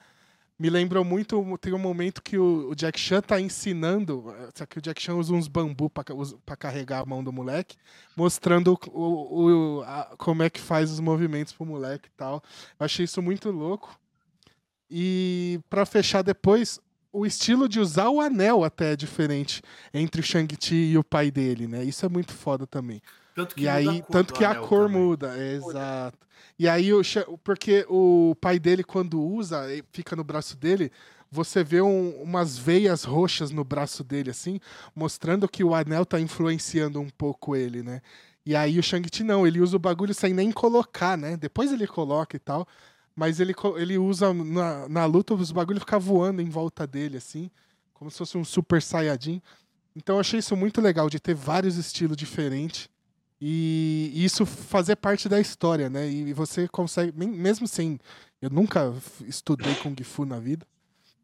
[0.58, 1.44] me lembrou muito.
[1.60, 4.34] Tem um momento que o, o Jack Chan tá ensinando.
[4.56, 7.76] Só que o Jack Chan usa uns bambu pra carregar a mão do moleque,
[8.16, 12.42] mostrando o, o- o- a- como é que faz os movimentos pro moleque e tal.
[12.80, 14.00] Eu achei isso muito louco.
[14.90, 16.80] E pra fechar depois,
[17.12, 19.62] o estilo de usar o anel até é diferente
[19.94, 21.84] entre o Shang-Chi e o pai dele, né?
[21.84, 23.02] Isso é muito foda também.
[23.36, 25.02] Tanto que E aí, a cor tanto que a cor também.
[25.02, 26.18] muda, é, exato.
[26.58, 27.02] E aí, o,
[27.44, 30.92] porque o pai dele, quando usa, fica no braço dele,
[31.30, 34.60] você vê um- umas veias roxas no braço dele, assim,
[34.96, 38.02] mostrando que o anel tá influenciando um pouco ele, né?
[38.46, 41.38] E aí o Shang-Chi não, ele usa o bagulho sem nem colocar, né?
[41.38, 42.68] Depois ele coloca e tal,
[43.16, 47.50] mas ele, ele usa na, na luta, os bagulhos ficam voando em volta dele, assim,
[47.94, 49.42] como se fosse um super saiyajin.
[49.96, 52.90] Então eu achei isso muito legal, de ter vários estilos diferentes.
[53.44, 56.08] E isso fazer parte da história, né?
[56.08, 58.00] E você consegue, mesmo sem.
[58.40, 58.94] Eu nunca
[59.28, 60.66] estudei Kung Fu na vida,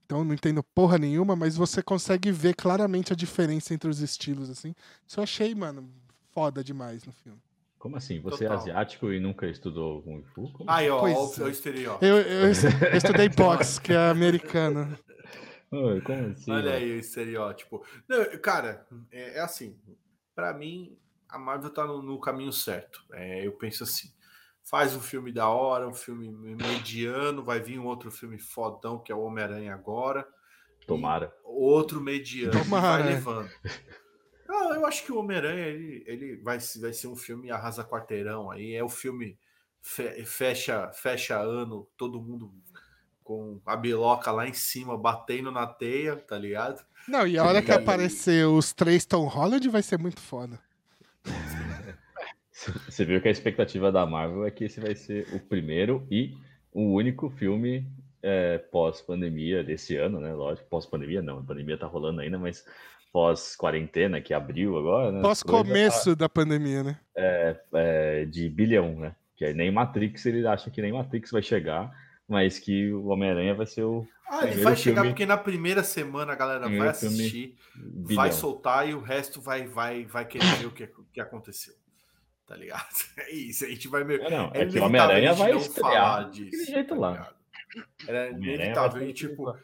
[0.05, 4.49] então não entendo porra nenhuma, mas você consegue ver claramente a diferença entre os estilos,
[4.49, 4.73] assim.
[5.05, 5.87] Isso eu achei, mano,
[6.33, 7.39] foda demais no filme.
[7.87, 8.19] Como assim?
[8.19, 8.63] Você é Total.
[8.63, 10.51] asiático e nunca estudou Kung Fu?
[10.51, 11.43] Como Aí, ó, Pois é.
[11.43, 12.05] o estereótipo.
[12.05, 14.99] Eu, eu, eu estudei boxe, que é americano.
[15.71, 16.51] Oi, como assim?
[16.51, 17.85] Olha aí o estereótipo.
[18.05, 19.79] Não, cara, é, é assim.
[20.35, 20.97] Pra mim,
[21.29, 23.01] a Marvel tá no, no caminho certo.
[23.13, 24.09] É, eu penso assim.
[24.69, 29.13] Faz um filme da hora, um filme mediano, vai vir um outro filme fodão, que
[29.13, 30.27] é o Homem-Aranha agora.
[30.85, 31.33] Tomara.
[31.41, 33.15] Outro mediano, Tomara, vai é.
[33.15, 33.49] levando.
[34.47, 38.49] Não, eu acho que o Homem-Aranha ele, ele vai, vai ser um filme arrasa quarteirão
[38.49, 38.73] aí.
[38.73, 39.37] É o filme
[39.81, 42.53] fe- fecha, fecha ano, todo mundo
[43.23, 46.81] com a biloca lá em cima, batendo na teia, tá ligado?
[47.07, 50.57] Não, e a hora que E- aparecer os três Tom Holland vai ser muito foda.
[52.89, 56.35] Você viu que a expectativa da Marvel é que esse vai ser o primeiro e
[56.73, 57.87] o único filme
[58.21, 60.33] é, pós-pandemia desse ano, né?
[60.33, 62.65] Lógico, pós-pandemia não, a pandemia tá rolando ainda, mas
[63.17, 65.21] pós-quarentena, que abriu agora, né?
[65.23, 66.99] Pós Coisa começo da pandemia, né?
[67.15, 69.15] é, de bilhão, né?
[69.35, 71.91] Que é nem Matrix, ele acha que nem Matrix vai chegar,
[72.27, 75.83] mas que o Homem-Aranha vai ser o Ah, ele vai chegar filme- porque na primeira
[75.83, 78.15] semana a galera vai Primeiro filme assistir, bilhão.
[78.21, 81.73] vai soltar e o resto vai, vai, vai querer ver o que, o que aconteceu.
[82.45, 82.85] Tá ligado?
[83.17, 84.21] É isso, a gente vai meio.
[84.21, 87.11] É, não, é que o Homem-Aranha vai estrear disso, jeito tá lá.
[87.11, 87.35] ligado?
[88.07, 88.99] Era inevitável.
[89.01, 89.55] vai E, tipo,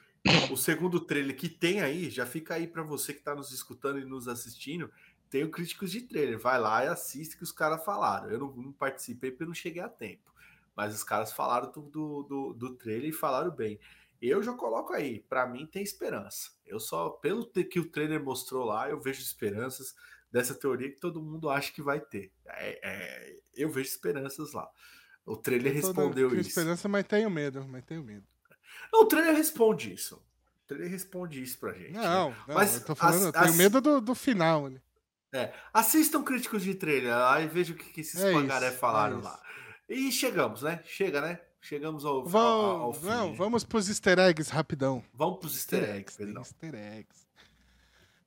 [0.51, 3.99] o segundo trailer que tem aí, já fica aí pra você que tá nos escutando
[3.99, 4.91] e nos assistindo.
[5.29, 6.39] Tem o Críticos de Trailer.
[6.39, 8.29] Vai lá e assiste o que os caras falaram.
[8.29, 10.31] Eu não, não participei porque eu não cheguei a tempo.
[10.75, 13.79] Mas os caras falaram do, do, do, do trailer e falaram bem.
[14.21, 16.51] Eu já coloco aí, pra mim tem esperança.
[16.65, 19.95] Eu só, pelo que o trailer mostrou lá, eu vejo esperanças
[20.31, 22.31] dessa teoria que todo mundo acha que vai ter.
[22.45, 24.69] É- é, eu vejo esperanças lá.
[25.25, 26.49] O trailer respondeu isso.
[26.49, 28.25] esperança, mas tenho medo, mas tenho medo.
[28.93, 30.15] Não, o trailer responde isso.
[30.15, 31.91] O trailer responde isso pra gente.
[31.93, 32.01] né?
[32.01, 34.69] Não, não, Mas eu tô falando, as- eu tenho as- medo do, do final.
[34.69, 35.51] Né?
[35.73, 39.19] Assistam críticos de trailer lá e vejam o que, que esses É pangaré isso, falaram
[39.19, 39.41] é lá.
[39.89, 40.79] E chegamos, né?
[40.85, 41.39] Chega, né?
[41.59, 42.27] Chegamos ao, ao, ao
[42.93, 43.05] Vamos, fim.
[43.07, 45.03] não, vamos pros easter eggs rapidão.
[45.13, 46.41] Vamos pros easter eggs, tem Pedrão.
[46.43, 47.23] easter eggs.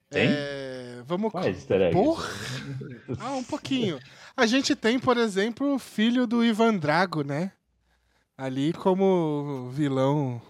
[0.09, 0.29] Tem?
[0.31, 1.93] É, vamos Quais easter eggs?
[2.03, 2.29] Porra!
[3.21, 4.01] Ah, um pouquinho.
[4.37, 7.53] A gente tem, por exemplo, o filho do Ivan Drago, né?
[8.39, 10.41] Ali como vilão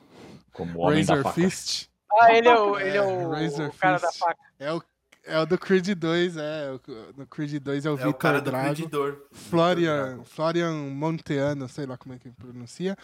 [0.56, 1.34] Como o homem da Razor faca.
[1.40, 1.88] Fist.
[2.20, 4.18] Ah, ele é o, ele é É, o, Razor o cara da Fist.
[4.20, 4.40] faca.
[4.58, 4.82] É o,
[5.24, 6.70] é o do Creed 2, é.
[6.72, 6.80] o-
[7.16, 8.64] No Creed 2 é o É o cara Vitor do Drago.
[8.74, 9.26] Predidor.
[9.32, 12.96] Florian, Florian Monteano, sei lá como é que pronuncia.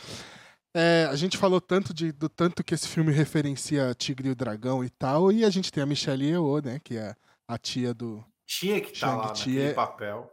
[0.74, 4.34] É, a gente falou tanto de, do tanto que esse filme referencia Tigre e o
[4.34, 7.14] Dragão e tal, e a gente tem a Michelle Yeoh, né, que é
[7.46, 8.24] a tia do...
[8.46, 10.32] Tinha que estar lá naquele é- papel.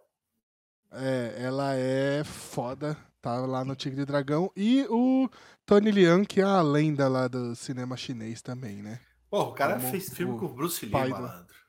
[0.93, 5.29] é, ela é foda, tá lá no Tigre e o Dragão, e o
[5.65, 8.99] Tony Leung, que é a lenda lá do cinema chinês também, né.
[9.29, 11.59] Pô, o cara Como fez filme o com o Bruce Lee, do- malandro.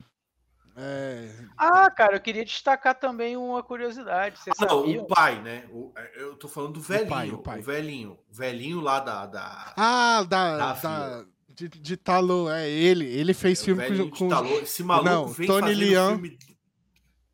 [0.75, 4.39] É, Ah, cara, eu queria destacar também uma curiosidade.
[4.39, 5.03] Vocês Ah, não, sabiam?
[5.03, 5.65] o pai, né?
[5.69, 7.05] O- eu tô falando do velhinho.
[7.05, 7.61] O, pai, o pai.
[7.61, 8.11] velhinho.
[8.31, 9.25] O velhinho lá da.
[9.25, 13.93] da Ah, da, Da da, de, de Talo, é ele, ele fez o filme com,
[13.93, 14.59] de com Talô.
[14.59, 16.37] Esse maluco Não, Tony filme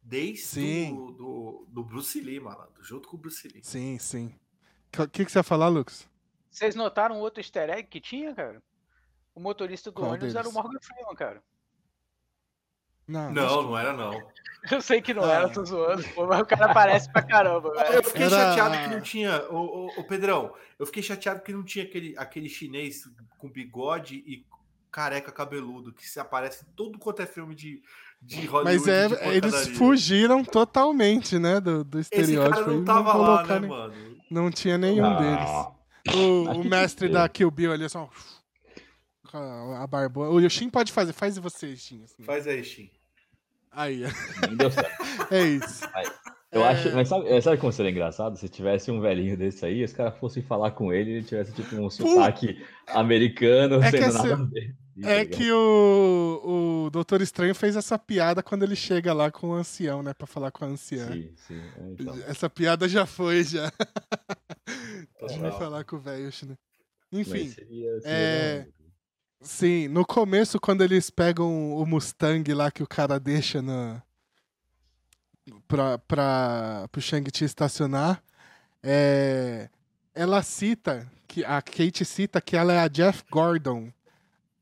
[0.08, 0.96] desde Sim.
[0.96, 2.82] do, do, do Bruce Lee, malandro.
[2.84, 3.62] Junto com o Bruce Lee.
[3.64, 4.34] Sim, sim.
[4.98, 6.08] O que, que você ia falar, Lucas?
[6.50, 8.64] Vocês notaram outro easter egg que tinha, cara?
[9.36, 10.54] O motorista do Qual ônibus era o deles?
[10.56, 11.44] Morgan Freeman, cara.
[13.08, 14.12] Não, Não, não era não.
[14.72, 15.32] Eu sei que não Ah.
[15.34, 17.94] era, tô zoando, pô, mas o cara parece pra caramba, velho.
[17.94, 19.44] Eu fiquei Era- chateado que não tinha.
[19.50, 23.04] Ô, ô, ô, Pedrão, eu fiquei chateado que não tinha aquele, aquele chinês
[23.38, 24.46] com bigode e
[24.92, 27.82] careca cabeludo que se aparece em todo quanto é filme de,
[28.22, 28.64] de Hollywood.
[28.64, 32.56] Mas é, de eles fugiram totalmente, né, do, do Esse estereótipo.
[32.56, 33.94] cara aí, não tava lá, né, colocaram- mano?
[34.30, 35.72] Não tinha nenhum Ah,
[36.06, 36.16] deles.
[36.18, 37.28] O, o mestre da.
[37.30, 38.10] Kill Bill ali, é só...
[39.32, 39.38] com
[39.76, 40.30] a barbona.
[40.32, 42.04] O Yoshin pode fazer, faz você, Yoshin.
[42.04, 42.24] assim.
[42.24, 42.90] Faz aí, Shin.
[43.72, 44.02] Aí,
[44.48, 45.04] Nem deu certo.
[45.32, 45.86] é isso.
[46.52, 46.70] Eu É.
[46.70, 48.38] acho, mas sabe, sabe como seria engraçado?
[48.38, 51.52] Se tivesse um velhinho desse aí, os caras fossem falar com ele e ele tivesse
[51.54, 54.76] tipo um sotaque americano, É essa- nada a ver.
[55.04, 55.38] É ligado?
[55.38, 60.02] que o, o Doutor Estranho fez essa piada quando ele chega lá com o ancião,
[60.02, 61.12] né, pra falar com a anciã.
[61.12, 61.62] Sim, sim.
[61.78, 62.18] é, então.
[62.28, 63.72] Essa piada já foi, já.
[65.20, 65.60] Pode Total.
[65.60, 66.58] falar com o velho, né?
[67.12, 68.68] Enfim, seria- seria é-
[69.42, 74.02] sim, no começo, quando eles pegam o Mustang lá que o cara deixa na.
[75.68, 78.22] Pra, pra, pro Shang-Chi estacionar,
[78.84, 79.70] é,
[80.14, 83.92] ela cita, que a Kate cita que ela é a Jeff Gordon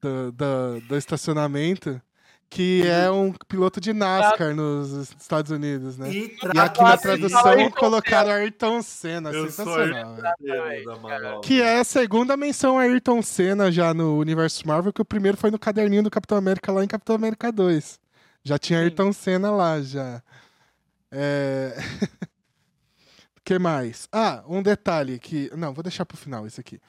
[0.06, 2.02] do, do, do estacionamento,
[2.50, 6.12] que é um piloto de NASCAR nos Estados Unidos, né?
[6.12, 10.18] E, E aqui na tradução colocaram Ayrton Senna, Eu sensacional.
[10.68, 11.42] Ayrton manobra.
[11.42, 15.38] Que é a segunda menção a Ayrton Senna já no universo Marvel, que o primeiro
[15.38, 18.00] foi no caderninho do Capitão América lá em Capitão América 2.
[18.44, 18.86] Já tinha Sim.
[18.86, 20.22] Ayrton Senna lá, já.
[21.12, 21.76] É...
[23.44, 24.08] que mais?
[24.12, 25.52] Ah, um detalhe que...
[25.56, 26.80] Não, vou deixar pro final isso aqui.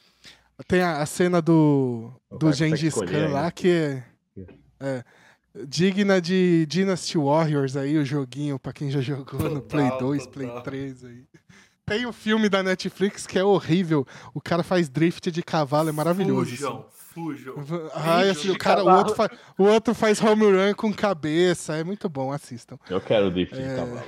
[0.67, 4.03] Tem a, a cena do, do consegue Gengis Khan lá que é,
[4.81, 5.05] é
[5.67, 10.27] digna de Dynasty Warriors aí, o joguinho pra quem já jogou no Play Total, 2,
[10.27, 10.33] total.
[10.63, 10.63] Play
[10.95, 11.25] 3 aí.
[11.85, 14.05] Tem o filme da Netflix que é horrível.
[14.35, 16.51] O cara faz drift de cavalo, é maravilhoso.
[16.51, 17.55] Fujam, fujam.
[17.95, 21.77] Ai, assim, o, cara, o, outro fa- o outro faz home run com cabeça.
[21.77, 22.77] É muito bom, assistam.
[22.91, 23.69] Eu quero o drift É.
[23.69, 24.07] de cavalo.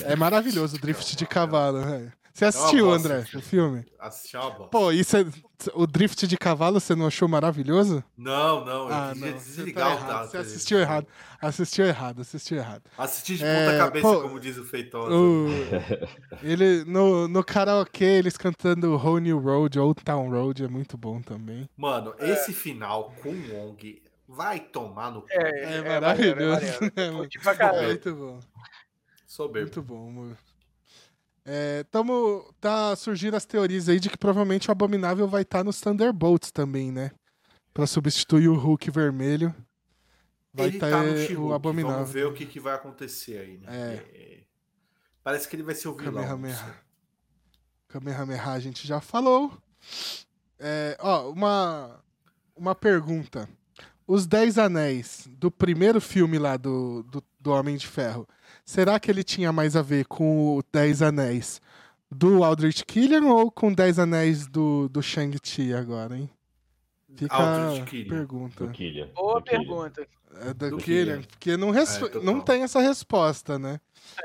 [0.00, 1.78] É maravilhoso o drift de cavalo.
[1.78, 2.12] é.
[2.34, 3.86] Você assistiu, bosta, André, o filme?
[3.96, 4.66] Assistir uma bosta.
[4.66, 5.24] Pô, isso é,
[5.72, 8.02] o drift de cavalo você não achou maravilhoso?
[8.18, 9.38] Não, não, eu Ah, queria não.
[9.38, 10.08] Você, desligar tá o errado.
[10.08, 10.30] dado.
[10.32, 11.06] você assistiu errado.
[11.40, 12.82] Assistiu errado, assistiu errado.
[12.98, 15.14] Assisti de É, ponta cabeça, pô, como diz o Feitosa.
[15.14, 15.46] O,
[16.42, 21.22] ele, no, no karaokê, eles cantando Whole New Road, Old Town Road, é muito bom
[21.22, 21.68] também.
[21.76, 25.28] Mano, esse final com o Wong vai tomar no cu.
[25.30, 26.50] É, É, maravilhoso.
[26.60, 26.80] maneiro.
[26.96, 27.18] né, mano?
[27.18, 27.86] Curti pra caralho.
[27.86, 28.40] muito bom.
[29.24, 29.66] Soberbo.
[29.66, 30.36] Muito bom, mano.
[31.46, 35.80] É, tamo, tá surgindo as teorias aí de que provavelmente o Abominável vai estar nos
[35.80, 37.10] Thunderbolts também, né?
[37.72, 39.54] Pra substituir o Hulk vermelho.
[40.52, 41.96] Vai ele ter tá no o She-Hulk, Abominável.
[41.98, 43.66] Vamos ver o que, que vai acontecer aí, né?
[43.68, 44.44] É.
[45.22, 46.14] Parece que ele vai ser o vilão.
[46.14, 46.74] Kamehameha.
[47.88, 49.52] Kamehameha a gente já falou.
[50.58, 52.02] É, ó, uma,
[52.54, 53.48] uma pergunta.
[54.06, 58.28] Os Dez Anéis do primeiro filme lá do, do, do Homem de Ferro,
[58.64, 61.60] será que ele tinha mais a ver com o Dez Anéis
[62.10, 66.30] do Aldrich Killian ou com Dez Anéis do, do Shang-Chi agora, hein?
[67.16, 68.66] Fica a pergunta.
[68.66, 69.08] Do Killian.
[69.14, 69.64] Boa do Killian.
[69.64, 70.08] pergunta.
[70.40, 71.22] É do, Do Killian, Killian.
[71.22, 73.80] porque não, res- É, não tem essa resposta, né?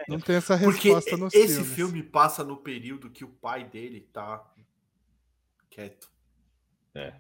[0.08, 1.74] Não tem essa Porque resposta nos esse filmes.
[1.76, 4.44] filme passa no período que o pai dele tá
[5.70, 6.10] quieto.
[6.96, 7.14] É.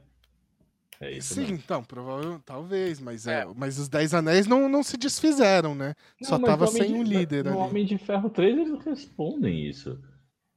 [1.01, 1.55] É isso Sim, mesmo.
[1.55, 3.47] então, provavelmente, talvez, mas, é, É.
[3.55, 5.95] mas os Dez Anéis não, não se desfizeram, né?
[6.21, 7.59] Só Não, mas tava sem de- um líder No ali.
[7.59, 9.97] Homem de Ferro 3 eles respondem isso.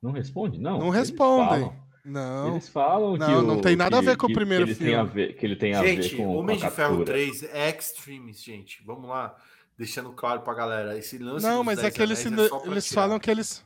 [0.02, 0.58] Não responde?
[0.60, 0.78] Não.
[0.80, 1.60] Não respondem.
[1.60, 1.76] falam.
[2.04, 2.50] Não.
[2.50, 4.74] Eles falam que Não, não tem nada a que- ver com o primeiro que a
[4.74, 5.08] filme.
[5.10, 7.04] ver, que ele tem a gente, ver com Homem a de Ferro captura.
[7.04, 8.82] 3 é Extremes, gente.
[8.84, 9.36] Vamos lá.
[9.78, 10.98] Deixando claro pra galera.
[10.98, 13.00] Esse lance Não, mas é 10 que eles, é só eles tirar.
[13.02, 13.64] falam que eles.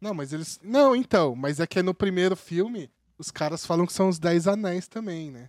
[0.00, 0.58] Não, mas eles.
[0.64, 4.48] Não, então, mas é que no primeiro filme, os caras falam que são os Dez
[4.48, 5.48] Anéis também, né?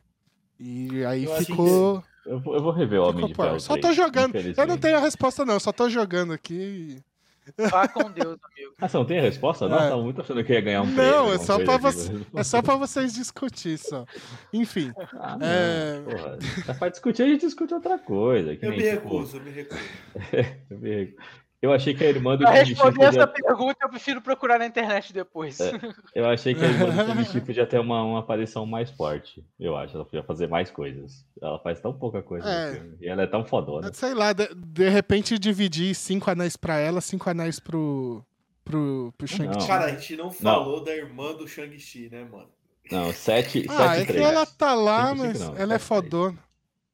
[0.63, 2.03] E aí Eu ficou.
[2.23, 3.49] Eu vou, eu vou rever o Homem ficou de.
[3.49, 4.35] Ferro Só 3, tô jogando.
[4.35, 5.59] Eu não tenho a resposta, não.
[5.59, 7.01] Só tô jogando aqui.
[7.57, 8.73] Vá com Deus, amigo.
[8.79, 9.67] Ah, você não tem a resposta?
[9.67, 9.89] Não, É.
[9.89, 11.11] tava muito achando que ia ganhar um prêmio.
[11.11, 14.05] Não, é só, pra você, é só pra vocês discutir só.
[14.53, 14.93] Enfim.
[15.19, 15.99] Ah, não, É.
[16.01, 16.37] porra.
[16.67, 18.55] É pra discutir, a gente discute outra coisa.
[18.55, 19.81] que Eu nem, me tipo, recuso, eu me recuso.
[20.69, 21.15] eu me-
[21.61, 23.45] Eu achei que a irmã do Pra responder essa podia...
[23.45, 25.59] pergunta, eu prefiro procurar na internet depois.
[25.59, 25.71] É.
[26.15, 29.45] Eu achei que a irmã do Shang-Chi podia ter uma, uma aparição mais forte.
[29.59, 29.95] Eu acho.
[29.95, 31.23] Ela podia fazer mais coisas.
[31.39, 32.69] Ela faz tão pouca coisa É.
[32.69, 32.97] no filme.
[33.01, 33.93] E ela é tão fodona.
[33.93, 38.25] Sei lá, de, de repente dividir cinco anéis pra ela, cinco anéis pro.
[38.65, 39.59] pro, pro Shang-Chi.
[39.59, 39.67] Não.
[39.67, 42.49] Cara, a gente não falou da irmã do Shang-Chi, né, mano?
[42.91, 45.83] Não, 7 Ah, é que ela tá lá, mas não, ela é sete, três.
[45.83, 46.37] fodona.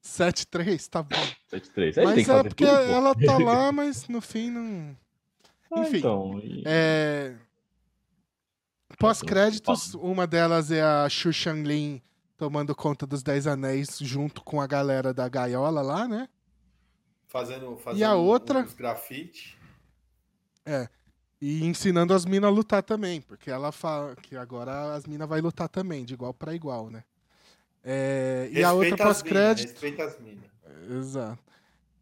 [0.04, 1.16] 7-3, tá bom.
[1.48, 1.98] 7 3.
[1.98, 4.98] Ele tem Mas que é fazer porque tudo, ela tá lá, mas no fim não.
[5.72, 5.98] Ah, enfim.
[5.98, 7.36] então, e- É.
[9.00, 12.02] Pós-créditos, uma delas é a Xu Shanglin
[12.38, 16.28] tomando conta dos Dez Anéis junto com a galera da gaiola lá, né?
[17.28, 18.64] Fazendo, fazendo E a outra?
[18.64, 19.58] os grafite.
[21.42, 25.42] E ensinando as minas a lutar também, porque ela fala que agora as minas vai
[25.42, 27.04] lutar também, de igual pra igual, né?
[27.90, 29.72] É, e a outra pós-crédito.
[29.72, 30.44] Respeita as minas.
[30.90, 31.40] Exato.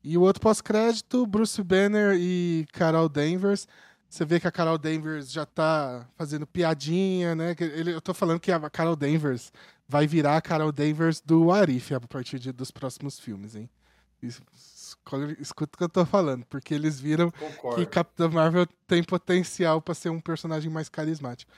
[0.04, 3.68] E o outro pós-crédito, Bruce Banner e Carol Danvers.
[4.10, 7.54] Você vê que a Carol Danvers já tá fazendo piadinha, né?
[7.56, 9.52] Que Ele, eu tô falando que a Carol Danvers
[9.88, 13.70] vai virar a Carol Danvers do Arif a partir de- dos próximos filmes, hein?
[14.22, 14.42] Isso-
[15.40, 17.88] Escuta o que eu tô falando, porque eles viram que Concordo.
[17.88, 21.52] Capitã Marvel tem potencial pra ser um personagem mais carismático.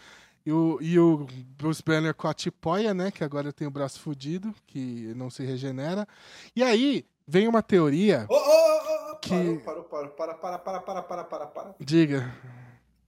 [0.48, 3.12] E o, e o Bruce Banner com a tipóia, né?
[3.12, 6.08] Que agora tem o braço fudido, que não se regenera.
[6.56, 8.26] E aí, vem uma teoria.
[8.30, 11.76] Ô, ô, ô, ô, Que- Parou, parou, parou, para, para, para, para, para, para.
[11.82, 12.34] Diga.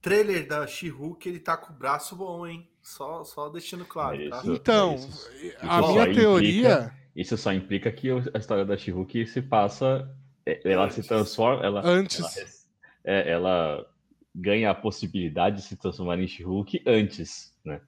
[0.02, 2.68] Trailer da She-Hulk, ele tá com o braço bom, hein?
[2.82, 4.40] Só, só deixando claro, tá?
[4.40, 4.52] Isso.
[4.52, 5.30] Então, isso-
[5.62, 6.92] a isso minha teoria.
[7.16, 10.14] Isso só implica que a história da She-Hulk se passa.
[10.44, 11.06] é, Ela se Antes.
[11.08, 11.64] transforma.
[11.64, 12.20] Ela, Antes.
[12.20, 12.48] ela,
[13.04, 13.86] é, ela
[14.34, 17.80] ganha a possibilidade de se transformar em She-Hulk antes, né?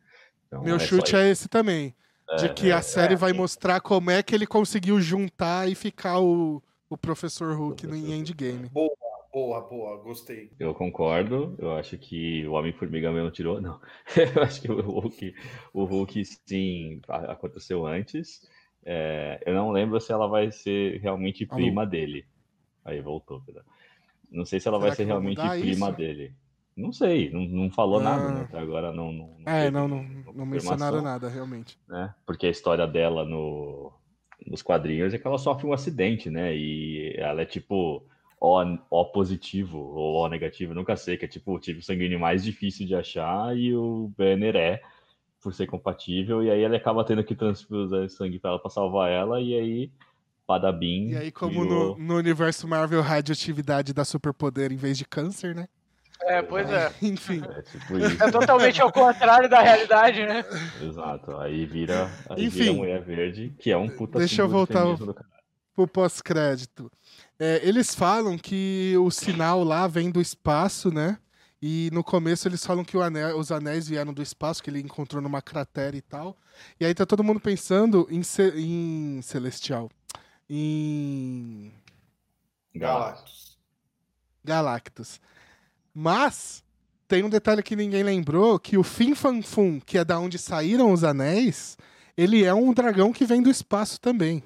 [0.46, 1.94] Então, Meu é chute é esse também.
[2.38, 3.16] De que a série é.
[3.16, 7.94] vai mostrar como é que ele conseguiu juntar e ficar o, o Professor Hulk no
[7.94, 8.70] em Endgame.
[9.32, 10.50] Boa, boa, gostei.
[10.60, 11.56] Eu concordo.
[11.58, 13.62] Eu acho que o Homem-Formiga mesmo tirou.
[13.62, 13.80] Não.
[14.36, 15.34] Eu acho que o Hulk,
[15.72, 18.46] o Hulk sim, aconteceu antes.
[18.84, 21.56] É, eu não lembro se ela vai ser realmente Alô?
[21.56, 22.26] prima dele.
[22.84, 23.40] Aí voltou.
[23.40, 23.62] perdão.
[24.32, 25.96] Não sei se ela Será vai ser realmente prima isso?
[25.96, 26.34] dele.
[26.76, 28.02] Não sei, não, não falou Ah.
[28.02, 28.40] nada, né?
[28.42, 29.12] Até agora não.
[29.12, 30.02] não, não É, não, não,
[30.34, 31.78] não mencionaram nada, realmente.
[31.86, 32.14] Né?
[32.24, 33.92] Porque a história dela no,
[34.46, 36.56] nos quadrinhos é que ela sofre um acidente, né?
[36.56, 38.02] E ela é tipo
[38.40, 38.58] O,
[38.90, 42.86] o positivo ou O negativo, nunca sei, que é tipo o tipo sanguíneo mais difícil
[42.86, 44.80] de achar e o Banner é,
[45.42, 49.10] por ser compatível, e aí ele acaba tendo que transfusar sangue para ela para salvar
[49.10, 49.92] ela, e aí
[50.52, 51.08] Padabim.
[51.10, 55.54] E aí, como virou- no, no universo Marvel, radioatividade dá superpoder em vez de câncer,
[55.54, 55.66] né?
[56.24, 56.92] É, pois é.
[57.02, 57.42] Enfim.
[57.56, 58.22] É tipo isso.
[58.22, 60.44] É totalmente ao contrário da realidade, né?
[60.82, 61.36] Exato.
[61.38, 62.58] Aí vira, aí Enfim.
[62.60, 65.16] vira a Mulher Verde, que é um puta Deixa eu voltar ao- caralho.
[65.74, 66.90] pro pós-crédito.
[67.40, 71.18] É, eles falam que o sinal lá vem do espaço, né?
[71.60, 74.80] E no começo eles falam que o anel- os anéis vieram do espaço, que ele
[74.80, 76.36] encontrou numa cratera e tal.
[76.78, 79.88] E aí tá todo mundo pensando em, ce- em Celestial.
[80.54, 81.72] Em
[82.74, 83.56] Galactus.
[84.44, 85.20] Galactus.
[85.94, 86.62] Mas
[87.08, 90.36] tem um detalhe que ninguém lembrou, que o Fin Fan Fum, que é da onde
[90.38, 91.78] saíram os anéis,
[92.16, 94.42] ele é um dragão que vem do espaço também.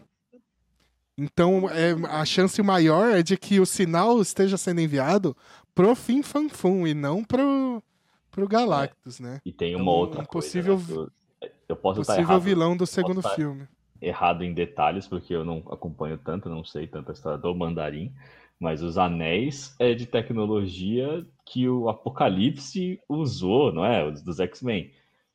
[1.19, 5.37] Então, é, a chance maior é de que o sinal esteja sendo enviado
[5.75, 7.83] pro Fin Fan Fum e não pro,
[8.31, 9.41] pro Galactus, né?
[9.45, 11.03] E tem É uma um outra possível- coisa.
[11.03, 11.09] né,
[11.41, 13.67] que Eu, eu posso estar Possível errado, vilão do segundo estar- filme.
[14.01, 18.13] Errado em detalhes, porque eu não acompanho tanto, não sei tanto a história do Mandarim,
[18.59, 24.05] mas os anéis é de tecnologia que o Apocalipse usou, não é?
[24.09, 24.91] Os dos X-Men.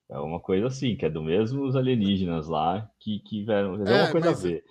[0.10, 3.76] É uma coisa assim, que é do mesmo os alienígenas lá, que, que vieram.
[3.88, 4.64] É, uma coisa mas- a ver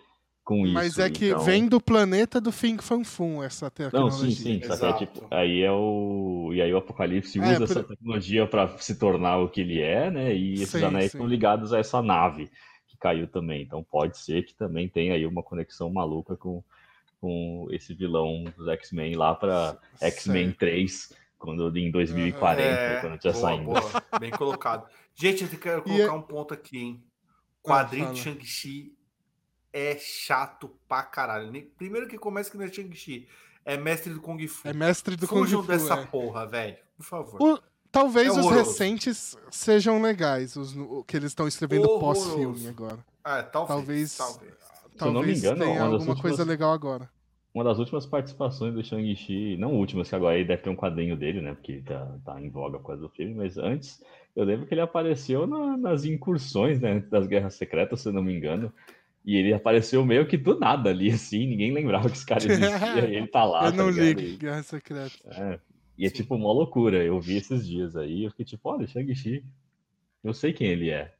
[0.44, 0.74] com isso.
[0.74, 4.30] Mas é que então- vem do planeta do Fin Fan Fum, essa Não, tecnologia.
[4.30, 4.62] sim, sim.
[4.62, 6.50] Só que é tipo, aí é o.
[6.52, 9.80] E aí o Apocalipse É, usa por- essa tecnologia para se tornar o que ele
[9.80, 10.34] é, né?
[10.34, 11.18] E esses Sim, anéis sim.
[11.18, 12.50] estão ligados a essa nave
[13.00, 13.62] caiu também.
[13.62, 16.62] Então pode ser que também tenha aí uma conexão maluca com,
[17.20, 20.58] com esse vilão dos X-Men lá para X-Men Certo.
[20.58, 23.64] 3, quando em 2040, É, quando tinha boa, saindo.
[23.64, 23.80] boa,
[24.20, 24.86] bem colocado.
[25.14, 27.04] Gente, eu quero E colocar é- um ponto aqui, hein?
[27.62, 28.94] Quadrinho de Shang-Chi
[29.72, 31.50] é chato pra caralho.
[31.76, 33.28] Primeiro que começa que não é Shang-Chi,
[33.64, 34.66] é mestre do Kung Fu.
[34.66, 36.06] É mestre do Kung Fujam Fu, dessa é.
[36.06, 36.76] porra, velho.
[36.96, 37.40] Por favor.
[37.42, 42.98] O- Talvez É os recentes sejam legais, os o que eles estão escrevendo pós-filme agora.
[43.24, 44.16] Ah, talvez.
[44.16, 45.00] talvez- talvez.
[45.00, 47.08] eu não me engano, tenha alguma coisa últimas- legal agora.
[47.52, 51.16] Uma das últimas participações do Shang-Chi, não últimas, que agora ele deve ter um quadrinho
[51.16, 51.52] dele, né?
[51.52, 54.00] Porque tá, tá em voga por causa do filme, mas antes
[54.36, 57.00] eu lembro que ele apareceu na- nas incursões, né?
[57.10, 58.72] Das Guerras Secretas, se eu não me engano.
[59.26, 62.38] E ele apareceu meio que do nada ali, assim, ninguém lembrava que esse cara
[63.00, 64.20] existia, e ele tá lá, eu tá não ligado?
[64.20, 65.10] ligo, Guerra Secreta.
[65.26, 65.58] É,
[66.00, 67.04] e é tipo uma loucura.
[67.04, 69.44] Eu vi esses dias aí, eu fiquei tipo, olha, Shang-Chi,
[70.24, 71.14] eu sei quem ele é.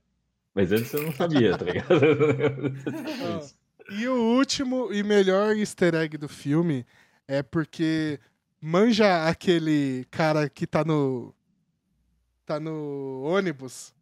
[0.54, 2.00] Mas antes eu não sabia, tá ligado?
[3.92, 6.86] E o último e melhor easter egg do filme
[7.26, 8.20] é porque
[8.60, 11.34] manja aquele cara que tá no
[12.46, 13.92] tá no ônibus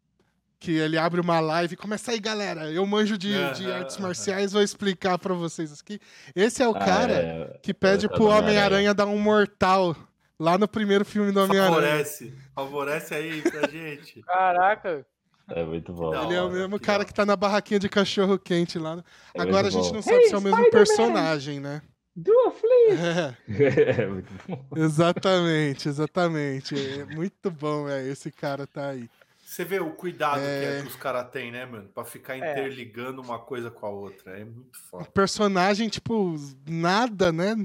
[0.60, 4.52] que ele abre uma live e começa aí, galera, eu manjo de, de artes marciais,
[4.52, 5.98] vou explicar pra vocês aqui.
[6.36, 9.96] Esse é o Ah, cara é, que pede tá pro do Homem-Aranha dar um mortal
[10.38, 11.74] lá no primeiro filme do Homem-Aranha.
[11.74, 12.34] Favorece.
[12.54, 14.20] Favorece aí pra gente.
[14.26, 15.06] Caraca.
[15.50, 16.14] é muito bom.
[16.14, 19.02] Ele é o mesmo que cara que tá na barraquinha de cachorro quente lá.
[19.34, 19.94] É Agora a gente bom.
[19.94, 21.82] não sabe se é o mesmo personagem, né?
[22.14, 22.98] Do a flip!
[23.00, 23.36] É.
[24.02, 24.64] É muito bom.
[24.76, 26.74] Exatamente, exatamente.
[27.00, 29.08] É muito bom, é, esse cara tá aí.
[29.44, 30.78] Você vê o cuidado que, É.
[30.78, 31.88] é que os caras têm, né, mano?
[31.94, 32.38] Pra ficar É.
[32.52, 34.38] interligando uma coisa com a outra.
[34.38, 35.04] É muito foda.
[35.06, 36.34] Personagem, tipo,
[36.68, 37.56] nada, né?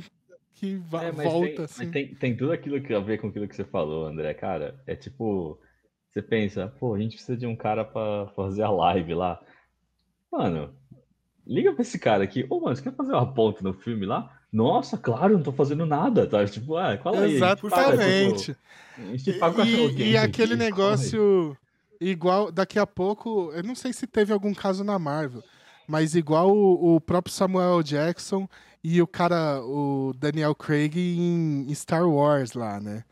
[0.64, 1.92] Que É, volta tem, assim.
[1.92, 4.34] tem, tem tudo aquilo que a ver com aquilo que você falou, André.
[4.34, 5.60] Cara, é tipo,
[6.10, 9.42] você pensa, pô, a gente precisa de um cara pra fazer a live lá.
[10.32, 10.74] Mano,
[11.46, 12.46] liga pra esse cara aqui.
[12.50, 14.40] Ô, mano, você quer fazer uma ponta no filme lá?
[14.52, 16.46] Nossa, claro, não tô fazendo nada, tá?
[16.46, 18.56] Tipo, ah, gente paga, tipo, Exatamente.
[19.40, 21.58] paga E, e aquele negócio
[22.00, 25.44] igual, daqui a pouco, eu não sei se teve algum caso na Marvel,
[25.88, 28.48] mas igual o, o próprio Samuel Jackson
[28.84, 33.04] e o cara, o Daniel Craig em Star Wars lá, né?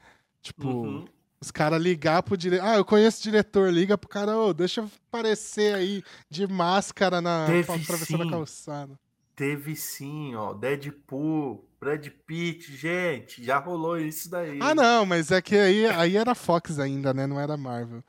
[0.42, 1.06] Tipo, Uhum.
[1.44, 2.64] Os caras ligar pro diretor.
[2.64, 7.20] Ah, eu conheço o diretor, liga pro cara, ô, deixa eu aparecer aí de máscara
[7.20, 9.00] na atravessando a calçada.
[9.36, 10.54] Teve sim, ó.
[10.54, 13.44] Deadpool, Brad Pitt, gente.
[13.44, 14.60] Já rolou isso daí.
[14.62, 17.26] Ah, não, mas é que aí, aí era Fox ainda, né?
[17.26, 18.04] Não era Marvel.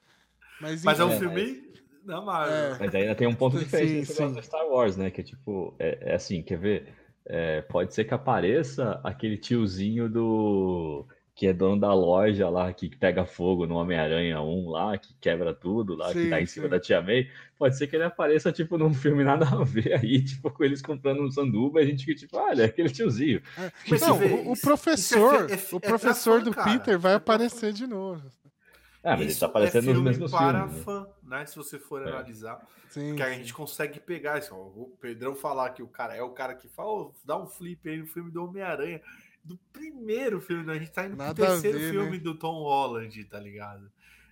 [0.60, 1.71] Mas, Mas é um filme
[2.04, 2.74] da Marvel.
[2.74, 2.76] É.
[2.78, 4.32] Mas ainda tem um ponto Sim, diferente sim.
[4.32, 5.10] do Star Wars, né?
[5.10, 6.94] Que é tipo, é, é assim, quer ver?
[7.24, 12.94] É, pode ser que apareça aquele tiozinho do que é dono da loja lá, que
[12.94, 16.66] pega fogo no Homem-Aranha 1 lá, que quebra tudo lá, que Sim, tá em cima
[16.66, 16.70] sim.
[16.70, 20.22] da Tia May, pode ser que ele apareça, tipo, num filme nada a ver aí,
[20.22, 23.40] tipo, com eles comprando um sanduba e a gente que, tipo, olha, aquele tiozinho.
[23.88, 26.70] Mas Não, o, o professor, é é- o é pra professor do cara.
[26.70, 28.22] Peter vai É aparecer de novo.
[29.04, 30.76] Ah, mas ele Isso tá aparecendo é nos filme mesmos para filmes.
[30.76, 30.82] né?
[30.84, 31.44] fã, né?
[31.46, 32.08] Se você for É.
[32.08, 32.64] analisar.
[32.88, 33.38] Sim, Que a sim.
[33.40, 34.54] gente consegue pegar isso.
[34.54, 37.88] O Pedrão falar que o cara é o cara que fala, "Ô, dá um flip
[37.88, 39.00] aí no filme do Homem-Aranha.
[39.42, 40.74] Do primeiro filme, né?
[40.74, 42.22] a gente tá indo Nada pro a terceiro ver, filme né?
[42.22, 43.90] do Tom Holland, tá ligado?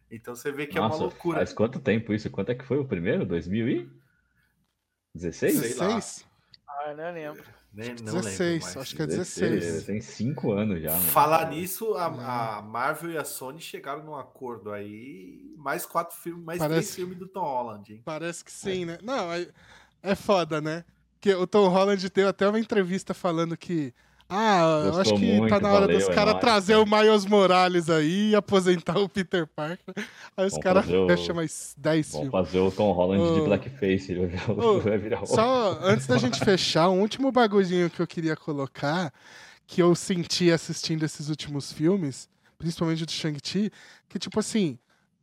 [0.09, 1.39] Então você vê que é Nossa, uma loucura.
[1.39, 2.31] faz quanto tempo isso?
[2.31, 3.27] Quanto é que foi o primeiro?
[3.27, 5.59] 2016?
[5.59, 5.87] Sei lá.
[5.95, 6.25] 16?
[6.69, 7.43] Ah, não lembro.
[7.73, 8.77] Nem, Acho que não lembro 16, mais.
[8.77, 9.85] acho que é 16, 16.
[9.85, 10.91] Tem cinco anos já.
[10.91, 11.03] mano.
[11.05, 12.21] Falar nisso, a, Uhum.
[12.21, 15.55] a Marvel e a Sony chegaram num acordo aí.
[15.57, 18.03] Mais quatro filmes, mais Parece- três filmes do Tom Holland, hein?
[18.05, 18.99] Parece que sim, né?
[19.03, 19.47] Não, é,
[20.03, 20.85] é foda, né?
[21.21, 23.95] Que o Tom Holland deu até uma entrevista falando que.
[24.33, 26.77] Ah, eu Gostou acho que tá muito, na hora valeu, dos é caras nóis, trazer
[26.77, 29.93] o Miles Morales aí e aposentar o Peter Parker.
[30.37, 32.47] Aí os caras o- fecham mais 10 Vamos filmes.
[32.49, 33.45] fazer o Tom Holland de Ô.
[33.45, 34.13] blackface.
[34.13, 38.01] Ele vai o- vai virar o- Só antes da gente fechar, um último bagulhinho que
[38.01, 39.13] eu queria colocar,
[39.67, 43.71] que eu senti assistindo esses últimos filmes, principalmente do Shang-Chi,
[44.09, 44.79] que tipo assim,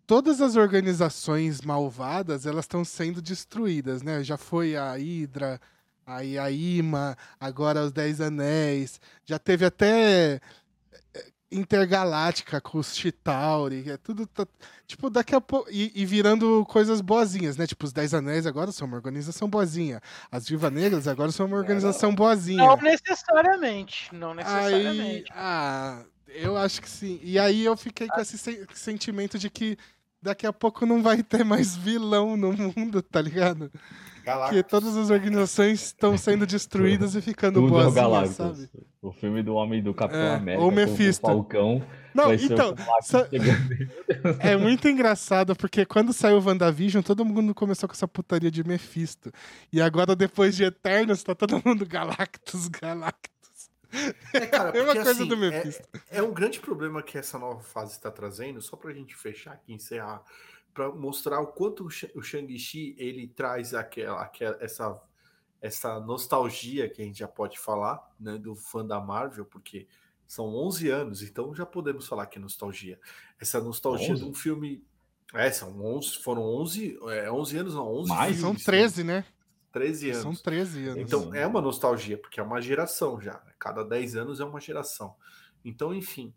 [0.05, 4.23] todas as organizações malvadas, elas estão sendo destruídas, né?
[4.23, 5.59] Já foi a Hydra,
[6.07, 10.39] aí a Ima, agora os Dez Anéis, já teve até
[11.13, 14.47] eh, intergaláctica com os Chitauri, é tudo tá-
[14.87, 17.67] tipo daqui a pouco e, e virando coisas boazinhas, né?
[17.67, 20.01] Tipo os Dez Anéis agora são uma organização boazinha,
[20.31, 22.63] as Viva Negras agora são uma organização boazinha.
[22.63, 24.09] Não necessariamente.
[24.15, 25.31] Não Aí, necessariamente.
[25.35, 27.19] ah, eu acho que sim.
[27.21, 29.77] E aí eu fiquei com esse sen- sentimento de que
[30.21, 33.69] daqui a pouco não vai ter mais vilão no mundo, tá ligado?
[34.47, 38.35] Porque todas as organizações estão sendo destruídas e ficando Tudo é o boazinhas, Galactus.
[38.35, 38.69] sabe?
[39.01, 40.63] O filme do Homem do Capitão É, América.
[40.63, 41.25] ou com Mephisto.
[41.25, 41.83] O Falcão.
[42.13, 44.37] Não, vai ser então, o Galactus chegando.
[44.41, 48.63] É muito engraçado, porque quando saiu o WandaVision, todo mundo começou com essa putaria de
[48.63, 49.31] Mephisto.
[49.71, 53.37] E agora, depois de Eternos, tá todo mundo Galactus, Galactus.
[54.33, 55.87] É, cara, porque, coisa assim, do é- Mephisto.
[56.09, 59.73] É, um grande problema que essa nova fase está trazendo, só pra gente fechar aqui,
[59.73, 60.21] encerrar,
[60.73, 65.01] para mostrar o quanto o Sha- o Shang-Chi ele traz aquela, aquela, essa,
[65.61, 69.87] essa nostalgia que a gente já pode falar, né, do fã da Marvel, porque
[70.27, 72.99] são 11 anos, então já podemos falar que é nostalgia.
[73.39, 74.23] Essa nostalgia 11?
[74.23, 74.83] de um filme.
[75.33, 78.35] É, são 11, foram 11, é, 11 anos, não, 11 Mais?
[78.37, 79.25] São filmes, 13, né?
[79.73, 80.21] 13 anos.
[80.21, 81.01] São 13 anos.
[81.01, 83.33] Então é uma nostalgia, porque é uma geração já.
[83.45, 83.53] né?
[83.59, 85.15] Cada 10 anos é uma geração.
[85.65, 86.33] Então, enfim,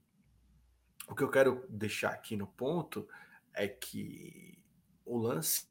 [1.08, 3.08] o que eu quero deixar aqui no ponto
[3.54, 4.58] é que
[5.04, 5.68] o lance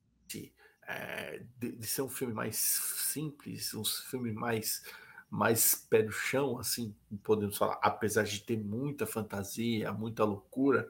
[0.90, 4.84] é, de, de ser um filme mais simples, um filme mais
[5.30, 10.90] mais pé no chão, assim, podemos falar, apesar de ter muita fantasia, muita loucura,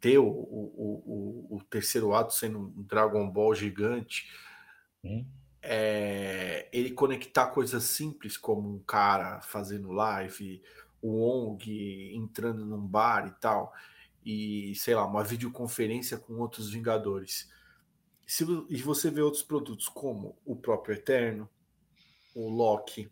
[0.00, 4.32] ter o, o, o, o terceiro ato sendo um Dragon Ball gigante,
[5.04, 5.26] Hum.
[5.60, 10.62] é, ele conectar coisas simples como um cara fazendo live,
[11.02, 13.70] o ONG entrando num bar e tal,
[14.24, 17.48] e sei lá, uma videoconferência com outros Vingadores.
[18.26, 21.48] Se, e você vê outros produtos como o próprio Eterno,
[22.34, 23.10] o Loki,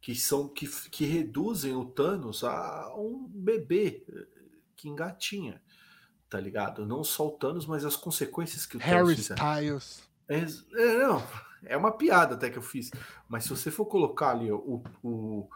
[0.00, 4.26] que são que, que reduzem o Thanos a um bebê eh,
[4.76, 5.60] que engatinha,
[6.28, 6.84] tá ligado?
[6.86, 9.34] Não só o Thanos, mas as consequências que o Thanos Harry fizer.
[9.34, 10.02] Styles.
[10.28, 11.22] É, é, não,
[11.64, 12.90] é uma piada até que eu fiz.
[13.28, 15.48] Mas se você for colocar ali o, o-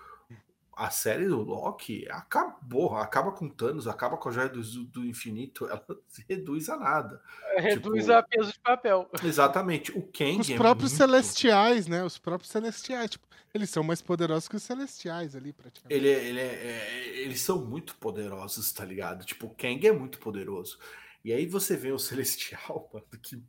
[0.86, 2.96] a série do Loki, acabou.
[2.96, 7.20] Acaba com Thanos, acaba com a Joia do, do Infinito, ela se reduz a nada.
[7.56, 9.10] Reduz tipo- a peso de papel.
[9.22, 9.90] Exatamente.
[9.96, 10.40] O Kang.
[10.40, 12.02] Os é próprios muito- celestiais, né?
[12.02, 13.10] Os próprios celestiais.
[13.10, 15.94] Tipo, eles são mais poderosos que os celestiais ali, praticamente.
[15.94, 19.24] Ele, é- ele é- é- eles são muito poderosos, tá ligado?
[19.24, 20.78] Tipo, o Kang é muito poderoso.
[21.24, 23.42] E aí você vê o Celestial, mano, que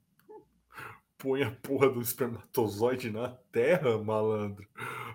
[1.21, 4.67] põe a porra do espermatozoide na terra, malandro.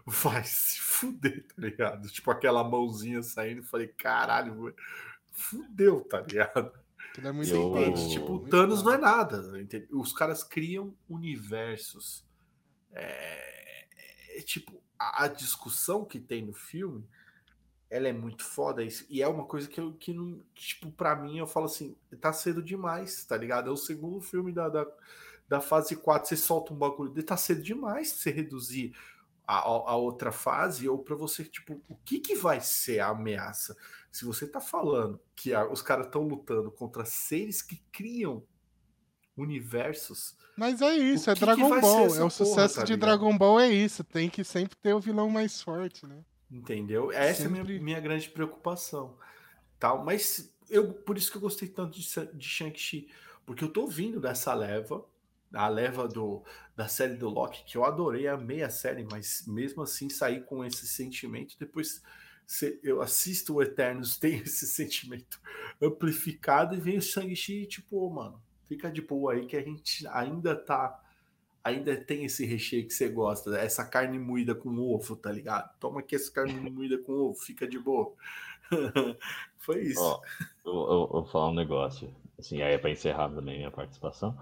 [0.07, 2.09] Vai se fuder, tá ligado?
[2.09, 4.75] Tipo, aquela mãozinha saindo, falei, caralho,
[5.33, 6.73] fudeu, tá ligado?
[7.19, 8.11] Ele é muito Você Eu- entende?
[8.13, 9.61] Tipo, o muito Thanos não é nada.
[9.61, 9.89] entende?
[9.91, 12.25] Os caras criam universos.
[12.93, 13.87] É,
[14.39, 17.05] é, tipo, a, a discussão que tem no filme,
[17.91, 18.83] ela é muito foda.
[18.83, 20.41] isso- E é uma coisa que eu que não.
[20.55, 23.69] que, Tipo, pra mim, eu falo assim, tá cedo demais, tá ligado?
[23.69, 24.87] É o segundo filme da, da,
[25.49, 26.29] da fase 4.
[26.29, 28.97] Você solta um bagulho tá cedo demais pra você reduzir
[29.47, 33.77] a, a, outra fase, ou pra você, tipo, o que, que vai ser a ameaça?
[34.11, 38.43] Se você tá falando que a- os caras estão lutando contra seres que criam
[39.37, 42.07] universos, Mas é isso, é que que Dragon ser Ball.
[42.07, 42.97] É o porra, sucesso tá de?
[42.97, 44.03] Dragon Ball é isso.
[44.03, 46.25] Tem que sempre ter o vilão mais forte, né?
[46.51, 47.11] entendeu?
[47.11, 47.63] Essa é a Sempre.
[47.65, 49.19] minha, minha grande preocupação.
[49.79, 53.09] tal, mas eu por isso que eu gostei tanto de, de Shang-Chi,
[53.45, 55.05] porque eu tô vindo dessa leva,
[55.53, 56.43] a leva do,
[56.75, 60.65] da série do Loki, que eu adorei, amei a série, mas mesmo assim saí com
[60.65, 62.03] esse sentimento, depois
[62.47, 65.41] se- eu assisto o Eternos, tenho esse sentimento
[65.81, 70.07] amplificado e vem o Shang-Chi tipo, ô, mano, fica de boa aí que a gente
[70.09, 71.03] ainda tá
[71.65, 75.69] ainda tem esse recheio que você gosta, essa carne moída com ovo, tá ligado?
[75.81, 78.15] Toma aqui essa carne moída com ovo, fica de boa.
[79.59, 80.01] Foi isso.
[80.01, 80.21] Ó,
[80.65, 82.15] eu, eu- eu vou falar um negócio.
[82.39, 84.37] Assim, aí é pra encerrar também minha participação.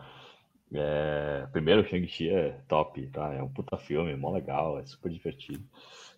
[0.74, 3.32] É, primeiro, Shang-Chi é top, tá?
[3.32, 5.64] É um puta filme, mó legal, é super divertido,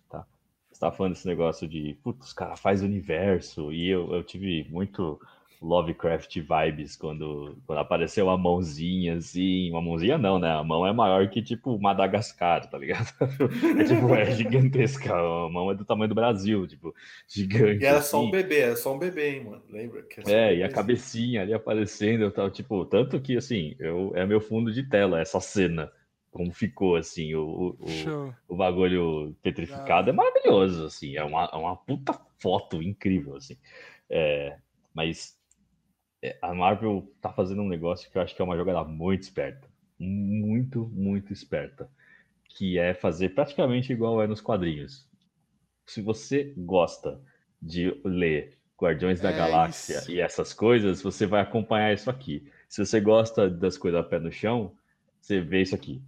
[0.09, 0.25] tá?
[0.71, 4.67] Você tava falando desse negócio de, putz, os caras faz universo, e eu, eu tive
[4.69, 5.19] muito
[5.61, 10.51] Lovecraft vibes quando, quando apareceu a mãozinha, assim, uma mãozinha não, né?
[10.51, 13.07] A mão é maior que, tipo, Madagascar, tá ligado?
[13.75, 16.93] É, tipo, é gigantesca, a mão é do tamanho do Brasil, tipo,
[17.27, 18.25] gigante, E era só assim.
[18.25, 19.63] um bebê, era só um bebê, hein, mano.
[19.69, 20.05] Lembra?
[20.23, 24.11] Só um É, e a cabecinha ali aparecendo, eu tava, tipo, tanto que assim, eu,
[24.15, 25.89] é meu fundo de tela, essa cena,
[26.31, 28.15] como ficou, assim, o, o,
[28.47, 33.57] o- bagulho petrificado é maravilhoso, assim, é uma, é uma puta foto incrível, assim.
[34.09, 34.57] É,
[34.93, 35.36] mas
[36.41, 39.67] a Marvel tá fazendo um negócio que eu acho que é uma jogada muito esperta,
[39.99, 41.89] muito, muito esperta,
[42.49, 45.07] que é fazer praticamente igual é nos quadrinhos.
[45.85, 47.21] Se você gosta
[47.61, 50.11] de ler Guardiões da É Galáxia isso.
[50.11, 52.47] e essas coisas, você vai acompanhar isso aqui.
[52.69, 54.75] Se você gosta das coisas a pé no chão,
[55.19, 56.01] você vê isso aqui.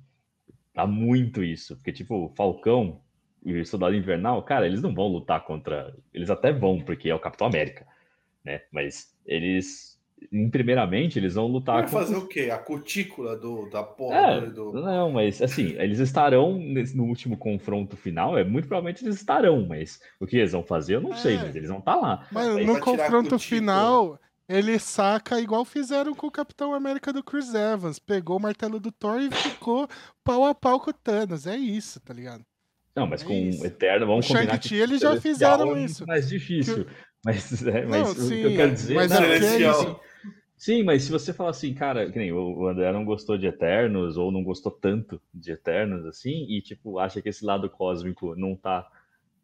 [0.74, 3.02] Tá muito isso, porque tipo, o Falcão
[3.44, 7.16] e o Soldado Invernal, cara, eles não vão lutar contra, eles até vão, porque é
[7.16, 7.88] o Capitão América,
[8.44, 8.62] né?
[8.72, 9.99] Mas eles
[10.32, 12.50] em primeiramente eles vão lutar Vai fazer os o quê?
[12.52, 14.74] A cutícula do, da porra é, do.
[14.74, 19.66] não, mas assim, eles estarão nesse- no último confronto final, é muito provavelmente eles estarão,
[19.68, 21.38] mas o que eles vão fazer eu não sei, É.
[21.44, 22.28] mas eles vão estar lá.
[22.32, 28.00] Mas no confronto final, ele saca igual fizeram com o Capitão América do Chris Evans.
[28.00, 29.88] Pegou o martelo do Thor e ficou
[30.24, 31.46] pau a pau com o Thanos.
[31.46, 32.44] É isso, tá ligado?
[32.96, 33.62] Não, mas É com isso.
[33.62, 36.06] o Eterno, vamos O combinar Shang-Chi, que eles já fizeram é isso.
[36.06, 36.86] mais difícil.
[37.24, 39.40] Mas, é, mas Não, o sim, que eu quero dizer mas não, é porque é
[39.40, 39.82] Celestial.
[39.84, 40.00] isso.
[40.60, 44.18] Sim, mas se você falar assim, cara, que nem o André não gostou de Eternos,
[44.18, 48.58] ou não gostou tanto de Eternos, assim, e tipo, acha que esse lado cósmico não
[48.58, 48.86] tá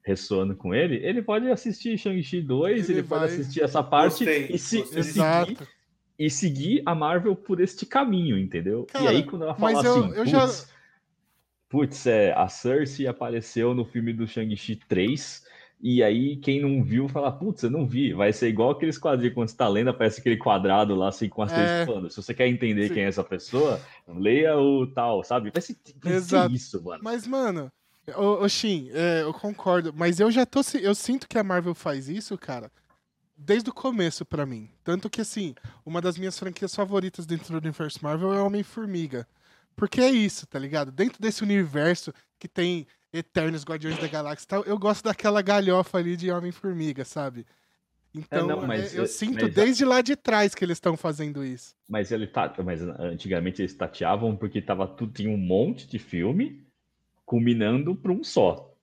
[0.03, 4.47] ressoando com ele, ele pode assistir Shang-Chi 2, ele, Ele pode assistir essa parte Gostei,
[4.53, 4.99] e, se, gostei.
[4.99, 5.57] e seguir,
[6.19, 8.83] e seguir a Marvel por este caminho, entendeu?
[8.83, 10.73] Cara, e aí quando ela fala mas eu- assim, eu já- putz,
[11.69, 15.45] putz, é, a Cersei apareceu no filme do Shang-Chi 3,
[15.81, 19.33] e aí quem não viu fala, putz, eu não vi, vai ser igual aqueles quadrinhos,
[19.33, 21.85] quando você tá lendo, aparece aquele quadrado lá, assim, com as É.
[21.85, 22.93] falando, se você quer entender Sim.
[22.93, 25.51] quem é essa pessoa, leia o tal, sabe?
[25.51, 26.55] Vai ser, vai ser Exato.
[26.55, 27.01] isso, mano.
[27.03, 27.71] Mas, mano,
[28.49, 30.61] Shin, é, eu concordo, mas eu já tô.
[30.81, 32.71] Eu sinto que a Marvel faz isso, cara,
[33.35, 34.69] desde o começo pra mim.
[34.83, 39.27] Tanto que, assim, uma das minhas franquias favoritas dentro do universo Marvel é Homem-Formiga.
[39.75, 40.91] Porque é isso, tá ligado?
[40.91, 45.97] Dentro desse universo que tem Eternos Guardiões da Galáxia e tal, eu gosto daquela galhofa
[45.97, 47.45] ali de Homem-Formiga, sabe?
[48.13, 50.95] Então, não, mas, é, eu é, sinto mas- desde lá de trás que eles estão
[50.95, 51.75] fazendo isso.
[51.87, 56.65] Mas ele tá, mas antigamente eles tateavam porque tava tudo tinha um monte de filme
[57.25, 58.73] culminando para um só,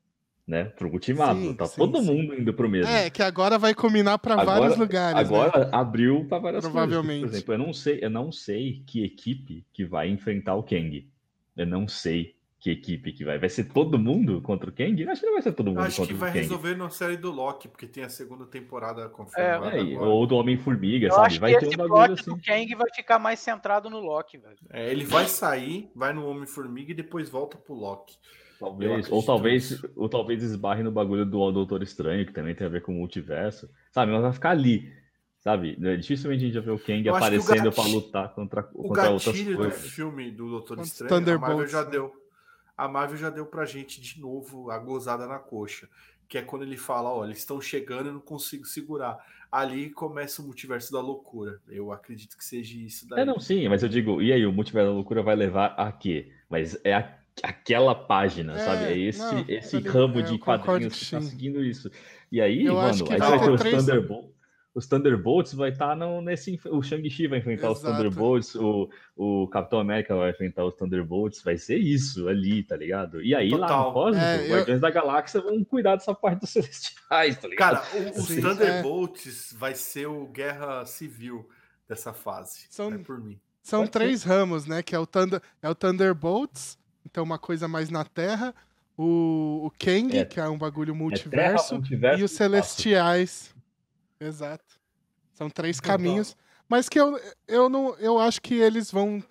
[0.46, 0.64] né?
[0.64, 1.40] Para um ultimato.
[1.40, 2.04] Sim, tá sim, todo sim.
[2.06, 2.90] mundo indo pro mesmo.
[2.92, 5.14] É, que agora vai combinar pra Agora- vários lugares.
[5.14, 5.20] né?
[5.20, 7.20] Agora abriu para várias Provavelmente.
[7.20, 7.42] coisas.
[7.42, 11.08] Por exemplo, eu não sei, eu não sei que equipe que vai enfrentar o Kang.
[11.56, 13.40] Eu não sei que equipe que vai.
[13.40, 15.02] Vai ser todo mundo contra o Kang?
[15.02, 16.42] Eu acho que não vai ser todo mundo Acho que contra vai o Kang.
[16.42, 19.76] resolver na série do Loki, porque tem a segunda temporada confirmada.
[19.76, 20.08] É, agora.
[20.08, 21.26] ou do Homem-Formiga, sabe?
[21.26, 22.30] acho Vai que ter esse um bagulho plot assim.
[22.30, 24.56] do Kang vai ficar mais centrado no Loki, velho.
[24.70, 28.14] É, ele vai sair, vai no Homem-Formiga e depois volta pro Loki.
[28.60, 32.70] Talvez, ou talvez, ou talvez esbarre no bagulho do Doutor Estranho, que também tem a
[32.70, 34.12] ver com o multiverso, sabe?
[34.12, 34.88] Mas vai ficar ali,
[35.40, 35.74] sabe?
[35.96, 38.32] Dificilmente a gente vai ver o Kang Eu acho que o aparecendo pra gatilho- lutar
[38.32, 39.90] contra, O contra outras gatilho do coisas.
[39.90, 42.21] filme do Doutor Estranho, a Marvel já deu.
[42.76, 45.88] A Marvel já deu pra gente de novo a gozada na coxa.
[46.28, 49.18] Que é quando ele fala, ó, eles estão chegando e eu não consigo segurar.
[49.50, 51.60] Ali começa o multiverso da loucura.
[51.68, 53.20] Eu acredito que seja isso daí.
[53.20, 55.92] É, não, sim, mas eu digo, e aí, o Multiverso da Loucura vai levar a
[55.92, 56.32] quê?
[56.48, 58.84] Mas é a- aquela página, É, sabe?
[58.84, 61.90] É esse, não, esse ramo é, de quadrinhos que que tá seguindo isso.
[62.30, 64.32] E aí, Eu mano, acho que aí vai ter três- Thunderbolts.
[64.74, 66.58] Os Thunderbolts vai estar no, nesse.
[66.70, 67.94] O Shang-Chi vai enfrentar os Exato.
[67.94, 73.20] Thunderbolts, o, o Capitão América vai enfrentar os Thunderbolts, vai ser isso ali, tá ligado?
[73.22, 73.86] E aí, lá Total.
[73.88, 77.48] no Cósmico, É, os eu- Guardiões da Galáxia vão cuidar dessa parte dos celestiais, tá
[77.48, 77.82] ligado?
[77.82, 81.46] Cara, o- os Sim, Thunderbolts vai ser o Guerra Civil
[81.86, 82.66] dessa fase.
[82.70, 83.38] São- É por mim.
[83.62, 84.82] São Pode três ramos, né?
[84.82, 88.54] Que é o, Thunder, é o Thunderbolts, então uma coisa mais na Terra.
[88.96, 91.74] O, o Kang, É- que é um bagulho É Terra, multiverso.
[91.74, 92.30] multiverso e os.
[92.32, 93.54] Celestiais.
[94.26, 94.80] Exato.
[95.32, 96.36] São três caminhos,
[96.68, 97.18] mas que eu,
[97.48, 99.22] eu não eu acho que eles vão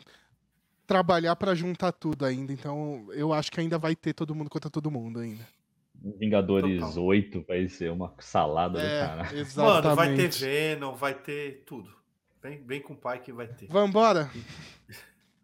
[0.85, 2.51] trabalhar pra juntar tudo ainda.
[2.51, 5.47] Então, eu acho que ainda vai ter todo mundo contra todo mundo ainda.
[5.95, 7.03] Vingadores Total.
[7.03, 9.29] 8 vai ser uma salada do É, cara.
[9.37, 9.83] exatamente.
[9.83, 11.89] Mano, vai ter Venom, vai ter tudo.
[12.41, 13.67] Vem, vem com o pai que vai ter.
[13.67, 14.29] Vambora?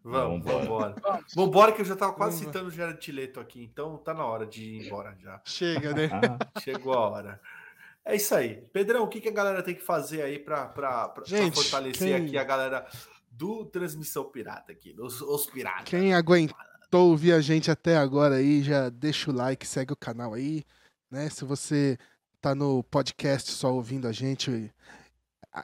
[0.02, 0.94] Vamos, Vambora.
[0.94, 1.24] vambora.
[1.34, 2.52] Vambora que eu já tava quase Vambora.
[2.52, 5.40] citando o Jared Leto aqui, então tá na hora de ir embora já.
[5.44, 6.08] Chega, né?
[6.62, 7.40] Chegou a hora.
[8.08, 8.62] É isso aí.
[8.72, 10.42] Pedrão, o que, que a galera tem que fazer aí
[11.26, 12.86] Gente, fortalecer quem- aqui a galera
[13.30, 15.84] do Transmissão Pirata aqui, os, os piratas?
[15.84, 20.32] Quem aguentou ouvir a gente até agora aí, já deixa o like, segue o canal
[20.32, 20.64] aí,
[21.10, 21.28] né?
[21.28, 21.98] Se você
[22.40, 24.72] tá no podcast só ouvindo a gente,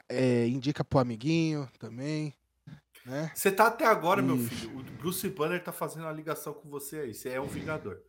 [0.07, 2.31] é, indica pro amiguinho também,
[3.07, 3.31] né?
[3.33, 4.79] Você tá até agora, meu filho.
[4.79, 7.13] O Bruce Banner tá fazendo uma ligação com você aí.
[7.15, 7.99] Você é um Vingador.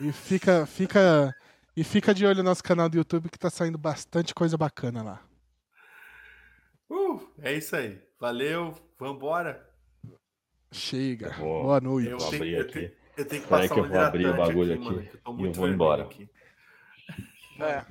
[0.00, 1.34] E fica, fica,
[1.76, 5.02] e fica de olho no nosso canal do YouTube que tá saindo bastante coisa bacana
[5.02, 5.22] lá.
[6.90, 8.00] Uh, é isso aí.
[8.20, 9.66] Valeu, vambora.
[10.70, 11.28] Chega.
[11.28, 12.10] Eu vou- Boa noite.
[12.10, 12.72] Eu Vou tenho, abrir eu aqui.
[12.72, 15.10] tenho, eu tenho que Espera aí passar que eu vou abrir o bagulho aqui, aqui
[15.14, 16.02] eu tô e eu muito vou embora.
[16.04, 16.28] aqui.
[17.60, 17.84] É.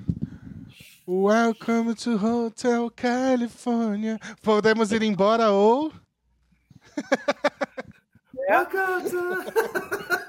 [1.06, 4.18] Welcome to Hotel California.
[4.42, 5.92] Podemos ir embora ou.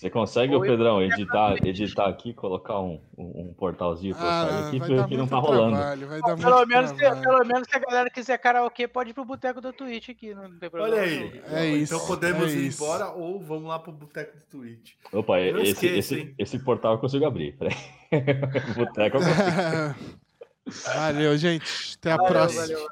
[0.00, 4.50] Você consegue, Oi, Pedrão, editar, editar aqui, colocar um, um, um portalzinho pra eu sair
[4.64, 5.76] Ah, aqui, porque não tá rolando.
[5.76, 6.08] trabalho.
[6.08, 7.22] Vai dar Pelo muito menos, se, trabalho.
[7.22, 10.58] pelo menos se a galera quiser karaokê, pode ir pro boteco da Twitch aqui, não
[10.58, 10.96] tem problema.
[10.96, 11.42] Olha aí.
[11.48, 12.82] É isso, Então podemos é ir isso.
[12.82, 14.92] embora ou vamos lá pro Boteco do Twitch.
[15.12, 16.34] Opa, Não esse, esqueça, esse, hein?
[16.38, 17.58] esse portal eu consigo abrir.
[18.74, 20.16] Boteco eu consigo.
[20.94, 21.98] Valeu, gente.
[21.98, 22.62] Até a Valeu, próxima.
[22.62, 22.88] valeu, valeu.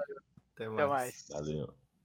[0.54, 0.74] Até mais.
[0.76, 1.26] Até mais.
[1.32, 1.74] Valeu.